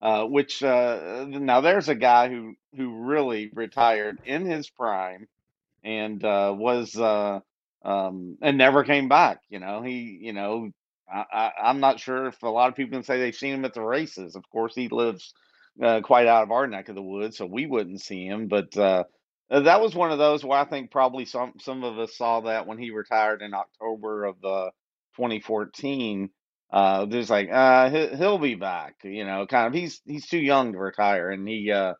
Uh, 0.01 0.25
which 0.25 0.63
uh, 0.63 1.25
now 1.27 1.61
there's 1.61 1.89
a 1.89 1.95
guy 1.95 2.27
who 2.27 2.55
who 2.75 3.03
really 3.03 3.51
retired 3.53 4.19
in 4.25 4.45
his 4.45 4.67
prime 4.67 5.27
and 5.83 6.23
uh, 6.23 6.53
was 6.57 6.97
uh, 6.97 7.39
um, 7.83 8.37
and 8.41 8.57
never 8.57 8.83
came 8.83 9.09
back. 9.09 9.41
You 9.49 9.59
know, 9.59 9.83
he 9.83 10.19
you 10.21 10.33
know 10.33 10.71
I, 11.11 11.51
am 11.63 11.79
not 11.79 11.99
sure 11.99 12.27
if 12.27 12.41
a 12.41 12.47
lot 12.47 12.69
of 12.69 12.75
people 12.75 12.97
can 12.97 13.03
say 13.03 13.19
they've 13.19 13.35
seen 13.35 13.53
him 13.53 13.65
at 13.65 13.73
the 13.73 13.81
races. 13.81 14.35
Of 14.35 14.49
course, 14.49 14.73
he 14.73 14.87
lives 14.87 15.33
uh, 15.81 16.01
quite 16.01 16.27
out 16.27 16.43
of 16.43 16.51
our 16.51 16.67
neck 16.67 16.89
of 16.89 16.95
the 16.95 17.01
woods, 17.01 17.37
so 17.37 17.45
we 17.45 17.65
wouldn't 17.65 18.01
see 18.01 18.25
him. 18.25 18.47
But 18.47 18.75
uh, 18.77 19.03
that 19.49 19.81
was 19.81 19.93
one 19.93 20.11
of 20.11 20.17
those 20.17 20.43
where 20.43 20.57
I 20.57 20.65
think 20.65 20.89
probably 20.91 21.25
some 21.25 21.53
some 21.59 21.83
of 21.83 21.99
us 21.99 22.17
saw 22.17 22.41
that 22.41 22.65
when 22.65 22.77
he 22.77 22.91
retired 22.91 23.41
in 23.41 23.53
October 23.53 24.25
of 24.25 24.41
the 24.41 24.47
uh, 24.47 24.69
2014. 25.17 26.29
Uh, 26.71 27.05
there's 27.05 27.29
like 27.29 27.49
uh, 27.51 27.89
he, 27.89 28.07
he'll 28.17 28.37
be 28.37 28.55
back, 28.55 28.95
you 29.03 29.25
know, 29.25 29.45
kind 29.47 29.67
of. 29.67 29.73
He's 29.73 30.01
he's 30.05 30.27
too 30.27 30.39
young 30.39 30.73
to 30.73 30.79
retire, 30.79 31.29
and 31.31 31.47
he 31.47 31.71
uh, 31.71 31.93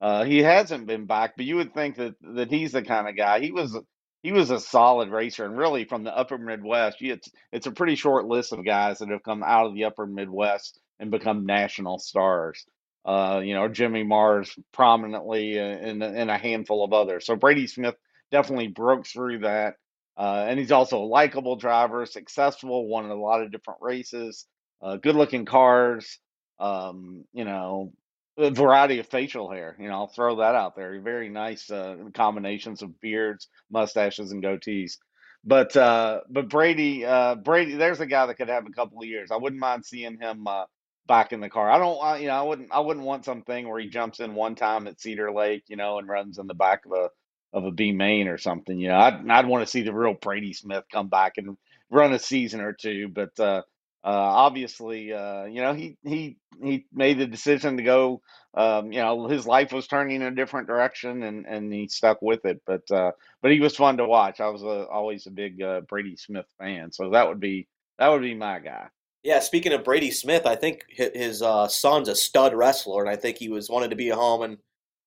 uh, 0.00 0.24
he 0.24 0.38
hasn't 0.42 0.86
been 0.86 1.06
back. 1.06 1.34
But 1.36 1.46
you 1.46 1.56
would 1.56 1.74
think 1.74 1.96
that 1.96 2.14
that 2.34 2.50
he's 2.50 2.72
the 2.72 2.82
kind 2.82 3.08
of 3.08 3.16
guy. 3.16 3.40
He 3.40 3.52
was 3.52 3.78
he 4.22 4.32
was 4.32 4.50
a 4.50 4.60
solid 4.60 5.10
racer, 5.10 5.44
and 5.46 5.56
really 5.56 5.84
from 5.84 6.04
the 6.04 6.16
Upper 6.16 6.38
Midwest, 6.38 6.98
it's 7.00 7.28
it's 7.52 7.66
a 7.66 7.72
pretty 7.72 7.94
short 7.96 8.26
list 8.26 8.52
of 8.52 8.64
guys 8.64 8.98
that 8.98 9.10
have 9.10 9.22
come 9.22 9.42
out 9.42 9.66
of 9.66 9.74
the 9.74 9.84
Upper 9.84 10.06
Midwest 10.06 10.78
and 10.98 11.10
become 11.10 11.46
national 11.46 11.98
stars 11.98 12.64
uh, 13.08 13.40
you 13.42 13.54
know, 13.54 13.68
Jimmy 13.68 14.02
Mars 14.02 14.54
prominently, 14.72 15.56
and, 15.56 16.02
and 16.02 16.30
a 16.30 16.36
handful 16.36 16.84
of 16.84 16.92
others. 16.92 17.24
So 17.24 17.36
Brady 17.36 17.66
Smith 17.66 17.94
definitely 18.30 18.68
broke 18.68 19.06
through 19.06 19.40
that. 19.40 19.76
Uh, 20.18 20.46
and 20.48 20.58
he's 20.58 20.72
also 20.72 20.98
a 20.98 21.06
likable 21.06 21.56
driver, 21.56 22.04
successful, 22.06 22.88
won 22.88 23.06
a 23.06 23.14
lot 23.14 23.42
of 23.42 23.52
different 23.52 23.80
races, 23.82 24.46
uh, 24.82 24.96
good 24.96 25.16
looking 25.16 25.44
cars, 25.46 26.18
um, 26.60 27.24
you 27.32 27.44
know, 27.44 27.92
a 28.38 28.50
variety 28.50 28.98
of 29.00 29.06
facial 29.08 29.50
hair. 29.50 29.76
You 29.80 29.88
know, 29.88 29.94
I'll 29.94 30.08
throw 30.08 30.36
that 30.36 30.56
out 30.56 30.76
there. 30.76 31.00
Very 31.00 31.28
nice 31.28 31.70
uh, 31.70 31.96
combinations 32.14 32.82
of 32.82 33.00
beards, 33.00 33.48
mustaches, 33.70 34.32
and 34.32 34.42
goatees. 34.42 34.98
but 35.44 35.76
uh, 35.76 36.20
but 36.28 36.48
Brady, 36.48 37.04
uh, 37.04 37.36
Brady, 37.36 37.74
there's 37.76 38.00
a 38.00 38.06
guy 38.06 38.26
that 38.26 38.34
could 38.36 38.48
have 38.48 38.66
a 38.66 38.70
couple 38.72 39.00
of 39.00 39.08
years. 39.08 39.30
I 39.30 39.36
wouldn't 39.36 39.60
mind 39.60 39.84
seeing 39.86 40.18
him 40.20 40.46
uh, 40.46 40.64
back 41.06 41.32
in 41.32 41.40
the 41.40 41.48
car. 41.48 41.70
I 41.70 41.78
don't, 41.78 41.98
uh, 42.02 42.16
you 42.16 42.28
know, 42.28 42.34
I 42.36 42.42
wouldn't, 42.42 42.68
I 42.72 42.80
wouldn't 42.80 43.06
want 43.06 43.24
something 43.24 43.68
where 43.68 43.80
he 43.80 43.88
jumps 43.88 44.20
in 44.20 44.34
one 44.34 44.54
time 44.56 44.86
at 44.88 45.00
Cedar 45.00 45.32
Lake, 45.32 45.64
you 45.68 45.76
know, 45.76 45.98
and 45.98 46.08
runs 46.08 46.38
in 46.38 46.46
the 46.46 46.54
back 46.54 46.86
of 46.86 46.92
a 46.92 47.08
of 47.52 47.64
a 47.64 47.70
B 47.70 47.92
main 47.92 48.28
or 48.28 48.38
something. 48.38 48.78
You 48.78 48.88
know, 48.88 48.98
I'd 48.98 49.28
I'd 49.28 49.46
want 49.46 49.64
to 49.64 49.70
see 49.70 49.82
the 49.82 49.94
real 49.94 50.14
Brady 50.14 50.52
Smith 50.52 50.84
come 50.92 51.08
back 51.08 51.34
and 51.36 51.56
run 51.90 52.12
a 52.12 52.18
season 52.18 52.60
or 52.60 52.72
two. 52.72 53.08
But 53.08 53.38
uh, 53.38 53.62
uh, 54.04 54.10
obviously, 54.10 55.12
uh, 55.12 55.44
you 55.44 55.60
know, 55.60 55.74
he 55.74 55.96
he 56.04 56.36
he 56.62 56.86
made 56.92 57.18
the 57.18 57.26
decision 57.26 57.76
to 57.76 57.82
go. 57.82 58.22
Um, 58.54 58.92
you 58.92 59.00
know, 59.00 59.28
his 59.28 59.46
life 59.46 59.72
was 59.72 59.86
turning 59.86 60.16
in 60.16 60.22
a 60.22 60.34
different 60.34 60.66
direction, 60.66 61.22
and 61.22 61.46
and 61.46 61.72
he 61.72 61.88
stuck 61.88 62.22
with 62.22 62.44
it. 62.44 62.62
But 62.66 62.90
uh, 62.90 63.12
but 63.42 63.52
he 63.52 63.60
was 63.60 63.76
fun 63.76 63.96
to 63.98 64.06
watch. 64.06 64.40
I 64.40 64.48
was 64.48 64.62
a, 64.62 64.86
always 64.88 65.26
a 65.26 65.30
big 65.30 65.60
uh, 65.62 65.80
Brady 65.82 66.16
Smith 66.16 66.46
fan, 66.58 66.92
so 66.92 67.10
that 67.10 67.28
would 67.28 67.40
be 67.40 67.66
that 67.98 68.08
would 68.08 68.22
be 68.22 68.34
my 68.34 68.60
guy. 68.60 68.88
Yeah, 69.24 69.40
speaking 69.40 69.72
of 69.72 69.84
Brady 69.84 70.12
Smith, 70.12 70.46
I 70.46 70.54
think 70.54 70.84
his 70.88 71.42
uh, 71.42 71.66
son's 71.66 72.08
a 72.08 72.14
stud 72.14 72.54
wrestler, 72.54 73.02
and 73.02 73.10
I 73.10 73.16
think 73.16 73.36
he 73.36 73.48
was 73.48 73.68
wanted 73.68 73.90
to 73.90 73.96
be 73.96 74.10
at 74.10 74.16
home 74.16 74.42
and 74.42 74.58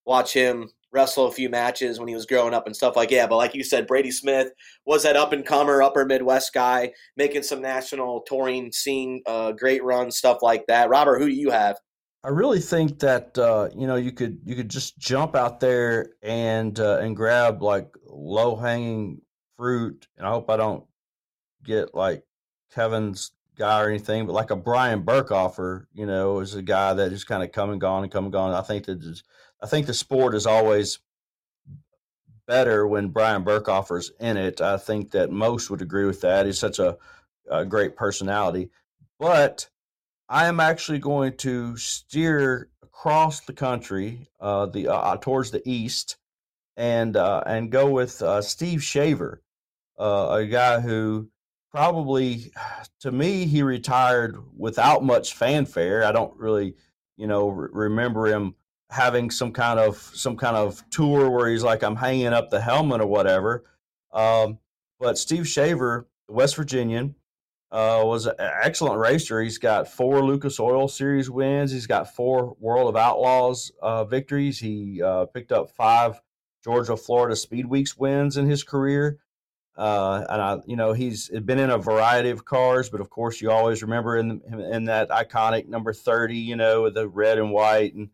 watch 0.06 0.34
him 0.34 0.70
wrestle 0.92 1.28
a 1.28 1.32
few 1.32 1.50
matches 1.50 2.00
when 2.00 2.08
he 2.08 2.16
was 2.16 2.26
growing 2.26 2.54
up 2.54 2.66
and 2.66 2.76
stuff 2.76 2.96
like 2.96 3.12
yeah. 3.12 3.28
But 3.28 3.38
like 3.38 3.56
you 3.56 3.64
said, 3.64 3.88
Brady 3.88 4.12
Smith 4.12 4.52
was 4.86 5.04
that 5.04 5.16
up 5.16 5.34
and 5.34 5.46
comer, 5.46 5.82
upper 5.82 6.06
Midwest 6.06 6.54
guy, 6.54 6.94
making 7.18 7.44
some 7.44 7.62
national 7.62 8.22
touring 8.22 8.72
scene, 8.72 9.22
uh, 9.26 9.52
great 9.52 9.84
run, 9.84 10.12
stuff 10.12 10.40
like 10.42 10.66
that. 10.68 10.90
Robert, 10.90 11.20
who 11.20 11.28
do 11.28 11.36
you 11.36 11.52
have? 11.52 11.78
I 12.24 12.30
really 12.30 12.60
think 12.60 13.00
that 13.00 13.38
uh, 13.38 13.70
you 13.76 13.88
know 13.88 13.96
you 13.96 14.12
could 14.12 14.40
you 14.46 14.56
could 14.56 14.70
just 14.70 14.98
jump 15.00 15.36
out 15.36 15.60
there 15.60 16.10
and 16.22 16.80
uh, 16.80 17.00
and 17.00 17.16
grab 17.16 17.64
like 17.64 17.90
low 18.06 18.56
hanging 18.56 19.22
fruit, 19.58 20.08
and 20.18 20.28
I 20.28 20.30
hope 20.30 20.50
I 20.50 20.58
don't 20.58 20.86
get 21.64 21.96
like 21.96 22.24
Kevin's 22.74 23.32
guy 23.58 23.82
or 23.82 23.90
anything, 23.90 24.26
but 24.26 24.34
like 24.34 24.52
a 24.52 24.56
Brian 24.56 25.04
Birkhofer, 25.04 25.86
you 25.94 26.06
know, 26.06 26.40
is 26.40 26.56
a 26.56 26.62
guy 26.62 26.94
that 26.94 27.12
just 27.12 27.28
kind 27.28 27.44
of 27.44 27.52
come 27.52 27.72
and 27.72 27.82
gone 27.82 28.04
and 28.04 28.12
come 28.12 28.26
and 28.26 28.34
gone. 28.34 28.54
I 28.54 28.62
think 28.62 28.86
that 28.86 29.00
I 29.62 29.68
think 29.68 29.86
the 29.86 29.94
sport 29.94 30.36
is 30.36 30.46
always 30.46 31.00
better 32.48 32.88
when 32.88 33.10
Brian 33.10 33.44
Birkhofer's 33.44 34.12
in 34.20 34.38
it. 34.38 34.60
I 34.60 34.78
think 34.78 35.12
that 35.12 35.32
most 35.32 35.70
would 35.70 35.82
agree 35.82 36.06
with 36.06 36.22
that. 36.22 36.46
He's 36.46 36.60
such 36.60 36.80
a, 36.80 36.98
a 37.50 37.66
great 37.66 37.96
personality. 37.96 38.70
But 39.20 39.70
I 40.28 40.48
am 40.48 40.60
actually 40.60 41.00
going 41.00 41.38
to 41.38 41.78
steer 41.78 42.70
across 42.82 43.42
the 43.42 43.54
country, 43.54 44.28
uh, 44.40 44.66
the 44.66 44.88
uh, 44.88 45.18
towards 45.18 45.52
the 45.52 45.62
east, 45.70 46.18
and 46.76 47.16
uh, 47.16 47.44
and 47.46 47.72
go 47.72 47.90
with 47.90 48.22
uh, 48.22 48.42
Steve 48.42 48.84
Shaver, 48.84 49.42
uh, 50.00 50.38
a 50.40 50.46
guy 50.46 50.80
who 50.80 51.30
probably, 51.72 52.52
to 53.00 53.12
me, 53.12 53.46
he 53.46 53.62
retired 53.62 54.38
without 54.58 55.04
much 55.04 55.34
fanfare. 55.34 56.04
I 56.04 56.12
don't 56.12 56.36
really, 56.38 56.76
you 57.16 57.28
know, 57.28 57.50
re- 57.50 57.70
remember 57.72 58.28
him 58.28 58.56
having 58.92 59.32
some 59.32 59.54
kind 59.54 59.80
of 59.80 59.98
some 59.98 60.36
kind 60.36 60.58
of 60.58 60.84
tour 60.90 61.30
where 61.30 61.50
he's 61.50 61.64
like 61.64 61.82
I'm 61.82 61.96
hanging 61.96 62.28
up 62.28 62.50
the 62.50 62.62
helmet 62.62 63.02
or 63.02 63.08
whatever. 63.08 63.64
Um, 64.12 64.60
but 65.00 65.18
Steve 65.18 65.48
Shaver, 65.48 66.08
West 66.28 66.58
Virginian, 66.58 67.16
uh, 67.72 68.02
was 68.04 68.26
an 68.26 68.36
excellent 68.40 69.00
racer. 69.00 69.42
He's 69.42 69.58
got 69.58 69.88
four 69.88 70.22
Lucas 70.22 70.60
Oil 70.60 70.90
Series 70.90 71.30
wins. 71.30 71.72
He's 71.72 71.88
got 71.88 72.14
four 72.14 72.56
World 72.60 72.90
of 72.90 72.98
Outlaws 72.98 73.72
uh, 73.82 74.04
victories. 74.04 74.60
He 74.60 75.02
uh, 75.02 75.26
picked 75.28 75.54
up 75.54 75.72
five 75.72 76.22
Georgia 76.64 76.98
Florida 76.98 77.36
Speed 77.36 77.66
Weeks 77.66 77.98
wins 77.98 78.36
in 78.36 78.46
his 78.46 78.64
career. 78.64 79.20
Uh, 79.78 80.26
and 80.30 80.42
I, 80.42 80.58
you 80.68 80.76
know, 80.76 80.92
he's 80.92 81.30
been 81.30 81.60
in 81.60 81.70
a 81.70 81.78
variety 81.78 82.30
of 82.30 82.44
cars, 82.44 82.90
but 82.90 83.00
of 83.00 83.10
course, 83.10 83.40
you 83.42 83.50
always 83.50 83.82
remember 83.82 84.18
in 84.18 84.42
in 84.52 84.84
that 84.86 85.10
iconic 85.10 85.68
number 85.68 85.94
thirty, 85.94 86.38
you 86.38 86.58
know, 86.58 86.84
with 86.84 86.94
the 86.96 87.08
red 87.08 87.38
and 87.38 87.52
white 87.52 87.94
and 87.96 88.10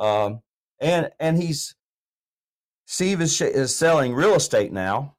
um, 0.00 0.40
and 0.80 1.10
and 1.20 1.40
he's 1.40 1.76
Steve 2.86 3.20
is 3.20 3.40
is 3.40 3.76
selling 3.76 4.14
real 4.14 4.34
estate 4.34 4.72
now. 4.72 5.14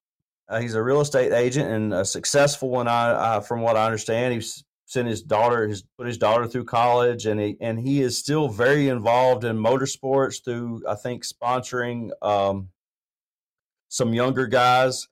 Uh, 0.49 0.59
he's 0.59 0.75
a 0.75 0.83
real 0.83 0.99
estate 0.99 1.31
agent 1.31 1.71
and 1.71 1.93
a 1.93 2.03
successful 2.03 2.69
one. 2.69 2.87
I, 2.89 3.39
from 3.39 3.61
what 3.61 3.77
I 3.77 3.85
understand, 3.85 4.33
he's 4.33 4.65
sent 4.85 5.07
his 5.07 5.21
daughter, 5.21 5.65
his 5.69 5.83
put 5.97 6.07
his 6.07 6.17
daughter 6.17 6.47
through 6.47 6.65
college, 6.65 7.25
and 7.25 7.39
he 7.39 7.55
and 7.61 7.79
he 7.79 8.01
is 8.01 8.17
still 8.17 8.49
very 8.49 8.89
involved 8.89 9.45
in 9.45 9.55
motorsports 9.55 10.43
through 10.43 10.83
I 10.87 10.95
think 10.95 11.23
sponsoring 11.23 12.09
um, 12.21 12.69
some 13.87 14.13
younger 14.13 14.47
guys. 14.47 15.07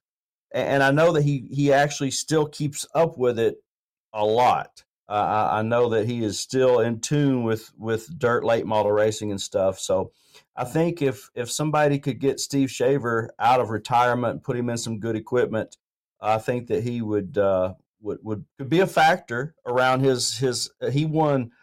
And, 0.52 0.68
and 0.68 0.84
I 0.84 0.92
know 0.92 1.14
that 1.14 1.24
he 1.24 1.48
he 1.50 1.72
actually 1.72 2.12
still 2.12 2.48
keeps 2.48 2.86
up 2.94 3.18
with 3.18 3.40
it 3.40 3.64
a 4.12 4.26
lot. 4.26 4.84
Uh, 5.10 5.50
I, 5.54 5.62
know 5.64 5.90
that 5.90 6.06
he 6.06 6.24
is 6.24 6.40
still 6.40 6.82
in 6.82 7.00
tune 7.00 7.44
with 7.44 7.72
with 7.80 8.20
dirt 8.20 8.44
late 8.44 8.68
model 8.68 8.92
racing 8.92 9.32
and 9.32 9.42
stuff. 9.42 9.80
So 9.80 10.12
I 10.56 10.66
think 10.66 11.02
if 11.02 11.32
if 11.34 11.50
somebody 11.50 11.98
could 11.98 12.20
get 12.20 12.40
Steve 12.40 12.70
Shaver 12.70 13.32
out 13.40 13.60
of 13.60 13.72
retirement 13.72 14.34
and 14.34 14.44
put 14.44 14.56
him 14.56 14.70
in 14.70 14.78
some 14.78 15.00
good 15.00 15.16
equipment, 15.16 15.78
I 16.22 16.38
think 16.38 16.68
that 16.68 16.84
he 16.84 17.02
would 17.02 17.40
uh, 17.40 17.74
would 18.02 18.20
would 18.22 18.46
could 18.60 18.70
be 18.70 18.82
a 18.82 18.88
factor 18.88 19.56
around 19.66 20.02
his 20.02 20.38
his. 20.38 20.70
Uh, 20.80 20.92
he 20.92 21.06
won 21.06 21.54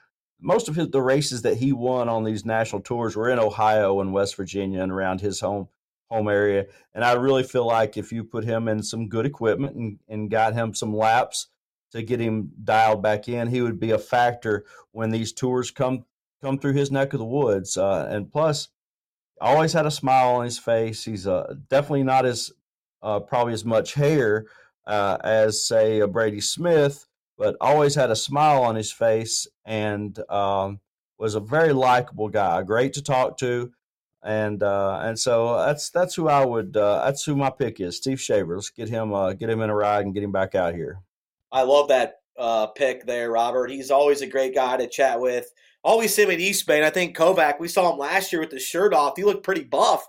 most 0.41 0.69
of 0.69 0.75
his, 0.75 0.89
the 0.89 1.01
races 1.01 1.43
that 1.43 1.57
he 1.57 1.73
won 1.73 2.09
on 2.09 2.25
these 2.25 2.45
national 2.45 2.83
tours 2.83 3.15
were 3.15 3.31
in 3.31 3.39
Ohio 3.39 4.01
and 4.01 4.13
West 4.13 4.37
Virginia 4.37 4.83
and 4.83 4.91
around 4.91 5.21
his 5.21 5.39
home 5.39 5.69
home 6.11 6.29
area. 6.29 6.67
And 6.95 7.05
I 7.05 7.13
really 7.13 7.45
feel 7.45 7.67
like 7.67 7.97
if 7.97 8.11
you 8.11 8.25
put 8.25 8.43
him 8.45 8.67
in 8.67 8.83
some 8.83 9.09
good 9.09 9.27
equipment 9.27 9.77
and, 9.77 9.99
and 10.09 10.31
got 10.31 10.55
him 10.55 10.75
some 10.75 10.97
laps 10.97 11.49
to 11.97 12.03
get 12.03 12.21
him 12.21 12.51
dialed 12.63 13.03
back 13.03 13.29
in. 13.29 13.49
He 13.49 13.61
would 13.61 13.81
be 13.81 13.91
a 13.91 13.99
factor 13.99 14.65
when 14.93 15.11
these 15.11 15.33
tours 15.33 15.71
come 15.71 16.05
come 16.43 16.59
through 16.59 16.75
his 16.75 16.91
neck 16.91 17.13
of 17.13 17.19
the 17.19 17.25
woods. 17.25 17.77
Uh, 17.77 18.07
and 18.11 18.31
plus, 18.31 18.69
always 19.41 19.73
had 19.73 19.87
a 19.87 19.91
smile 19.91 20.37
on 20.37 20.45
his 20.45 20.59
face. 20.59 21.05
He's 21.05 21.27
uh, 21.27 21.55
definitely 21.69 22.05
not 22.05 22.27
as 22.27 22.53
uh, 23.03 23.21
probably 23.21 23.53
as 23.53 23.65
much 23.65 23.95
hair 23.95 24.47
uh, 24.87 25.19
as 25.23 25.67
say 25.67 26.01
a 26.01 26.07
Brady 26.07 26.41
Smith, 26.41 27.07
but 27.37 27.57
always 27.61 27.95
had 27.95 28.11
a 28.11 28.17
smile 28.17 28.63
on 28.63 28.77
his 28.77 28.93
face 28.93 29.47
and 29.65 30.19
um, 30.31 30.81
was 31.19 31.35
a 31.35 31.41
very 31.41 31.73
likable 31.73 32.29
guy, 32.29 32.63
great 32.63 32.95
to 32.95 33.03
talk 33.03 33.39
to. 33.39 33.73
And 34.23 34.63
uh, 34.63 35.01
and 35.05 35.17
so 35.17 35.57
that's 35.57 35.91
that's 35.91 36.15
who 36.15 36.27
I 36.29 36.45
would 36.45 36.77
uh, 36.77 37.05
that's 37.05 37.23
who 37.23 37.37
my 37.37 37.51
pick 37.51 37.81
is 37.81 37.97
Steve 37.97 38.21
Shaver. 38.21 38.57
Let's 38.57 38.71
get 38.71 38.89
him 38.89 39.11
get 39.37 39.51
him 39.51 39.61
in 39.61 39.71
a 39.71 39.75
ride 39.75 40.05
and 40.05 40.15
get 40.15 40.25
him 40.25 40.33
back 40.33 40.57
out 40.57 40.75
here. 40.75 41.01
I 41.53 41.63
love 41.63 41.89
that 41.89 42.15
uh, 42.39 42.67
pick 42.69 43.07
there, 43.07 43.31
Robert. 43.31 43.71
He's 43.71 43.91
always 43.91 44.21
a 44.21 44.27
great 44.27 44.55
guy 44.55 44.77
to 44.77 44.87
chat 44.87 45.21
with. 45.21 45.47
Always 45.85 46.15
see 46.15 46.23
him 46.23 46.31
at 46.31 46.41
East 46.41 46.67
Bay. 46.67 46.85
I 46.85 46.91
think 46.91 47.17
Kovac, 47.17 47.61
we 47.61 47.69
saw 47.69 47.93
him 47.93 47.99
last 47.99 48.33
year 48.33 48.41
with 48.41 48.51
the 48.51 48.59
shirt 48.59 48.93
off. 48.93 49.15
He 49.17 49.25
looked 49.25 49.45
pretty 49.45 49.65
buff. 49.65 50.05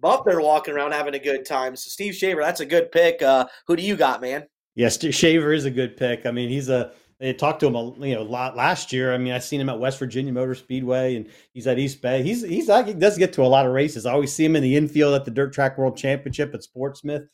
Buff 0.00 0.24
there 0.24 0.40
walking 0.40 0.74
around 0.74 0.92
having 0.92 1.14
a 1.14 1.18
good 1.18 1.44
time. 1.44 1.74
So 1.74 1.88
Steve 1.88 2.14
Shaver, 2.14 2.40
that's 2.40 2.60
a 2.60 2.66
good 2.66 2.92
pick. 2.92 3.20
Uh, 3.22 3.46
who 3.66 3.74
do 3.74 3.82
you 3.82 3.96
got, 3.96 4.20
man? 4.20 4.46
Yes, 4.76 5.02
Shaver 5.12 5.52
is 5.52 5.64
a 5.64 5.70
good 5.70 5.96
pick. 5.96 6.24
I 6.24 6.30
mean, 6.30 6.48
he's 6.48 6.68
a 6.68 6.92
they 7.18 7.32
talked 7.32 7.60
to 7.60 7.66
him 7.66 7.74
a 7.74 8.06
you 8.06 8.14
know 8.14 8.22
a 8.22 8.22
lot 8.22 8.56
last 8.56 8.92
year. 8.92 9.12
I 9.12 9.18
mean, 9.18 9.32
I 9.32 9.40
seen 9.40 9.60
him 9.60 9.68
at 9.68 9.80
West 9.80 9.98
Virginia 9.98 10.32
Motor 10.32 10.54
Speedway, 10.54 11.16
and 11.16 11.26
he's 11.52 11.66
at 11.66 11.78
East 11.78 12.00
Bay. 12.00 12.22
He's 12.22 12.42
he's 12.42 12.68
he 12.86 12.94
does 12.94 13.18
get 13.18 13.32
to 13.34 13.42
a 13.42 13.44
lot 13.44 13.66
of 13.66 13.72
races. 13.72 14.06
I 14.06 14.12
always 14.12 14.32
see 14.32 14.44
him 14.44 14.54
in 14.54 14.62
the 14.62 14.76
infield 14.76 15.14
at 15.14 15.24
the 15.24 15.32
Dirt 15.32 15.52
Track 15.52 15.78
World 15.78 15.96
Championship 15.96 16.54
at 16.54 16.60
Portsmouth. 16.72 17.24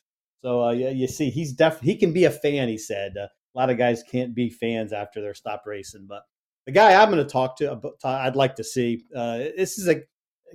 So 0.44 0.62
uh, 0.62 0.72
yeah, 0.72 0.90
you 0.90 1.08
see, 1.08 1.30
he's 1.30 1.54
def 1.54 1.80
he 1.80 1.96
can 1.96 2.12
be 2.12 2.24
a 2.24 2.30
fan. 2.30 2.68
He 2.68 2.76
said 2.76 3.14
uh, 3.16 3.28
a 3.28 3.58
lot 3.58 3.70
of 3.70 3.78
guys 3.78 4.02
can't 4.02 4.34
be 4.34 4.50
fans 4.50 4.92
after 4.92 5.22
they're 5.22 5.32
stopped 5.32 5.66
racing. 5.66 6.06
But 6.06 6.22
the 6.66 6.72
guy 6.72 7.00
I'm 7.00 7.10
going 7.10 7.24
to 7.24 7.30
talk 7.30 7.56
to, 7.58 7.80
I'd 8.04 8.36
like 8.36 8.56
to 8.56 8.64
see. 8.64 9.04
Uh, 9.16 9.38
this 9.56 9.78
is 9.78 9.88
a 9.88 10.02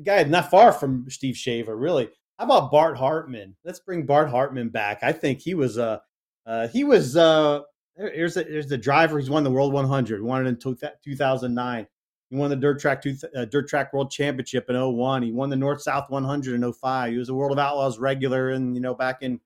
guy 0.03 0.23
not 0.25 0.51
far 0.51 0.71
from 0.73 1.09
Steve 1.09 1.35
Shaver, 1.35 1.75
really. 1.75 2.07
How 2.37 2.45
about 2.45 2.69
Bart 2.69 2.97
Hartman? 2.97 3.55
Let's 3.65 3.79
bring 3.79 4.05
Bart 4.05 4.29
Hartman 4.29 4.69
back. 4.69 4.99
I 5.01 5.11
think 5.11 5.39
he 5.41 5.55
was 5.55 5.79
uh, 5.79 5.97
uh 6.45 6.67
he 6.67 6.83
was 6.83 7.17
uh 7.17 7.61
here's 7.95 8.35
the, 8.35 8.43
here's 8.43 8.67
the 8.67 8.77
driver. 8.77 9.17
He's 9.17 9.29
won 9.29 9.43
the 9.43 9.51
World 9.51 9.73
100. 9.73 10.21
Won 10.21 10.45
it 10.45 10.49
in 10.49 10.75
2009. 11.03 11.87
He 12.29 12.35
won 12.35 12.51
the 12.51 12.55
dirt 12.55 12.79
track 12.79 13.03
uh, 13.35 13.45
dirt 13.45 13.67
track 13.67 13.91
world 13.91 14.11
championship 14.11 14.69
in 14.69 14.79
01. 14.79 15.23
He 15.23 15.31
won 15.31 15.49
the 15.49 15.55
North 15.55 15.81
South 15.81 16.11
100 16.11 16.63
in 16.63 16.73
05. 16.73 17.11
He 17.11 17.17
was 17.17 17.29
a 17.29 17.33
World 17.33 17.53
of 17.53 17.57
Outlaws 17.57 17.97
regular, 17.97 18.51
and 18.51 18.75
you 18.75 18.81
know 18.81 18.93
back 18.93 19.23
in 19.23 19.39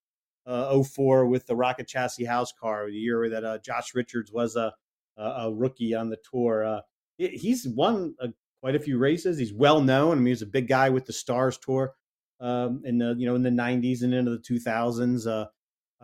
uh, 0.45 0.81
04 0.83 1.25
with 1.27 1.45
the 1.45 1.55
Rocket 1.55 1.87
Chassis 1.87 2.25
House 2.25 2.51
car, 2.51 2.87
the 2.89 2.97
year 2.97 3.29
that 3.29 3.43
uh, 3.43 3.57
Josh 3.59 3.93
Richards 3.95 4.31
was 4.31 4.55
a, 4.55 4.73
a, 5.17 5.51
rookie 5.51 5.95
on 5.95 6.09
the 6.09 6.17
tour. 6.29 6.65
Uh, 6.65 6.81
he's 7.17 7.67
won 7.67 8.15
quite 8.61 8.75
a 8.75 8.79
few 8.79 8.97
races. 8.97 9.37
He's 9.37 9.53
well 9.53 9.81
known. 9.81 10.13
I 10.13 10.15
mean, 10.15 10.27
he's 10.27 10.41
a 10.41 10.47
big 10.47 10.67
guy 10.67 10.89
with 10.89 11.05
the 11.05 11.13
Stars 11.13 11.57
Tour 11.57 11.93
um, 12.39 12.81
in 12.85 12.97
the 12.97 13.15
you 13.17 13.25
know 13.25 13.35
in 13.35 13.43
the 13.43 13.49
90s 13.49 14.03
and 14.03 14.13
into 14.13 14.31
the 14.31 14.37
2000s. 14.37 15.27
Uh, 15.27 15.45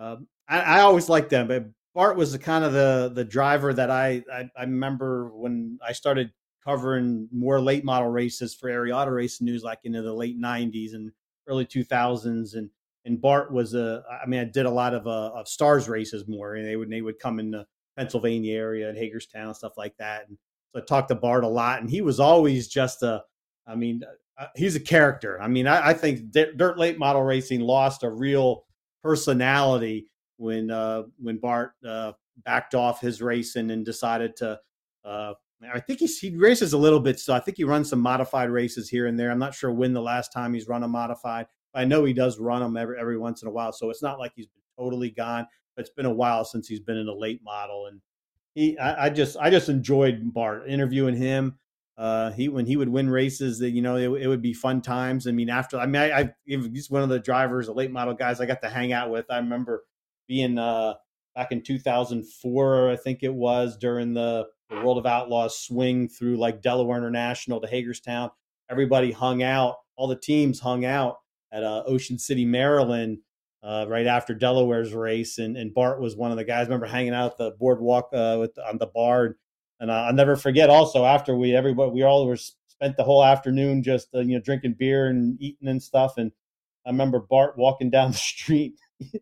um, 0.02 0.28
I, 0.48 0.60
I, 0.60 0.80
always 0.82 1.10
liked 1.10 1.30
them, 1.30 1.48
but 1.48 1.66
Bart 1.94 2.16
was 2.16 2.32
the 2.32 2.40
kind 2.40 2.64
of 2.64 2.74
the 2.74 3.12
the 3.14 3.26
driver 3.26 3.74
that 3.74 3.92
I, 3.92 4.24
I, 4.32 4.50
I 4.58 4.64
remember 4.64 5.32
when 5.34 5.80
I 5.86 5.92
started 5.92 6.32
covering 6.64 7.28
more 7.32 7.60
late 7.60 7.84
model 7.84 8.10
races 8.10 8.56
for 8.56 8.70
Area 8.70 8.96
Auto 8.96 9.12
Racing 9.12 9.46
News, 9.46 9.64
like 9.64 9.80
into 9.84 10.02
the 10.02 10.14
late 10.14 10.40
90s 10.40 10.94
and 10.94 11.12
early 11.48 11.66
2000s, 11.66 12.56
and 12.56 12.70
and 13.06 13.22
Bart 13.22 13.52
was 13.52 13.74
a. 13.74 14.04
I 14.24 14.28
mean, 14.28 14.40
I 14.40 14.46
did 14.46 14.66
a 14.66 14.72
lot 14.72 14.94
of 14.94 15.08
uh, 15.08 15.32
of 15.34 15.48
stars 15.48 15.88
races 15.88 16.28
more, 16.28 16.56
and 16.56 16.68
they 16.68 16.76
would 16.76 16.90
they 16.90 17.02
would 17.02 17.20
come 17.20 17.40
in 17.40 17.52
the 17.52 17.66
Pennsylvania 17.98 18.56
area 18.56 18.90
and 18.90 18.98
Hagerstown 18.98 19.54
stuff 19.54 19.74
like 19.78 19.96
that. 19.98 20.28
And 20.28 20.38
so 20.74 20.82
I 20.82 20.86
talked 20.86 21.10
to 21.10 21.16
Bart 21.16 21.44
a 21.44 21.48
lot, 21.48 21.82
and 21.82 21.90
he 21.90 22.02
was 22.02 22.20
always 22.20 22.68
just 22.68 23.04
a. 23.04 23.24
I 23.68 23.76
mean, 23.76 24.02
uh, 24.38 24.48
he's 24.56 24.76
a 24.76 24.80
character. 24.80 25.40
I 25.42 25.48
mean, 25.48 25.68
I, 25.68 25.90
I 25.90 25.94
think 25.94 26.32
dirt 26.32 26.78
late 26.78 26.98
model 26.98 27.24
racing 27.24 27.60
lost 27.62 28.04
a 28.04 28.10
real 28.10 28.66
personality 29.04 30.10
when 30.38 30.72
uh, 30.72 31.04
when 31.18 31.38
Bart 31.38 31.74
uh, 31.88 32.14
backed 32.46 32.76
off 32.76 33.02
his 33.02 33.22
racing 33.22 33.72
and 33.72 33.86
decided 33.86 34.36
to. 34.38 34.60
Uh, 35.04 35.34
I 35.74 35.82
think 35.82 36.00
he's, 36.00 36.18
he 36.18 36.38
races 36.38 36.72
a 36.72 36.78
little 36.78 37.02
bit, 37.02 37.20
so 37.20 37.34
I 37.34 37.40
think 37.42 37.58
he 37.58 37.66
runs 37.66 37.90
some 37.90 38.00
modified 38.00 38.50
races 38.50 38.88
here 38.88 39.08
and 39.08 39.20
there. 39.20 39.30
I'm 39.30 39.40
not 39.40 39.54
sure 39.54 39.74
when 39.74 39.92
the 39.92 40.02
last 40.02 40.32
time 40.32 40.54
he's 40.54 40.70
run 40.70 40.84
a 40.84 40.88
modified. 40.88 41.48
I 41.74 41.86
know 41.86 42.06
he 42.06 42.14
does 42.14 42.40
run 42.40 42.62
them 42.62 42.78
every 42.78 43.00
every 43.00 43.18
once 43.18 43.42
in 43.42 43.48
a 43.48 43.52
while, 43.52 43.72
so 43.72 43.90
it's 43.90 44.02
not 44.02 44.20
like 44.20 44.34
he's 44.36 44.48
been 44.48 44.84
totally 44.84 45.12
gone. 45.12 45.48
But 45.76 45.82
it's 45.86 45.94
been 45.94 46.06
a 46.06 46.14
while 46.14 46.44
since 46.46 46.68
he's 46.68 46.80
been 46.80 46.98
in 46.98 47.08
a 47.08 47.14
late 47.14 47.42
model, 47.44 47.88
and 47.88 48.02
he 48.56 48.78
I, 48.78 49.06
I 49.06 49.10
just 49.10 49.38
I 49.38 49.50
just 49.50 49.70
enjoyed 49.70 50.34
Bart 50.34 50.64
interviewing 50.68 51.16
him. 51.16 51.58
Uh, 51.98 52.32
he 52.32 52.48
when 52.48 52.66
he 52.66 52.78
would 52.78 52.90
win 52.90 53.10
races, 53.10 53.60
that 53.60 53.72
you 53.72 53.82
know 53.82 53.98
it, 53.98 54.22
it, 54.22 54.28
would 54.28 54.42
be 54.42 54.54
fun 54.54 54.82
times. 54.82 55.28
I 55.28 55.32
mean, 55.32 55.50
after 55.50 55.78
I 55.78 55.86
mean, 55.86 56.02
I, 56.02 56.20
I 56.20 56.34
he's 56.46 56.90
one 56.90 57.04
of 57.04 57.10
the 57.10 57.20
drivers, 57.20 57.68
the 57.68 57.74
late 57.74 57.92
model 57.92 58.14
guys 58.14 58.40
I 58.40 58.46
got 58.46 58.62
to 58.62 58.70
hang 58.70 58.94
out 58.94 59.12
with. 59.12 59.26
I 59.30 59.38
remember 59.38 59.84
being 60.28 60.58
uh, 60.58 60.94
back 61.36 61.52
in 61.52 61.62
2004, 61.62 62.90
I 62.90 62.96
think 62.96 63.24
it 63.24 63.34
was 63.34 63.78
during 63.78 64.14
the, 64.14 64.48
the 64.70 64.78
World 64.78 64.98
of 64.98 65.06
Outlaws 65.06 65.60
swing 65.60 66.08
through 66.08 66.38
like 66.38 66.62
Delaware 66.62 66.98
International 66.98 67.60
to 67.60 67.68
Hagerstown. 67.68 68.32
Everybody 68.70 69.12
hung 69.12 69.44
out, 69.44 69.78
all 69.98 70.08
the 70.08 70.16
teams 70.16 70.60
hung 70.60 70.86
out 70.86 71.18
at 71.52 71.64
uh, 71.64 71.84
Ocean 71.86 72.18
City, 72.18 72.46
Maryland, 72.46 73.20
uh, 73.62 73.86
right 73.88 74.08
after 74.08 74.34
Delaware's 74.34 74.94
race, 74.94 75.38
and, 75.38 75.58
and 75.58 75.74
Bart 75.74 76.00
was 76.00 76.16
one 76.16 76.32
of 76.32 76.38
the 76.38 76.44
guys. 76.44 76.62
I 76.62 76.70
remember 76.70 76.86
hanging 76.86 77.14
out 77.14 77.38
the 77.38 77.52
boardwalk 77.60 78.10
uh, 78.14 78.38
with 78.40 78.58
on 78.60 78.78
the 78.78 78.88
bar, 78.88 79.36
and 79.80 79.92
I'll 79.92 80.14
never 80.14 80.36
forget. 80.36 80.70
Also, 80.70 81.06
after 81.06 81.36
we 81.36 81.56
everybody 81.56 81.92
we 81.92 82.04
all 82.04 82.26
were 82.26 82.38
spent 82.38 82.96
the 82.96 83.04
whole 83.04 83.24
afternoon 83.24 83.84
just 83.84 84.08
uh, 84.16 84.20
you 84.20 84.36
know 84.36 84.42
drinking 84.42 84.76
beer 84.80 85.08
and 85.08 85.42
eating 85.42 85.68
and 85.68 85.84
stuff, 85.84 86.18
and 86.18 86.32
I 86.86 86.90
remember 86.90 87.20
Bart 87.20 87.58
walking 87.58 87.90
down 87.90 88.12
the 88.12 88.18
street, 88.18 88.80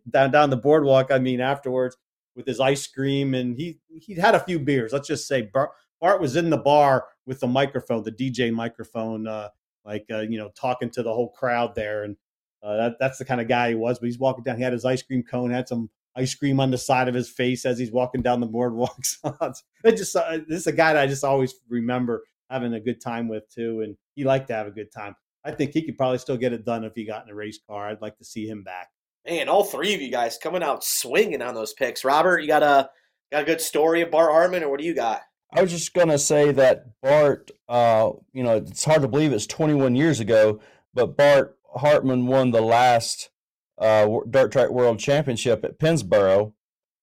down 0.10 0.32
down 0.32 0.50
the 0.50 0.58
boardwalk. 0.58 1.12
I 1.12 1.20
mean, 1.20 1.42
afterwards 1.42 1.98
with 2.36 2.46
his 2.46 2.60
ice 2.60 2.86
cream, 2.86 3.34
and 3.34 3.58
he 3.58 3.80
he 3.90 4.14
had 4.14 4.36
a 4.36 4.40
few 4.40 4.60
beers. 4.60 4.94
Let's 4.94 5.08
just 5.08 5.28
say 5.28 5.50
Bart, 5.54 5.72
Bart 6.00 6.22
was 6.22 6.36
in 6.36 6.52
the 6.52 6.58
bar 6.58 7.08
with 7.26 7.40
the 7.40 7.48
microphone, 7.48 8.04
the 8.04 8.12
DJ 8.12 8.54
microphone, 8.54 9.28
uh, 9.28 9.50
like 9.88 10.06
uh, 10.12 10.20
you 10.20 10.38
know 10.38 10.52
talking 10.60 10.92
to 10.92 11.02
the 11.02 11.14
whole 11.14 11.30
crowd 11.30 11.74
there 11.74 12.04
and 12.04 12.16
uh, 12.62 12.76
that, 12.78 12.98
that's 13.00 13.18
the 13.18 13.26
kind 13.26 13.42
of 13.42 13.48
guy 13.48 13.70
he 13.70 13.76
was 13.76 13.98
but 13.98 14.06
he's 14.06 14.20
walking 14.20 14.44
down 14.44 14.58
he 14.58 14.64
had 14.64 14.74
his 14.74 14.86
ice 14.86 15.02
cream 15.02 15.24
cone 15.24 15.50
had 15.50 15.68
some 15.68 15.90
ice 16.16 16.36
cream 16.36 16.60
on 16.60 16.70
the 16.70 16.78
side 16.78 17.08
of 17.08 17.16
his 17.16 17.30
face 17.30 17.66
as 17.66 17.80
he's 17.80 17.92
walking 17.92 18.22
down 18.22 18.40
the 18.40 18.46
boardwalk 18.46 19.00
it 19.84 19.96
just 19.98 20.16
uh, 20.16 20.38
this 20.48 20.62
is 20.62 20.68
a 20.68 20.72
guy 20.72 20.94
that 20.94 21.02
i 21.02 21.08
just 21.08 21.24
always 21.24 21.56
remember 21.70 22.24
having 22.50 22.74
a 22.74 22.80
good 22.80 23.02
time 23.02 23.28
with 23.28 23.44
too 23.50 23.82
and 23.82 23.96
he 24.18 24.24
liked 24.24 24.48
to 24.48 24.54
have 24.54 24.68
a 24.68 24.72
good 24.72 24.92
time. 24.92 25.16
I 25.46 25.52
think 25.52 25.72
he 25.72 25.84
could 25.84 25.98
probably 25.98 26.18
still 26.18 26.36
get 26.36 26.52
it 26.52 26.66
done 26.66 26.84
if 26.84 26.94
he 26.96 27.06
got 27.06 27.24
in 27.24 27.32
a 27.32 27.36
race 27.36 27.60
car. 27.70 27.88
I'd 27.88 28.02
like 28.02 28.18
to 28.18 28.26
see 28.26 28.48
him 28.48 28.64
back. 28.64 28.90
Man 29.26 29.48
all 29.48 29.64
three 29.64 29.94
of 29.94 30.02
you 30.02 30.12
guys 30.12 30.38
coming 30.42 30.64
out 30.64 30.84
swinging 30.84 31.42
on 31.42 31.54
those 31.54 31.74
picks. 31.74 32.04
Robert 32.04 32.40
you 32.40 32.48
got 32.48 32.64
a 32.64 32.90
got 33.32 33.44
a 33.44 33.46
good 33.46 33.62
story 33.62 34.02
of 34.02 34.12
bart 34.12 34.32
hartman 34.32 34.64
or 34.64 34.70
what 34.70 34.80
do 34.80 34.86
you 34.86 34.96
got 34.96 35.22
I 35.52 35.62
was 35.62 35.72
just 35.72 35.94
going 35.94 36.10
to 36.10 36.20
say 36.20 36.52
that 36.52 36.88
Bart, 37.02 37.52
uh, 37.70 38.12
you 38.34 38.44
know, 38.44 38.58
it's 38.58 38.84
hard 38.84 39.02
to 39.02 39.08
believe 39.08 39.32
it's 39.32 39.48
21 39.48 39.96
years 39.96 40.20
ago, 40.20 40.60
but 40.94 41.16
Bart 41.16 41.58
Hartman 41.76 42.28
won 42.28 42.52
the 42.52 42.62
last 42.62 43.30
uh, 43.78 44.08
dirt 44.30 44.52
track 44.52 44.70
world 44.70 45.00
championship 45.00 45.64
at 45.64 45.80
Pennsboro, 45.80 46.54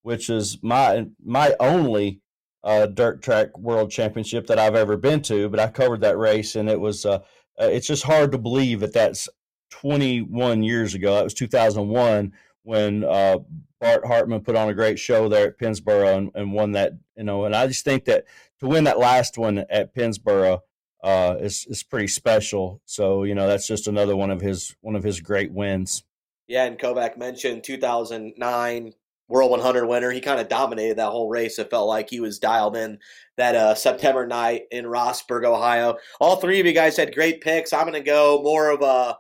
which 0.03 0.29
is 0.29 0.59
my 0.63 1.07
my 1.25 1.55
only 1.61 2.21
uh, 2.63 2.87
dirt 2.87 3.23
track 3.23 3.57
world 3.59 3.91
championship 3.91 4.47
that 4.49 4.59
I've 4.59 4.75
ever 4.75 4.97
been 4.97 5.23
to. 5.23 5.49
But 5.49 5.61
I 5.61 5.69
covered 5.69 6.01
that 6.01 6.19
race, 6.19 6.57
and 6.57 6.69
it 6.69 6.81
was 6.81 7.07
uh, 7.07 7.21
uh 7.61 7.67
it's 7.67 7.87
just 7.87 8.05
hard 8.05 8.33
to 8.33 8.39
believe 8.39 8.81
that 8.81 8.93
that's 8.93 9.29
21 9.71 10.63
years 10.63 10.95
ago. 10.95 11.15
That 11.15 11.25
was 11.25 11.35
2001 11.35 12.33
when 12.63 13.05
uh, 13.05 13.39
Bart 13.85 14.07
Hartman 14.07 14.41
put 14.41 14.57
on 14.57 14.71
a 14.71 14.75
great 14.75 14.99
show 14.99 15.29
there 15.29 15.49
at 15.49 15.59
Pennsboro 15.59 16.17
and, 16.17 16.31
and, 16.35 16.55
won 16.55 16.73
that. 16.73 16.93
You 17.19 17.25
know, 17.25 17.45
and 17.45 17.55
I 17.55 17.67
just 17.67 17.85
think 17.85 18.07
that 18.07 18.25
to 18.61 18.67
win 18.67 18.85
that 18.85 18.99
last 18.99 19.37
one 19.37 19.59
at 19.69 19.95
Pennsboro 19.95 20.61
uh, 21.03 21.37
is 21.39 21.67
is 21.69 21.83
pretty 21.83 22.09
special. 22.09 22.81
So 22.87 23.25
you 23.25 23.35
know, 23.35 23.47
that's 23.47 23.67
just 23.67 23.87
another 23.87 24.17
one 24.17 24.31
of 24.31 24.41
his 24.41 24.75
one 24.81 24.97
of 24.97 25.05
his 25.05 25.21
great 25.21 25.53
wins. 25.53 26.03
Yeah, 26.47 26.65
and 26.65 26.79
Kovac 26.79 27.19
mentioned 27.19 27.63
2009 27.65 28.95
World 29.29 29.51
100 29.51 29.87
winner. 29.87 30.11
He 30.11 30.21
kind 30.21 30.41
of 30.41 30.49
dominated 30.49 30.97
that 30.97 31.11
whole 31.11 31.29
race. 31.29 31.59
It 31.59 31.71
felt 31.71 31.89
like 31.89 32.09
he 32.09 32.21
was 32.21 32.39
dialed 32.39 32.77
in 32.77 32.99
that 33.37 33.55
uh, 33.55 33.75
September 33.75 34.27
night 34.27 34.63
in 34.71 34.87
Rossburg, 34.87 35.45
Ohio. 35.45 35.97
All 36.21 36.37
three 36.37 36.59
of 36.59 36.65
you 36.65 36.73
guys 36.73 36.97
had 36.97 37.15
great 37.15 37.43
picks. 37.43 37.75
I'm 37.75 37.83
going 37.83 37.95
to 37.95 38.01
go 38.01 38.41
more 38.43 38.71
of 38.71 38.81
a 38.81 39.19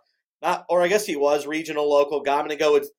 or 0.69 0.83
I 0.83 0.89
guess 0.89 1.07
he 1.07 1.17
was 1.17 1.47
regional 1.47 1.89
local 1.89 2.21
guy. 2.21 2.35
I'm 2.35 2.47
going 2.47 2.51
to 2.51 2.57
go 2.57 2.73
with 2.73 2.91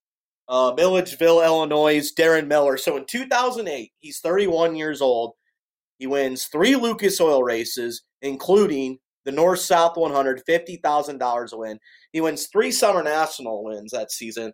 uh, 0.47 0.73
Milledgeville, 0.75 1.41
Illinois, 1.41 2.11
Darren 2.17 2.47
Miller. 2.47 2.77
So 2.77 2.97
in 2.97 3.05
2008, 3.05 3.91
he's 3.99 4.19
31 4.19 4.75
years 4.75 5.01
old. 5.01 5.33
He 5.97 6.07
wins 6.07 6.45
three 6.45 6.75
Lucas 6.75 7.19
Oil 7.21 7.43
races, 7.43 8.03
including 8.21 8.99
the 9.23 9.31
North 9.31 9.59
South 9.59 9.97
100, 9.97 10.41
$50,000 10.47 11.51
a 11.51 11.57
win. 11.57 11.79
He 12.11 12.21
wins 12.21 12.47
three 12.47 12.71
Summer 12.71 13.03
National 13.03 13.63
wins 13.63 13.91
that 13.91 14.11
season. 14.11 14.53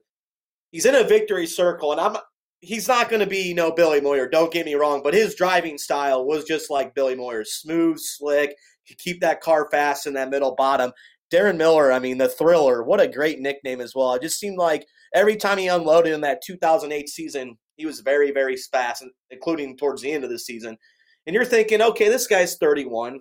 He's 0.71 0.85
in 0.85 0.95
a 0.95 1.03
victory 1.03 1.45
circle, 1.45 1.91
and 1.91 1.99
I'm 1.99 2.15
he's 2.61 2.87
not 2.87 3.09
going 3.09 3.19
to 3.19 3.27
be 3.27 3.39
you 3.39 3.55
know 3.55 3.71
Billy 3.71 3.99
Moyer. 3.99 4.29
Don't 4.29 4.53
get 4.53 4.65
me 4.65 4.75
wrong, 4.75 5.01
but 5.03 5.13
his 5.13 5.35
driving 5.35 5.77
style 5.77 6.25
was 6.25 6.45
just 6.45 6.69
like 6.69 6.95
Billy 6.95 7.15
Moyer's, 7.15 7.55
smooth, 7.55 7.97
slick. 7.99 8.55
Keep 8.97 9.21
that 9.21 9.41
car 9.41 9.67
fast 9.69 10.07
in 10.07 10.13
that 10.13 10.29
middle 10.29 10.55
bottom. 10.55 10.91
Darren 11.31 11.57
Miller, 11.57 11.91
I 11.91 11.99
mean, 11.99 12.17
the 12.17 12.27
thriller, 12.27 12.83
what 12.83 13.01
a 13.01 13.07
great 13.07 13.39
nickname 13.39 13.79
as 13.79 13.93
well. 13.95 14.13
It 14.13 14.21
just 14.21 14.39
seemed 14.39 14.57
like 14.57 14.85
every 15.13 15.35
time 15.35 15.57
he 15.57 15.67
unloaded 15.67 16.13
in 16.13 16.21
that 16.21 16.41
2008 16.45 17.09
season, 17.09 17.57
he 17.75 17.85
was 17.85 18.01
very, 18.01 18.31
very 18.31 18.55
fast, 18.57 19.03
including 19.29 19.77
towards 19.77 20.01
the 20.01 20.11
end 20.11 20.23
of 20.23 20.29
the 20.29 20.39
season. 20.39 20.77
And 21.25 21.33
you're 21.33 21.45
thinking, 21.45 21.81
okay, 21.81 22.09
this 22.09 22.27
guy's 22.27 22.57
31 22.57 23.19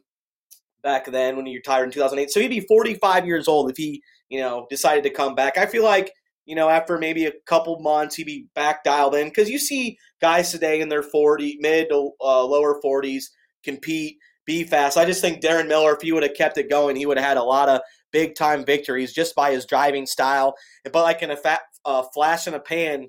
back 0.83 1.07
then 1.07 1.37
when 1.37 1.47
he 1.47 1.57
retired 1.57 1.85
in 1.85 1.91
2008. 1.91 2.31
So 2.31 2.41
he'd 2.41 2.49
be 2.49 2.61
45 2.61 3.27
years 3.27 3.49
old 3.49 3.71
if 3.71 3.77
he, 3.77 4.03
you 4.29 4.41
know, 4.41 4.67
decided 4.71 5.05
to 5.05 5.11
come 5.11 5.35
back. 5.35 5.59
I 5.59 5.67
feel 5.67 5.85
like, 5.85 6.13
you 6.47 6.55
know, 6.55 6.69
after 6.69 6.99
maybe 6.99 7.27
a 7.27 7.33
couple 7.47 7.79
months, 7.81 8.17
he'd 8.17 8.25
be 8.25 8.47
back 8.55 8.83
dialed 8.83 9.15
in 9.15 9.29
because 9.29 9.51
you 9.51 9.59
see 9.59 9.99
guys 10.21 10.51
today 10.51 10.81
in 10.81 10.89
their 10.89 11.03
40, 11.03 11.59
mid 11.61 11.89
to 11.91 12.11
uh, 12.21 12.45
lower 12.45 12.81
40s 12.85 13.25
compete, 13.63 14.17
be 14.47 14.65
fast. 14.65 14.97
I 14.97 15.05
just 15.05 15.21
think 15.21 15.43
Darren 15.43 15.69
Miller, 15.69 15.95
if 15.95 16.03
he 16.03 16.13
would 16.13 16.23
have 16.23 16.35
kept 16.35 16.59
it 16.59 16.71
going, 16.71 16.97
he 16.97 17.07
would 17.07 17.19
have 17.19 17.27
had 17.27 17.37
a 17.37 17.43
lot 17.43 17.69
of 17.69 17.81
big 18.13 18.35
time 18.35 18.65
victories 18.65 19.13
just 19.13 19.35
by 19.35 19.53
his 19.53 19.67
driving 19.67 20.07
style. 20.07 20.55
But 20.85 21.03
like 21.03 21.23
in 21.23 21.31
a 21.31 21.37
fat, 21.37 21.61
uh, 21.85 22.05
flash 22.15 22.47
in 22.47 22.55
a 22.55 22.61
pan 22.61 23.09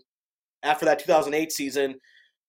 after 0.63 0.86
that 0.86 0.99
2008 0.99 1.51
season, 1.51 1.95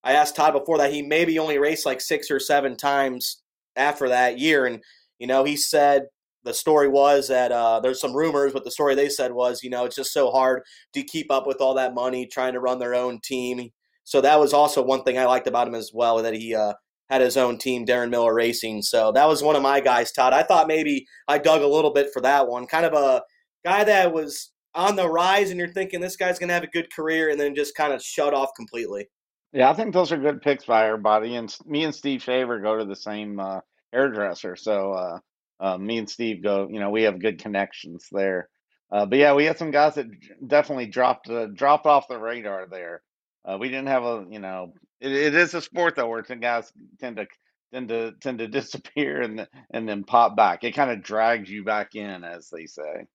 I 0.04 0.12
asked 0.12 0.36
Todd 0.36 0.52
before 0.52 0.78
that 0.78 0.92
he 0.92 1.02
maybe 1.02 1.38
only 1.38 1.58
raced 1.58 1.86
like 1.86 2.00
six 2.00 2.30
or 2.30 2.40
seven 2.40 2.76
times 2.76 3.42
after 3.76 4.08
that 4.08 4.38
year. 4.38 4.66
And, 4.66 4.82
you 5.18 5.26
know, 5.26 5.44
he 5.44 5.56
said 5.56 6.06
the 6.44 6.54
story 6.54 6.88
was 6.88 7.28
that 7.28 7.52
uh, 7.52 7.80
there's 7.80 8.00
some 8.00 8.14
rumors, 8.14 8.52
but 8.52 8.64
the 8.64 8.70
story 8.70 8.94
they 8.94 9.08
said 9.08 9.32
was, 9.32 9.62
you 9.62 9.70
know, 9.70 9.84
it's 9.84 9.96
just 9.96 10.12
so 10.12 10.30
hard 10.30 10.62
to 10.94 11.02
keep 11.02 11.30
up 11.30 11.46
with 11.46 11.60
all 11.60 11.74
that 11.74 11.94
money 11.94 12.26
trying 12.26 12.54
to 12.54 12.60
run 12.60 12.78
their 12.78 12.94
own 12.94 13.20
team. 13.22 13.70
So 14.04 14.20
that 14.20 14.40
was 14.40 14.52
also 14.52 14.82
one 14.82 15.04
thing 15.04 15.18
I 15.18 15.26
liked 15.26 15.46
about 15.46 15.68
him 15.68 15.76
as 15.76 15.92
well, 15.94 16.20
that 16.22 16.34
he 16.34 16.54
uh, 16.54 16.72
had 17.08 17.20
his 17.20 17.36
own 17.36 17.58
team, 17.58 17.86
Darren 17.86 18.10
Miller 18.10 18.34
Racing. 18.34 18.82
So 18.82 19.12
that 19.12 19.28
was 19.28 19.42
one 19.42 19.54
of 19.54 19.62
my 19.62 19.78
guys, 19.78 20.10
Todd. 20.10 20.32
I 20.32 20.42
thought 20.42 20.66
maybe 20.66 21.06
I 21.28 21.38
dug 21.38 21.62
a 21.62 21.68
little 21.68 21.92
bit 21.92 22.08
for 22.12 22.20
that 22.22 22.48
one. 22.48 22.66
Kind 22.66 22.86
of 22.86 22.94
a 22.94 23.22
guy 23.64 23.84
that 23.84 24.12
was 24.12 24.50
on 24.74 24.96
the 24.96 25.08
rise, 25.08 25.50
and 25.50 25.58
you're 25.58 25.68
thinking 25.68 26.00
this 26.00 26.16
guy's 26.16 26.38
going 26.38 26.48
to 26.48 26.54
have 26.54 26.62
a 26.62 26.68
good 26.68 26.92
career, 26.92 27.30
and 27.30 27.38
then 27.38 27.54
just 27.54 27.74
kind 27.74 27.92
of 27.92 28.02
shut 28.02 28.34
off 28.34 28.50
completely. 28.56 29.08
Yeah, 29.52 29.70
I 29.70 29.74
think 29.74 29.92
those 29.92 30.12
are 30.12 30.16
good 30.16 30.40
picks 30.40 30.64
by 30.64 30.86
everybody. 30.86 31.36
And 31.36 31.54
me 31.66 31.84
and 31.84 31.94
Steve 31.94 32.22
Shaver 32.22 32.60
go 32.60 32.78
to 32.78 32.84
the 32.84 32.96
same 32.96 33.38
uh, 33.38 33.60
hairdresser, 33.92 34.56
so 34.56 34.92
uh, 34.92 35.18
uh, 35.60 35.78
me 35.78 35.98
and 35.98 36.08
Steve 36.08 36.42
go. 36.42 36.68
You 36.70 36.80
know, 36.80 36.90
we 36.90 37.02
have 37.02 37.20
good 37.20 37.38
connections 37.38 38.06
there. 38.10 38.48
Uh, 38.90 39.06
but 39.06 39.18
yeah, 39.18 39.34
we 39.34 39.44
had 39.44 39.58
some 39.58 39.70
guys 39.70 39.94
that 39.94 40.06
definitely 40.46 40.86
dropped 40.86 41.28
uh, 41.28 41.46
dropped 41.46 41.86
off 41.86 42.08
the 42.08 42.18
radar 42.18 42.66
there. 42.66 43.02
Uh, 43.44 43.56
we 43.58 43.68
didn't 43.68 43.88
have 43.88 44.04
a, 44.04 44.24
you 44.30 44.38
know, 44.38 44.72
it, 45.00 45.12
it 45.12 45.34
is 45.34 45.54
a 45.54 45.62
sport 45.62 45.96
though, 45.96 46.08
where 46.08 46.24
some 46.24 46.40
guys 46.40 46.72
tend 47.00 47.16
to 47.16 47.26
tend 47.72 47.88
to 47.88 48.12
tend 48.20 48.38
to 48.38 48.48
disappear 48.48 49.22
and 49.22 49.46
and 49.70 49.88
then 49.88 50.04
pop 50.04 50.36
back. 50.36 50.64
It 50.64 50.72
kind 50.72 50.90
of 50.90 51.02
drags 51.02 51.50
you 51.50 51.64
back 51.64 51.94
in, 51.94 52.22
as 52.24 52.48
they 52.50 52.66
say. 52.66 53.06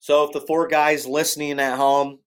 So 0.00 0.24
if 0.24 0.32
the 0.32 0.40
four 0.42 0.66
guys 0.68 1.06
listening 1.06 1.58
at 1.58 1.76
home, 1.76 2.18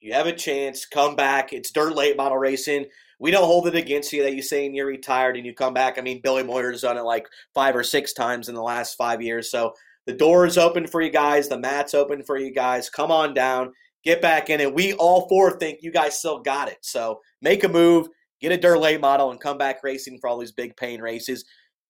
you 0.00 0.12
have 0.12 0.26
a 0.26 0.32
chance, 0.32 0.86
come 0.86 1.16
back. 1.16 1.52
It's 1.52 1.70
dirt 1.70 1.94
late 1.94 2.16
model 2.16 2.38
racing 2.38 2.86
we 3.18 3.30
don't 3.30 3.44
hold 3.44 3.66
it 3.66 3.74
against 3.74 4.12
you 4.12 4.22
that 4.22 4.34
you 4.34 4.42
saying 4.42 4.74
you're 4.74 4.86
retired 4.86 5.36
and 5.36 5.44
you 5.44 5.52
come 5.52 5.74
back. 5.74 5.98
I 5.98 6.02
mean, 6.02 6.20
Billy 6.22 6.44
Moyer's 6.44 6.82
done 6.82 6.96
it 6.96 7.02
like 7.02 7.26
five 7.52 7.74
or 7.74 7.82
six 7.82 8.12
times 8.12 8.48
in 8.48 8.54
the 8.54 8.62
last 8.62 8.94
five 8.96 9.20
years. 9.20 9.50
So 9.50 9.72
the 10.06 10.12
door 10.12 10.46
is 10.46 10.56
open 10.56 10.86
for 10.86 11.02
you 11.02 11.10
guys. 11.10 11.48
The 11.48 11.58
mat's 11.58 11.94
open 11.94 12.22
for 12.22 12.38
you 12.38 12.52
guys. 12.52 12.88
Come 12.88 13.10
on 13.10 13.34
down. 13.34 13.72
get 14.04 14.22
back 14.22 14.48
in 14.48 14.60
it. 14.60 14.72
We 14.72 14.92
all 14.94 15.28
four 15.28 15.58
think 15.58 15.80
you 15.82 15.90
guys 15.90 16.18
still 16.18 16.40
got 16.40 16.68
it. 16.68 16.78
So 16.82 17.20
make 17.42 17.64
a 17.64 17.68
move, 17.68 18.06
get 18.40 18.52
a 18.52 18.56
dirt 18.56 18.78
late 18.78 19.00
model, 19.00 19.32
and 19.32 19.40
come 19.40 19.58
back 19.58 19.82
racing 19.82 20.18
for 20.20 20.28
all 20.28 20.38
these 20.38 20.52
big 20.52 20.76
pain 20.76 21.00
races. 21.00 21.44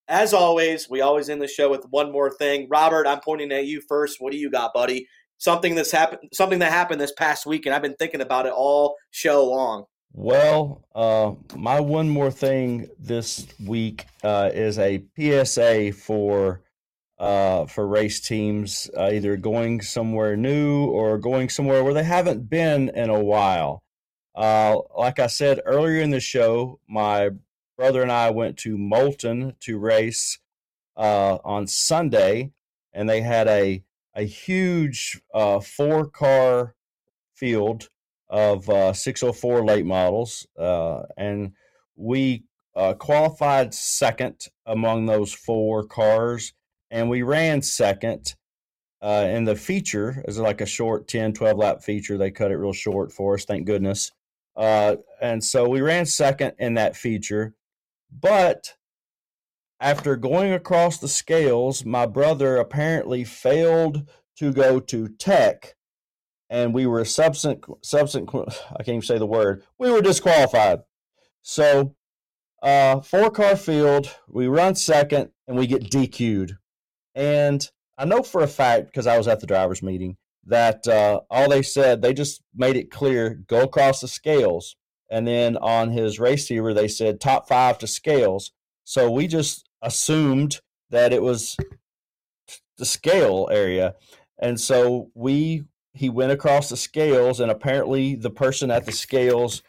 As 0.07 0.33
always, 0.33 0.89
we 0.89 1.01
always 1.01 1.29
end 1.29 1.39
the 1.39 1.47
show 1.47 1.69
with 1.69 1.85
one 1.91 2.11
more 2.11 2.31
thing. 2.31 2.67
Robert, 2.67 3.05
I'm 3.05 3.19
pointing 3.19 3.51
at 3.51 3.67
you 3.67 3.79
first. 3.87 4.19
What 4.19 4.31
do 4.31 4.39
you 4.39 4.49
got, 4.49 4.73
buddy? 4.73 5.07
Something 5.39 5.73
that's 5.73 5.91
happened 5.91 6.29
something 6.33 6.59
that 6.59 6.71
happened 6.71 7.01
this 7.01 7.13
past 7.13 7.45
week, 7.45 7.65
and 7.65 7.73
I've 7.73 7.81
been 7.81 7.95
thinking 7.95 8.21
about 8.21 8.45
it 8.45 8.53
all 8.53 8.95
show 9.09 9.45
long. 9.45 9.85
Well, 10.13 10.83
uh, 10.93 11.33
my 11.55 11.79
one 11.79 12.09
more 12.09 12.29
thing 12.29 12.89
this 12.99 13.47
week 13.65 14.05
uh, 14.23 14.49
is 14.53 14.77
a 14.77 15.03
PSA 15.17 15.93
for 15.93 16.61
uh, 17.19 17.65
for 17.65 17.87
race 17.87 18.19
teams, 18.19 18.89
uh, 18.97 19.11
either 19.13 19.35
going 19.35 19.81
somewhere 19.81 20.37
new 20.37 20.85
or 20.85 21.17
going 21.17 21.49
somewhere 21.49 21.83
where 21.83 21.93
they 21.93 22.03
haven't 22.03 22.49
been 22.49 22.89
in 22.89 23.09
a 23.09 23.19
while. 23.19 23.83
Uh, 24.35 24.77
like 24.97 25.19
I 25.19 25.27
said 25.27 25.59
earlier 25.65 26.01
in 26.01 26.11
the 26.11 26.21
show, 26.21 26.79
my 26.87 27.31
brother 27.77 28.01
and 28.01 28.11
I 28.11 28.29
went 28.29 28.57
to 28.59 28.77
Moulton 28.77 29.55
to 29.61 29.77
race 29.77 30.39
uh, 30.95 31.39
on 31.43 31.67
Sunday, 31.67 32.51
and 32.93 33.09
they 33.09 33.21
had 33.21 33.47
a 33.47 33.83
a 34.15 34.23
huge 34.23 35.21
four 35.61 36.07
car 36.07 36.75
field 37.35 37.89
of 38.29 38.69
uh, 38.69 38.93
604 38.93 39.65
late 39.65 39.85
models, 39.85 40.45
uh, 40.57 41.01
and 41.17 41.53
we 41.95 42.43
uh, 42.75 42.93
qualified 42.93 43.73
second 43.73 44.47
among 44.65 45.05
those 45.05 45.33
four 45.33 45.83
cars, 45.83 46.53
and 46.91 47.09
we 47.09 47.23
ran 47.23 47.61
second 47.61 48.35
uh, 49.01 49.27
in 49.29 49.45
the 49.45 49.55
feature. 49.55 50.23
It's 50.27 50.37
like 50.37 50.61
a 50.61 50.65
short 50.65 51.07
10, 51.07 51.33
12 51.33 51.57
lap 51.57 51.81
feature. 51.81 52.17
They 52.17 52.31
cut 52.31 52.51
it 52.51 52.57
real 52.57 52.73
short 52.73 53.11
for 53.11 53.33
us, 53.33 53.45
thank 53.45 53.65
goodness. 53.65 54.11
Uh, 54.55 54.97
and 55.21 55.43
so 55.43 55.67
we 55.67 55.81
ran 55.81 56.05
second 56.05 56.53
in 56.59 56.75
that 56.75 56.95
feature, 56.95 57.55
but 58.11 58.75
after 59.79 60.15
going 60.15 60.51
across 60.51 60.97
the 60.97 61.07
scales, 61.07 61.85
my 61.85 62.05
brother 62.05 62.57
apparently 62.57 63.23
failed 63.23 64.09
to 64.37 64.51
go 64.51 64.79
to 64.79 65.07
tech 65.07 65.75
and 66.49 66.73
we 66.73 66.85
were 66.85 67.05
subsequent 67.05 67.85
subsequent 67.85 68.49
I 68.71 68.77
can't 68.77 68.89
even 68.89 69.01
say 69.01 69.17
the 69.17 69.25
word. 69.25 69.63
We 69.77 69.91
were 69.91 70.01
disqualified. 70.01 70.79
So 71.41 71.95
uh 72.61 73.01
four 73.01 73.29
car 73.31 73.55
field, 73.55 74.13
we 74.27 74.47
run 74.47 74.75
second 74.75 75.29
and 75.47 75.57
we 75.57 75.67
get 75.67 75.89
DQ'd. 75.89 76.57
And 77.15 77.69
I 77.97 78.05
know 78.05 78.23
for 78.23 78.41
a 78.41 78.47
fact 78.47 78.87
because 78.87 79.07
I 79.07 79.17
was 79.17 79.27
at 79.27 79.39
the 79.39 79.47
drivers 79.47 79.83
meeting 79.83 80.17
that 80.45 80.87
uh, 80.87 81.19
all 81.29 81.49
they 81.49 81.61
said 81.61 82.01
they 82.01 82.13
just 82.13 82.41
made 82.55 82.75
it 82.75 82.89
clear 82.89 83.41
go 83.47 83.63
across 83.63 84.01
the 84.01 84.07
scales 84.07 84.75
and 85.11 85.27
then 85.27 85.57
on 85.57 85.91
his 85.91 86.19
race 86.19 86.43
receiver 86.43 86.73
they 86.73 86.87
said 86.87 87.19
top 87.19 87.47
5 87.47 87.77
to 87.79 87.87
scales. 87.87 88.51
So 88.83 89.11
we 89.11 89.27
just 89.27 89.68
assumed 89.81 90.61
that 90.89 91.13
it 91.13 91.21
was 91.21 91.55
the 92.77 92.85
scale 92.85 93.47
area. 93.51 93.95
And 94.39 94.59
so 94.59 95.11
we 95.13 95.65
he 95.93 96.09
went 96.09 96.31
across 96.31 96.69
the 96.69 96.77
scales, 96.77 97.39
and 97.39 97.51
apparently 97.51 98.15
the 98.15 98.29
person 98.29 98.71
at 98.71 98.85
the 98.85 98.91
scales 98.91 99.63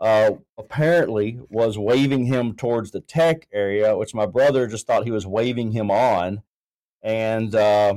uh, 0.00 0.30
apparently 0.56 1.40
was 1.50 1.76
waving 1.76 2.24
him 2.24 2.54
towards 2.54 2.90
the 2.90 3.00
tech 3.00 3.46
area, 3.52 3.96
which 3.96 4.14
my 4.14 4.26
brother 4.26 4.66
just 4.66 4.86
thought 4.86 5.04
he 5.04 5.10
was 5.10 5.26
waving 5.26 5.72
him 5.72 5.90
on, 5.90 6.42
and 7.02 7.54
uh, 7.54 7.94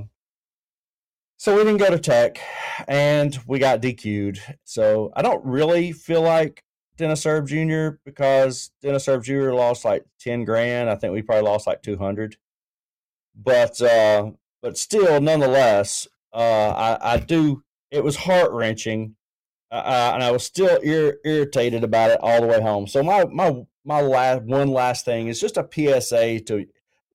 so 1.37 1.55
we 1.55 1.63
didn't 1.63 1.77
go 1.77 1.89
to 1.89 1.99
tech, 1.99 2.39
and 2.87 3.37
we 3.47 3.59
got 3.59 3.81
DQ'd. 3.81 4.39
So 4.63 5.11
I 5.15 5.21
don't 5.21 5.45
really 5.45 5.91
feel 5.91 6.21
like 6.21 6.63
Dennis 6.97 7.25
Erb 7.25 7.47
Jr. 7.47 7.97
because 8.05 8.71
Dennis 8.81 9.07
Erb 9.07 9.23
Jr. 9.23 9.51
lost 9.51 9.85
like 9.85 10.05
ten 10.19 10.43
grand. 10.43 10.89
I 10.89 10.95
think 10.95 11.13
we 11.13 11.21
probably 11.21 11.49
lost 11.49 11.67
like 11.67 11.81
two 11.81 11.97
hundred, 11.97 12.37
but 13.35 13.81
uh, 13.81 14.31
but 14.61 14.77
still, 14.77 15.21
nonetheless, 15.21 16.07
uh, 16.33 16.97
I, 17.01 17.13
I 17.13 17.17
do 17.17 17.63
it 17.91 18.03
was 18.03 18.17
heart 18.17 18.51
wrenching, 18.51 19.15
uh, 19.71 20.11
and 20.13 20.23
I 20.23 20.31
was 20.31 20.43
still 20.43 20.77
ir- 20.81 21.19
irritated 21.23 21.83
about 21.83 22.11
it 22.11 22.19
all 22.21 22.41
the 22.41 22.47
way 22.47 22.61
home. 22.61 22.87
So 22.87 23.03
my 23.03 23.25
my 23.25 23.63
my 23.85 24.01
last 24.01 24.43
one 24.43 24.69
last 24.69 25.05
thing 25.05 25.27
is 25.27 25.39
just 25.39 25.57
a 25.57 25.67
PSA 25.71 26.41
to 26.41 26.65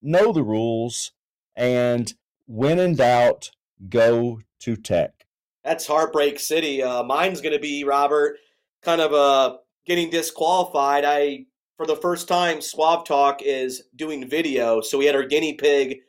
know 0.01 0.31
the 0.31 0.43
rules 0.43 1.11
and 1.55 2.13
when 2.47 2.79
in 2.79 2.95
doubt, 2.95 3.51
go 3.89 4.41
to 4.59 4.75
tech. 4.75 5.25
That's 5.63 5.87
heartbreak 5.87 6.39
city. 6.39 6.83
Uh, 6.83 7.03
mine's 7.03 7.41
going 7.41 7.53
to 7.53 7.59
be 7.59 7.83
Robert, 7.83 8.37
kind 8.81 9.01
of 9.01 9.13
uh, 9.13 9.57
getting 9.85 10.09
disqualified. 10.09 11.05
I 11.05 11.45
for 11.77 11.85
the 11.85 11.95
first 11.95 12.27
time, 12.27 12.61
Suave 12.61 13.05
Talk 13.05 13.41
is 13.41 13.83
doing 13.95 14.29
video, 14.29 14.81
so 14.81 14.97
we 14.97 15.05
had 15.05 15.15
our 15.15 15.25
guinea 15.25 15.53
pig, 15.53 15.99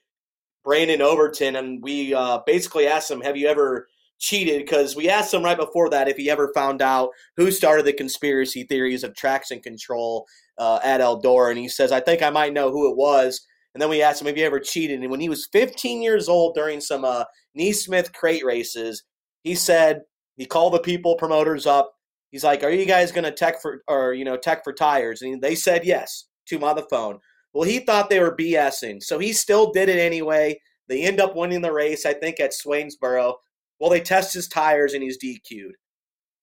Brandon 0.63 1.01
Overton, 1.01 1.57
and 1.57 1.83
we 1.83 2.15
uh, 2.15 2.41
basically 2.47 2.87
asked 2.87 3.11
him, 3.11 3.21
"Have 3.21 3.37
you 3.37 3.49
ever?" 3.49 3.89
cheated 4.21 4.65
because 4.65 4.95
we 4.97 5.11
asked 5.11 5.35
him 5.35 5.43
right 5.43 5.57
before 5.57 5.91
that 5.91 6.09
if 6.09 6.17
he 6.17 6.31
ever 6.31 6.51
found 6.55 6.81
out 6.81 7.11
who 7.37 7.51
started 7.51 7.85
the 7.85 7.93
conspiracy 7.93 8.63
theories 8.63 9.03
of 9.05 9.15
traction 9.15 9.61
control 9.61 10.25
uh, 10.57 10.79
at 10.83 11.01
Eldora, 11.01 11.51
and 11.51 11.59
he 11.59 11.69
says, 11.69 11.93
"I 11.93 12.01
think 12.01 12.23
I 12.23 12.31
might 12.31 12.53
know 12.53 12.71
who 12.71 12.91
it 12.91 12.97
was." 12.97 13.45
And 13.75 13.83
then 13.83 13.91
we 13.91 14.03
asked 14.03 14.23
him 14.23 14.29
if 14.29 14.37
he 14.37 14.45
ever 14.45 14.61
cheated, 14.61 15.01
and 15.01 15.11
when 15.11 15.21
he 15.21 15.29
was 15.29 15.49
15 15.53 16.01
years 16.01 16.29
old 16.29 16.55
during 16.55 16.81
some 16.81 17.05
uh, 17.05 17.25
NeSmith 17.59 18.13
crate 18.13 18.45
races, 18.45 19.03
he 19.43 19.55
said 19.57 20.03
he 20.37 20.47
called 20.47 20.75
the 20.75 20.79
people 20.79 21.17
promoters 21.17 21.67
up. 21.67 21.93
He's 22.35 22.43
like, 22.43 22.65
"Are 22.65 22.71
you 22.71 22.85
guys 22.85 23.13
going 23.13 23.23
to 23.23 23.31
tech 23.31 23.63
for 23.63 23.85
or 23.87 24.13
you 24.13 24.25
know 24.25 24.37
tech 24.37 24.65
for 24.65 24.73
tires?" 24.73 25.23
And 25.23 25.41
they 25.41 25.55
said 25.55 25.85
yes 25.85 26.25
to 26.49 26.57
him 26.57 26.65
on 26.65 26.75
the 26.75 26.83
phone. 26.91 27.21
Well, 27.53 27.63
he 27.63 27.79
thought 27.79 28.11
they 28.11 28.19
were 28.19 28.35
BSing, 28.37 29.01
so 29.01 29.21
he 29.21 29.33
still 29.33 29.71
did 29.71 29.89
it 29.89 30.01
anyway. 30.01 30.61
They 30.89 31.03
end 31.03 31.21
up 31.21 31.37
winning 31.37 31.63
the 31.63 31.73
race, 31.73 32.05
I 32.05 32.13
think, 32.13 32.41
at 32.41 32.53
Swainsboro. 32.53 33.35
Well, 33.79 33.91
they 33.91 34.01
test 34.01 34.35
his 34.35 34.49
tires 34.49 34.95
and 34.95 35.03
he's 35.05 35.17
DQ'd. 35.17 35.77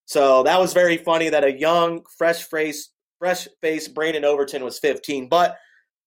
So 0.06 0.44
that 0.44 0.62
was 0.62 0.72
very 0.72 0.96
funny 0.96 1.28
that 1.28 1.44
a 1.44 1.60
young, 1.60 2.06
fresh 2.18 2.44
face, 2.44 2.92
fresh 3.20 3.50
face 3.60 3.90
Brandon 3.90 4.24
Overton 4.24 4.64
was 4.64 4.80
15. 4.80 5.28
But 5.28 5.58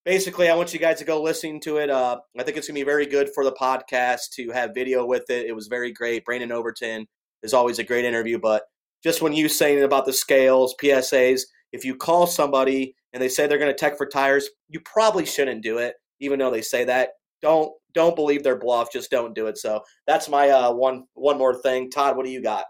basically, 0.03 0.49
I 0.49 0.55
want 0.55 0.73
you 0.73 0.79
guys 0.79 0.97
to 0.97 1.05
go 1.05 1.21
listening 1.21 1.61
to 1.61 1.77
it. 1.77 1.91
Uh, 1.91 2.17
I 2.39 2.41
think 2.41 2.57
it's 2.57 2.67
gonna 2.67 2.79
be 2.79 2.83
very 2.83 3.05
good 3.05 3.29
for 3.35 3.43
the 3.43 3.53
podcast 3.53 4.31
to 4.33 4.49
have 4.49 4.73
video 4.73 5.05
with 5.05 5.29
it. 5.29 5.45
It 5.45 5.53
was 5.55 5.67
very 5.67 5.91
great. 5.91 6.25
Brandon 6.25 6.51
Overton 6.51 7.05
is 7.43 7.53
always 7.53 7.77
a 7.77 7.83
great 7.83 8.05
interview, 8.05 8.39
but 8.39 8.63
just 9.05 9.21
when 9.21 9.33
you 9.33 9.47
saying 9.47 9.83
about 9.83 10.07
the 10.07 10.11
scales, 10.11 10.73
PSAs, 10.81 11.43
if 11.71 11.85
you 11.85 11.95
call 11.95 12.25
somebody 12.25 12.95
and 13.13 13.21
they 13.21 13.29
say 13.29 13.45
they're 13.45 13.59
going 13.59 13.71
to 13.71 13.77
tech 13.77 13.97
for 13.97 14.07
tires, 14.07 14.49
you 14.67 14.79
probably 14.79 15.27
shouldn't 15.27 15.61
do 15.61 15.77
it, 15.77 15.93
even 16.19 16.39
though 16.39 16.49
they 16.49 16.63
say 16.63 16.83
that. 16.85 17.09
Don't 17.39 17.71
don't 17.93 18.15
believe 18.15 18.41
their 18.41 18.57
bluff. 18.57 18.91
Just 18.91 19.11
don't 19.11 19.35
do 19.35 19.45
it. 19.45 19.59
So 19.59 19.83
that's 20.07 20.27
my 20.27 20.49
uh, 20.49 20.73
one 20.73 21.03
one 21.13 21.37
more 21.37 21.53
thing. 21.53 21.91
Todd, 21.91 22.17
what 22.17 22.25
do 22.25 22.31
you 22.31 22.41
got? 22.41 22.65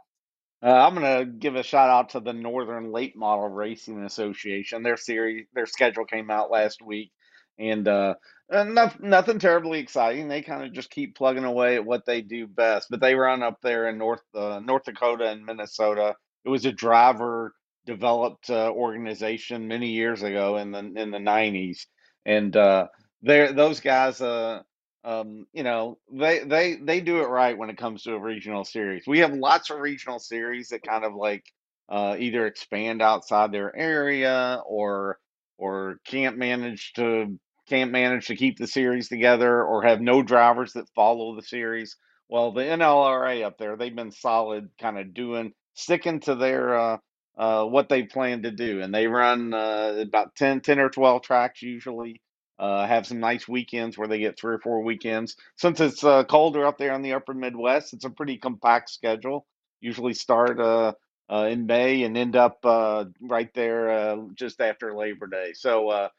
Uh, 0.61 0.73
I'm 0.73 0.93
gonna 0.93 1.23
give 1.23 1.55
a 1.55 1.63
shout 1.63 1.89
out 1.89 2.09
to 2.09 2.19
the 2.19 2.33
Northern 2.33 2.91
Late 2.91 3.15
Model 3.15 3.47
Racing 3.47 4.03
Association. 4.03 4.83
Their 4.83 4.97
series, 4.97 5.45
their 5.53 5.65
schedule 5.65 6.03
came 6.03 6.29
out 6.29 6.51
last 6.51 6.81
week, 6.81 7.13
and 7.57 7.87
uh, 7.87 8.15
nothing, 8.49 9.09
nothing 9.09 9.39
terribly 9.39 9.79
exciting. 9.79 10.27
They 10.27 10.41
kind 10.41 10.65
of 10.65 10.73
just 10.73 10.89
keep 10.89 11.15
plugging 11.15 11.45
away 11.45 11.75
at 11.75 11.85
what 11.85 12.05
they 12.05 12.21
do 12.21 12.45
best. 12.45 12.87
But 12.89 12.99
they 12.99 13.15
run 13.15 13.41
up 13.41 13.59
there 13.63 13.87
in 13.87 13.97
North 13.97 14.23
uh, 14.33 14.59
North 14.61 14.83
Dakota 14.83 15.29
and 15.29 15.45
Minnesota. 15.45 16.15
It 16.45 16.49
was 16.49 16.65
a 16.65 16.71
driver 16.71 17.53
developed 17.85 18.49
uh, 18.49 18.71
organization 18.71 19.67
many 19.67 19.91
years 19.91 20.23
ago 20.23 20.57
in 20.57 20.71
the 20.71 20.79
in 20.79 21.11
the 21.11 21.19
90s, 21.19 21.85
and 22.25 22.55
uh, 22.55 22.87
there 23.21 23.51
those 23.53 23.79
guys 23.79 24.21
uh, 24.21 24.61
um, 25.05 25.45
you 25.53 25.63
know, 25.63 25.99
they 26.11 26.43
they 26.43 26.75
they 26.77 26.99
do 26.99 27.19
it 27.19 27.27
right 27.27 27.57
when 27.57 27.69
it 27.69 27.77
comes 27.77 28.03
to 28.03 28.13
a 28.13 28.19
regional 28.19 28.65
series. 28.65 29.03
We 29.05 29.19
have 29.19 29.33
lots 29.33 29.69
of 29.69 29.79
regional 29.79 30.17
series 30.17 30.69
that 30.69 30.81
kind 30.81 31.05
of 31.05 31.13
like 31.13 31.43
uh, 31.87 32.15
either 32.17 32.47
expand 32.47 33.03
outside 33.03 33.51
their 33.51 33.73
area 33.75 34.61
or 34.65 35.19
or 35.59 35.97
can't 36.07 36.37
manage 36.39 36.93
to 36.95 37.39
can't 37.69 37.91
manage 37.91 38.27
to 38.27 38.35
keep 38.35 38.57
the 38.57 38.65
series 38.67 39.07
together 39.07 39.63
or 39.63 39.83
have 39.83 40.01
no 40.01 40.23
drivers 40.23 40.73
that 40.73 40.89
follow 40.95 41.35
the 41.35 41.43
series. 41.43 41.95
Well, 42.27 42.51
the 42.51 42.61
NLRA 42.61 43.45
up 43.45 43.59
there, 43.59 43.77
they've 43.77 43.95
been 43.95 44.11
solid, 44.11 44.69
kind 44.81 44.97
of 44.97 45.13
doing 45.13 45.53
sticking 45.75 46.19
to 46.21 46.35
their 46.35 46.77
uh, 46.77 46.97
uh, 47.37 47.65
what 47.65 47.89
they 47.89 48.03
plan 48.03 48.41
to 48.43 48.51
do, 48.51 48.81
and 48.81 48.93
they 48.93 49.07
run 49.07 49.53
uh, 49.53 49.95
about 49.99 50.35
10, 50.35 50.61
10 50.61 50.79
or 50.79 50.89
twelve 50.89 51.21
tracks 51.21 51.61
usually 51.61 52.21
uh, 52.57 52.87
have 52.87 53.05
some 53.05 53.19
nice 53.19 53.47
weekends 53.47 53.97
where 53.97 54.07
they 54.07 54.19
get 54.19 54.39
three 54.39 54.55
or 54.55 54.59
four 54.59 54.81
weekends. 54.81 55.35
Since 55.57 55.81
it's 55.81 56.03
uh, 56.03 56.23
colder 56.23 56.65
up 56.65 56.77
there 56.77 56.93
in 56.93 57.01
the 57.01 57.13
upper 57.13 57.33
Midwest, 57.33 57.93
it's 57.93 58.05
a 58.05 58.09
pretty 58.09 58.37
compact 58.37 58.89
schedule. 58.89 59.45
Usually 59.81 60.13
start 60.13 60.59
uh, 60.59 60.93
uh 61.27 61.47
in 61.49 61.65
May 61.65 62.03
and 62.03 62.15
end 62.15 62.35
up 62.35 62.59
uh, 62.63 63.05
right 63.19 63.51
there 63.53 63.89
uh, 63.89 64.17
just 64.35 64.61
after 64.61 64.95
Labor 64.95 65.27
Day. 65.27 65.53
So 65.53 66.09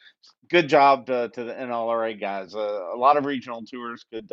good 0.50 0.68
job 0.68 1.06
to, 1.06 1.30
to, 1.30 1.44
the 1.44 1.54
NLRA 1.54 2.20
guys. 2.20 2.54
a 2.54 2.92
lot 2.96 3.16
of 3.16 3.24
regional 3.24 3.64
tours 3.64 4.04
could 4.12 4.30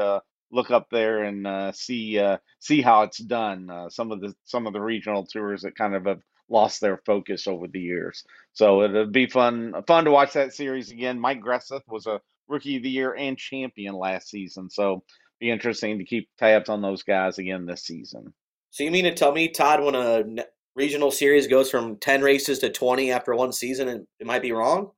look 0.53 0.71
up 0.71 0.87
there 0.91 1.23
and 1.23 1.45
uh, 1.45 1.71
see 1.71 2.19
uh, 2.19 2.37
see 2.59 2.81
how 2.81 3.01
it's 3.01 3.17
done. 3.17 3.69
Uh, 3.69 3.89
some 3.89 4.11
of 4.11 4.21
the 4.21 4.33
some 4.45 4.67
of 4.67 4.73
the 4.73 4.79
regional 4.79 5.25
tours 5.25 5.63
that 5.63 5.75
kind 5.75 5.95
of 5.95 6.05
have 6.05 6.21
lost 6.49 6.79
their 6.79 6.97
focus 7.05 7.47
over 7.47 7.67
the 7.67 7.79
years. 7.79 8.23
So 8.53 8.83
it'll 8.83 9.07
be 9.07 9.27
fun 9.27 9.73
fun 9.87 10.05
to 10.05 10.11
watch 10.11 10.33
that 10.33 10.53
series 10.53 10.91
again. 10.91 11.19
Mike 11.19 11.41
Gresseth 11.41 11.81
was 11.87 12.05
a 12.05 12.21
rookie 12.47 12.77
of 12.77 12.83
the 12.83 12.89
year 12.89 13.15
and 13.15 13.37
champion 13.37 13.95
last 13.95 14.29
season, 14.29 14.69
so 14.69 15.03
be 15.39 15.49
interesting 15.49 15.97
to 15.97 16.05
keep 16.05 16.29
tabs 16.37 16.69
on 16.69 16.81
those 16.81 17.03
guys 17.03 17.39
again 17.39 17.65
this 17.65 17.83
season. 17.83 18.33
So 18.69 18.83
you 18.83 18.91
mean 18.91 19.05
to 19.05 19.13
tell 19.13 19.31
me, 19.31 19.49
Todd, 19.49 19.83
when 19.83 19.95
a 19.95 20.45
regional 20.75 21.11
series 21.11 21.47
goes 21.47 21.69
from 21.69 21.97
ten 21.97 22.21
races 22.21 22.59
to 22.59 22.69
twenty 22.69 23.11
after 23.11 23.35
one 23.35 23.51
season, 23.51 23.87
and 23.89 24.07
it 24.19 24.27
might 24.27 24.43
be 24.43 24.51
wrong? 24.51 24.91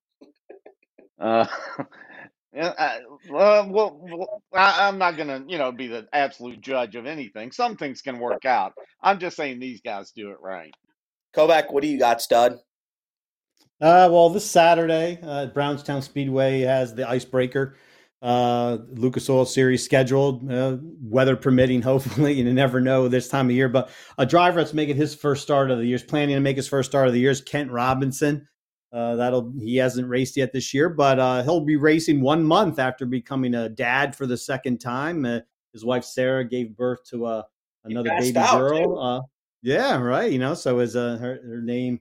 Uh, 1.20 1.48
Yeah, 2.56 2.74
I, 2.78 3.00
well, 3.30 3.70
well, 3.70 4.00
well, 4.02 4.42
I, 4.54 4.88
I'm 4.88 4.98
not 4.98 5.18
gonna, 5.18 5.44
you 5.48 5.58
know, 5.58 5.72
be 5.72 5.88
the 5.88 6.08
absolute 6.14 6.62
judge 6.62 6.96
of 6.96 7.06
anything. 7.06 7.52
Some 7.52 7.76
things 7.76 8.02
can 8.02 8.18
work 8.18 8.46
out. 8.46 8.74
I'm 9.02 9.20
just 9.20 9.36
saying 9.36 9.60
these 9.60 9.82
guys 9.82 10.12
do 10.12 10.30
it 10.30 10.38
right. 10.42 10.74
Kovac, 11.36 11.72
what 11.72 11.84
do 11.84 11.90
you 11.90 12.00
got, 12.00 12.22
stud? 12.22 12.54
Uh, 13.82 14.08
well, 14.10 14.30
this 14.30 14.50
Saturday, 14.50 15.20
uh, 15.22 15.48
Brownstown 15.48 16.02
Speedway 16.02 16.62
has 16.62 16.96
the 16.96 17.10
Icebreaker 17.10 17.76
uh, 18.26 18.80
Lucas 18.90 19.30
Oil 19.30 19.46
Series 19.46 19.86
scheduled, 19.86 20.52
uh, 20.52 20.78
weather 21.02 21.36
permitting. 21.36 21.82
Hopefully, 21.84 22.34
you 22.34 22.52
never 22.52 22.82
know 22.82 23.08
this 23.08 23.28
time 23.28 23.48
of 23.48 23.56
year. 23.56 23.70
But 23.70 23.92
a 24.18 24.26
driver 24.26 24.62
that's 24.62 24.74
making 24.74 24.96
his 24.96 25.14
first 25.14 25.44
start 25.44 25.70
of 25.70 25.78
the 25.78 25.86
year, 25.86 25.96
is 25.96 26.04
planning 26.04 26.36
to 26.36 26.42
make 26.42 26.58
his 26.58 26.68
first 26.68 26.90
start 26.90 27.08
of 27.08 27.14
the 27.14 27.20
year, 27.20 27.32
is 27.32 27.42
Kent 27.42 27.72
Robinson. 27.72 28.48
Uh, 28.96 29.14
that'll 29.18 29.52
he 29.60 29.76
hasn't 29.76 30.08
raced 30.08 30.38
yet 30.38 30.54
this 30.54 30.74
year, 30.74 30.88
but 30.88 31.20
uh, 31.20 31.44
he'll 31.44 31.60
be 31.60 31.76
racing 31.76 32.22
one 32.22 32.42
month 32.42 32.80
after 32.80 33.06
becoming 33.06 33.54
a 33.56 33.68
dad 33.68 34.16
for 34.16 34.26
the 34.26 34.38
second 34.38 34.78
time. 34.78 35.26
Uh, 35.26 35.40
his 35.74 35.84
wife 35.84 36.06
Sarah 36.06 36.46
gave 36.46 36.78
birth 36.78 37.04
to 37.10 37.26
uh, 37.26 37.44
another 37.84 38.12
baby 38.18 38.38
out, 38.38 38.58
girl. 38.58 38.98
Uh, 38.98 39.22
yeah, 39.62 39.98
right. 39.98 40.32
You 40.32 40.40
know, 40.40 40.54
so 40.54 40.80
is 40.80 40.96
uh, 40.96 41.18
her 41.18 41.42
her 41.46 41.62
name 41.62 42.00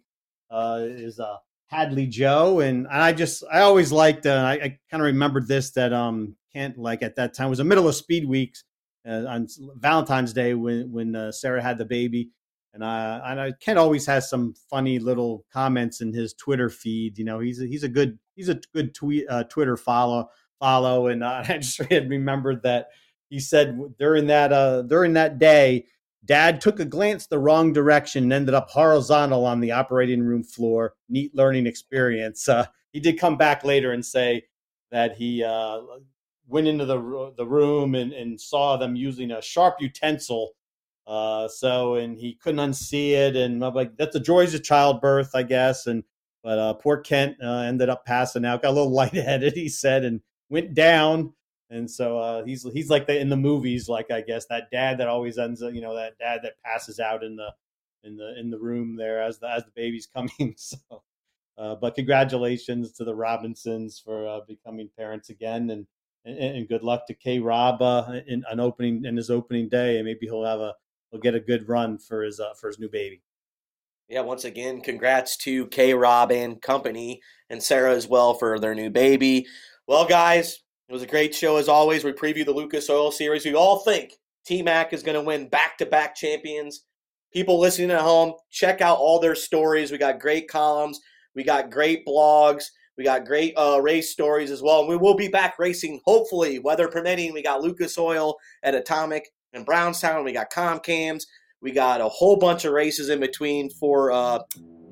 uh, 0.53 0.83
is 0.83 1.19
uh, 1.19 1.39
Hadley 1.67 2.07
Joe, 2.07 2.61
and 2.61 2.87
I 2.87 3.13
just 3.13 3.43
I 3.53 3.63
always 3.63 3.91
liked. 3.91 4.27
Uh, 4.27 4.45
I, 4.47 4.53
I 4.53 4.79
kind 4.89 5.03
of 5.03 5.07
remembered 5.07 5.49
this 5.49 5.73
that 5.73 5.93
um 5.93 6.37
Kent 6.53 6.79
like 6.79 7.03
at 7.03 7.17
that 7.17 7.35
time 7.35 7.49
was 7.49 7.59
the 7.59 7.65
middle 7.65 7.89
of 7.89 7.97
Speed 7.97 8.29
Weeks 8.29 8.63
uh, 9.05 9.25
on 9.27 9.49
Valentine's 9.79 10.33
Day 10.33 10.55
when 10.55 10.93
when 10.93 11.17
uh, 11.17 11.33
Sarah 11.33 11.61
had 11.61 11.77
the 11.77 11.85
baby 11.85 12.31
and 12.75 12.85
I, 12.85 13.47
I 13.47 13.53
Ken 13.61 13.79
always 13.79 14.05
has 14.07 14.29
some 14.29 14.55
funny 14.69 14.99
little 14.99 15.47
comments 15.53 16.01
in 16.01 16.13
his 16.13 16.35
Twitter 16.35 16.69
feed. 16.69 17.17
You 17.19 17.25
know, 17.25 17.39
he's 17.39 17.61
a, 17.63 17.67
he's 17.67 17.85
a 17.85 17.89
good 17.89 18.19
he's 18.35 18.49
a 18.49 18.61
good 18.75 18.95
tweet 18.95 19.27
uh, 19.31 19.45
Twitter 19.45 19.77
follow 19.77 20.29
follow, 20.59 21.07
and 21.07 21.23
uh, 21.23 21.45
I 21.49 21.59
just 21.59 21.79
had 21.85 22.11
remembered 22.11 22.63
that 22.65 22.89
he 23.31 23.39
said 23.39 23.79
during 23.99 24.27
that 24.27 24.53
uh, 24.53 24.83
during 24.83 25.13
that 25.15 25.39
day, 25.39 25.87
Dad 26.25 26.61
took 26.61 26.81
a 26.81 26.85
glance 26.85 27.27
the 27.27 27.39
wrong 27.39 27.73
direction 27.73 28.25
and 28.25 28.33
ended 28.33 28.55
up 28.55 28.71
horizontal 28.71 29.47
on 29.47 29.61
the 29.61 29.71
operating 29.71 30.23
room 30.23 30.43
floor. 30.43 30.95
Neat 31.09 31.35
learning 31.35 31.67
experience. 31.67 32.49
Uh, 32.49 32.67
he 32.93 33.01
did 33.01 33.19
come 33.19 33.37
back 33.37 33.65
later 33.65 33.93
and 33.93 34.05
say 34.05 34.45
that 34.91 35.17
he 35.17 35.45
uh, 35.45 35.81
went 36.49 36.67
into 36.67 36.87
the 36.87 37.33
the 37.37 37.47
room 37.47 37.95
and, 37.95 38.13
and 38.13 38.41
saw 38.41 38.77
them 38.77 38.97
using 38.97 39.31
a 39.31 39.41
sharp 39.41 39.77
utensil 39.81 40.55
uh, 41.07 41.49
so 41.49 41.97
and 41.97 42.19
he 42.19 42.35
couldn't 42.35 42.61
unsee 42.61 43.11
it, 43.11 43.37
and 43.37 43.65
I'm 43.65 43.75
like, 43.75 43.97
that's 43.97 44.15
the 44.15 44.21
joys 44.21 44.55
of 44.55 44.63
childbirth, 44.63 45.35
I 45.35 45.43
guess. 45.43 45.87
And 45.87 46.03
but 46.43 46.59
uh, 46.59 46.75
poor 46.75 46.99
Kent 46.99 47.37
uh, 47.43 47.61
ended 47.61 47.89
up 47.89 48.05
passing 48.05 48.45
out, 48.45 48.63
got 48.63 48.71
a 48.71 48.73
little 48.73 48.91
lightheaded, 48.93 49.55
he 49.55 49.69
said, 49.69 50.05
and 50.05 50.21
went 50.49 50.75
down. 50.75 51.33
And 51.71 51.91
so 51.91 52.19
uh, 52.19 52.45
he's 52.45 52.67
he's 52.73 52.91
like 52.91 53.07
the 53.07 53.19
in 53.19 53.29
the 53.29 53.37
movies, 53.37 53.89
like 53.89 54.11
I 54.11 54.21
guess 54.21 54.47
that 54.47 54.71
dad 54.71 54.99
that 54.99 55.09
always 55.09 55.39
ends 55.39 55.63
up, 55.63 55.75
you 55.75 55.81
know, 55.81 55.95
that 55.95 56.19
dad 56.19 56.41
that 56.43 56.55
passes 56.65 57.01
out 57.01 57.25
in 57.25 57.37
the 57.37 57.49
in 58.05 58.17
the 58.17 58.39
in 58.39 58.51
the 58.51 58.59
room 58.59 58.97
there 58.97 59.23
as 59.23 59.39
the 59.39 59.49
as 59.49 59.65
the 59.65 59.73
baby's 59.75 60.07
coming. 60.15 60.55
So, 60.57 60.79
uh, 61.59 61.75
but 61.75 61.95
congratulations 61.95 62.93
to 62.93 63.05
the 63.05 63.15
Robinsons 63.15 63.99
for 63.99 64.27
uh, 64.27 64.41
becoming 64.47 64.91
parents 64.97 65.31
again, 65.31 65.71
and, 65.71 65.87
and, 66.25 66.39
and 66.39 66.69
good 66.69 66.83
luck 66.83 67.07
to 67.07 67.15
K 67.15 67.39
Rob 67.39 67.81
in 68.27 68.45
an 68.51 68.61
opening 68.61 69.05
in 69.05 69.17
his 69.17 69.31
opening 69.31 69.69
day, 69.69 69.97
and 69.97 70.05
maybe 70.05 70.27
he'll 70.27 70.45
have 70.45 70.61
a 70.61 70.75
will 71.15 71.21
get 71.21 71.35
a 71.35 71.41
good 71.41 71.69
run 71.69 71.97
for 71.97 72.23
his 72.25 72.41
uh, 72.41 72.53
for 72.61 72.67
his 72.67 72.79
new 72.79 72.89
baby. 72.91 73.23
Yeah, 74.09 74.21
once 74.21 74.45
again, 74.45 74.83
congrats 74.83 75.37
to 75.39 75.67
K 75.69 75.95
Rob 75.95 76.31
and 76.31 76.61
company 76.61 77.23
and 77.49 77.63
Sarah 77.63 77.95
as 77.95 78.07
well 78.07 78.35
for 78.35 78.59
their 78.59 78.75
new 78.75 78.91
baby. 78.91 79.47
Well, 79.87 80.05
guys, 80.05 80.61
it 80.89 80.93
was 80.93 81.03
a 81.03 81.07
great 81.07 81.35
show 81.35 81.57
as 81.57 81.69
always. 81.69 82.05
We 82.05 82.13
preview 82.13 82.45
the 82.45 82.53
Lucas 82.53 82.91
Oil 82.91 83.13
Series. 83.13 83.45
We 83.45 83.55
all 83.55 83.79
think 83.79 84.15
T 84.45 84.61
Mac 84.61 84.93
is 84.93 85.03
going 85.03 85.15
to 85.15 85.23
win 85.23 85.49
back 85.49 85.79
to 85.79 85.87
back 85.87 86.15
champions. 86.15 86.85
People 87.33 87.59
listening 87.59 87.91
at 87.91 88.01
home, 88.01 88.35
check 88.51 88.81
out 88.81 88.99
all 88.99 89.19
their 89.19 89.35
stories. 89.35 89.91
We 89.91 89.99
got 89.99 90.21
great 90.21 90.49
columns, 90.49 91.01
we 91.35 91.43
got 91.43 91.71
great 91.71 92.07
blogs, 92.07 92.65
we 92.97 93.05
got 93.05 93.25
great 93.25 93.55
uh, 93.57 93.81
race 93.81 94.11
stories 94.11 94.51
as 94.51 94.63
well. 94.63 94.81
And 94.81 94.89
we 94.89 94.97
will 94.97 95.17
be 95.17 95.29
back 95.29 95.59
racing, 95.59 96.01
hopefully, 96.05 96.59
weather 96.59 96.89
permitting. 96.89 97.33
We 97.33 97.43
got 97.43 97.61
Lucas 97.63 97.99
Oil 97.99 98.37
at 98.63 98.75
Atomic 98.75 99.31
in 99.55 99.65
Brownstown. 99.65 100.25
We 100.25 100.33
got 100.33 100.51
Comp 100.51 100.83
Cams. 100.83 101.27
We 101.61 101.73
got 101.73 102.01
a 102.01 102.09
whole 102.09 102.37
bunch 102.37 102.65
of 102.65 102.73
races 102.73 103.09
in 103.09 103.21
between 103.21 103.71
for 103.71 104.13
uh, 104.13 104.41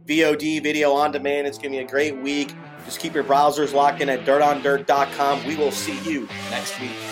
VOD, 0.07 0.63
video 0.63 0.93
on 0.93 1.13
demand. 1.13 1.47
It's 1.47 1.59
going 1.59 1.73
to 1.73 1.79
be 1.79 1.85
a 1.85 1.89
great 1.89 2.17
week. 2.17 2.55
Just 2.85 2.99
keep 2.99 3.15
your 3.15 3.25
browsers 3.25 3.75
locked 3.75 4.01
in 4.01 4.09
at 4.09 4.25
dirtondirt.com. 4.25 5.47
We 5.47 5.57
will 5.57 5.71
see 5.71 5.99
you 6.11 6.29
next 6.51 6.81
week. 6.81 7.12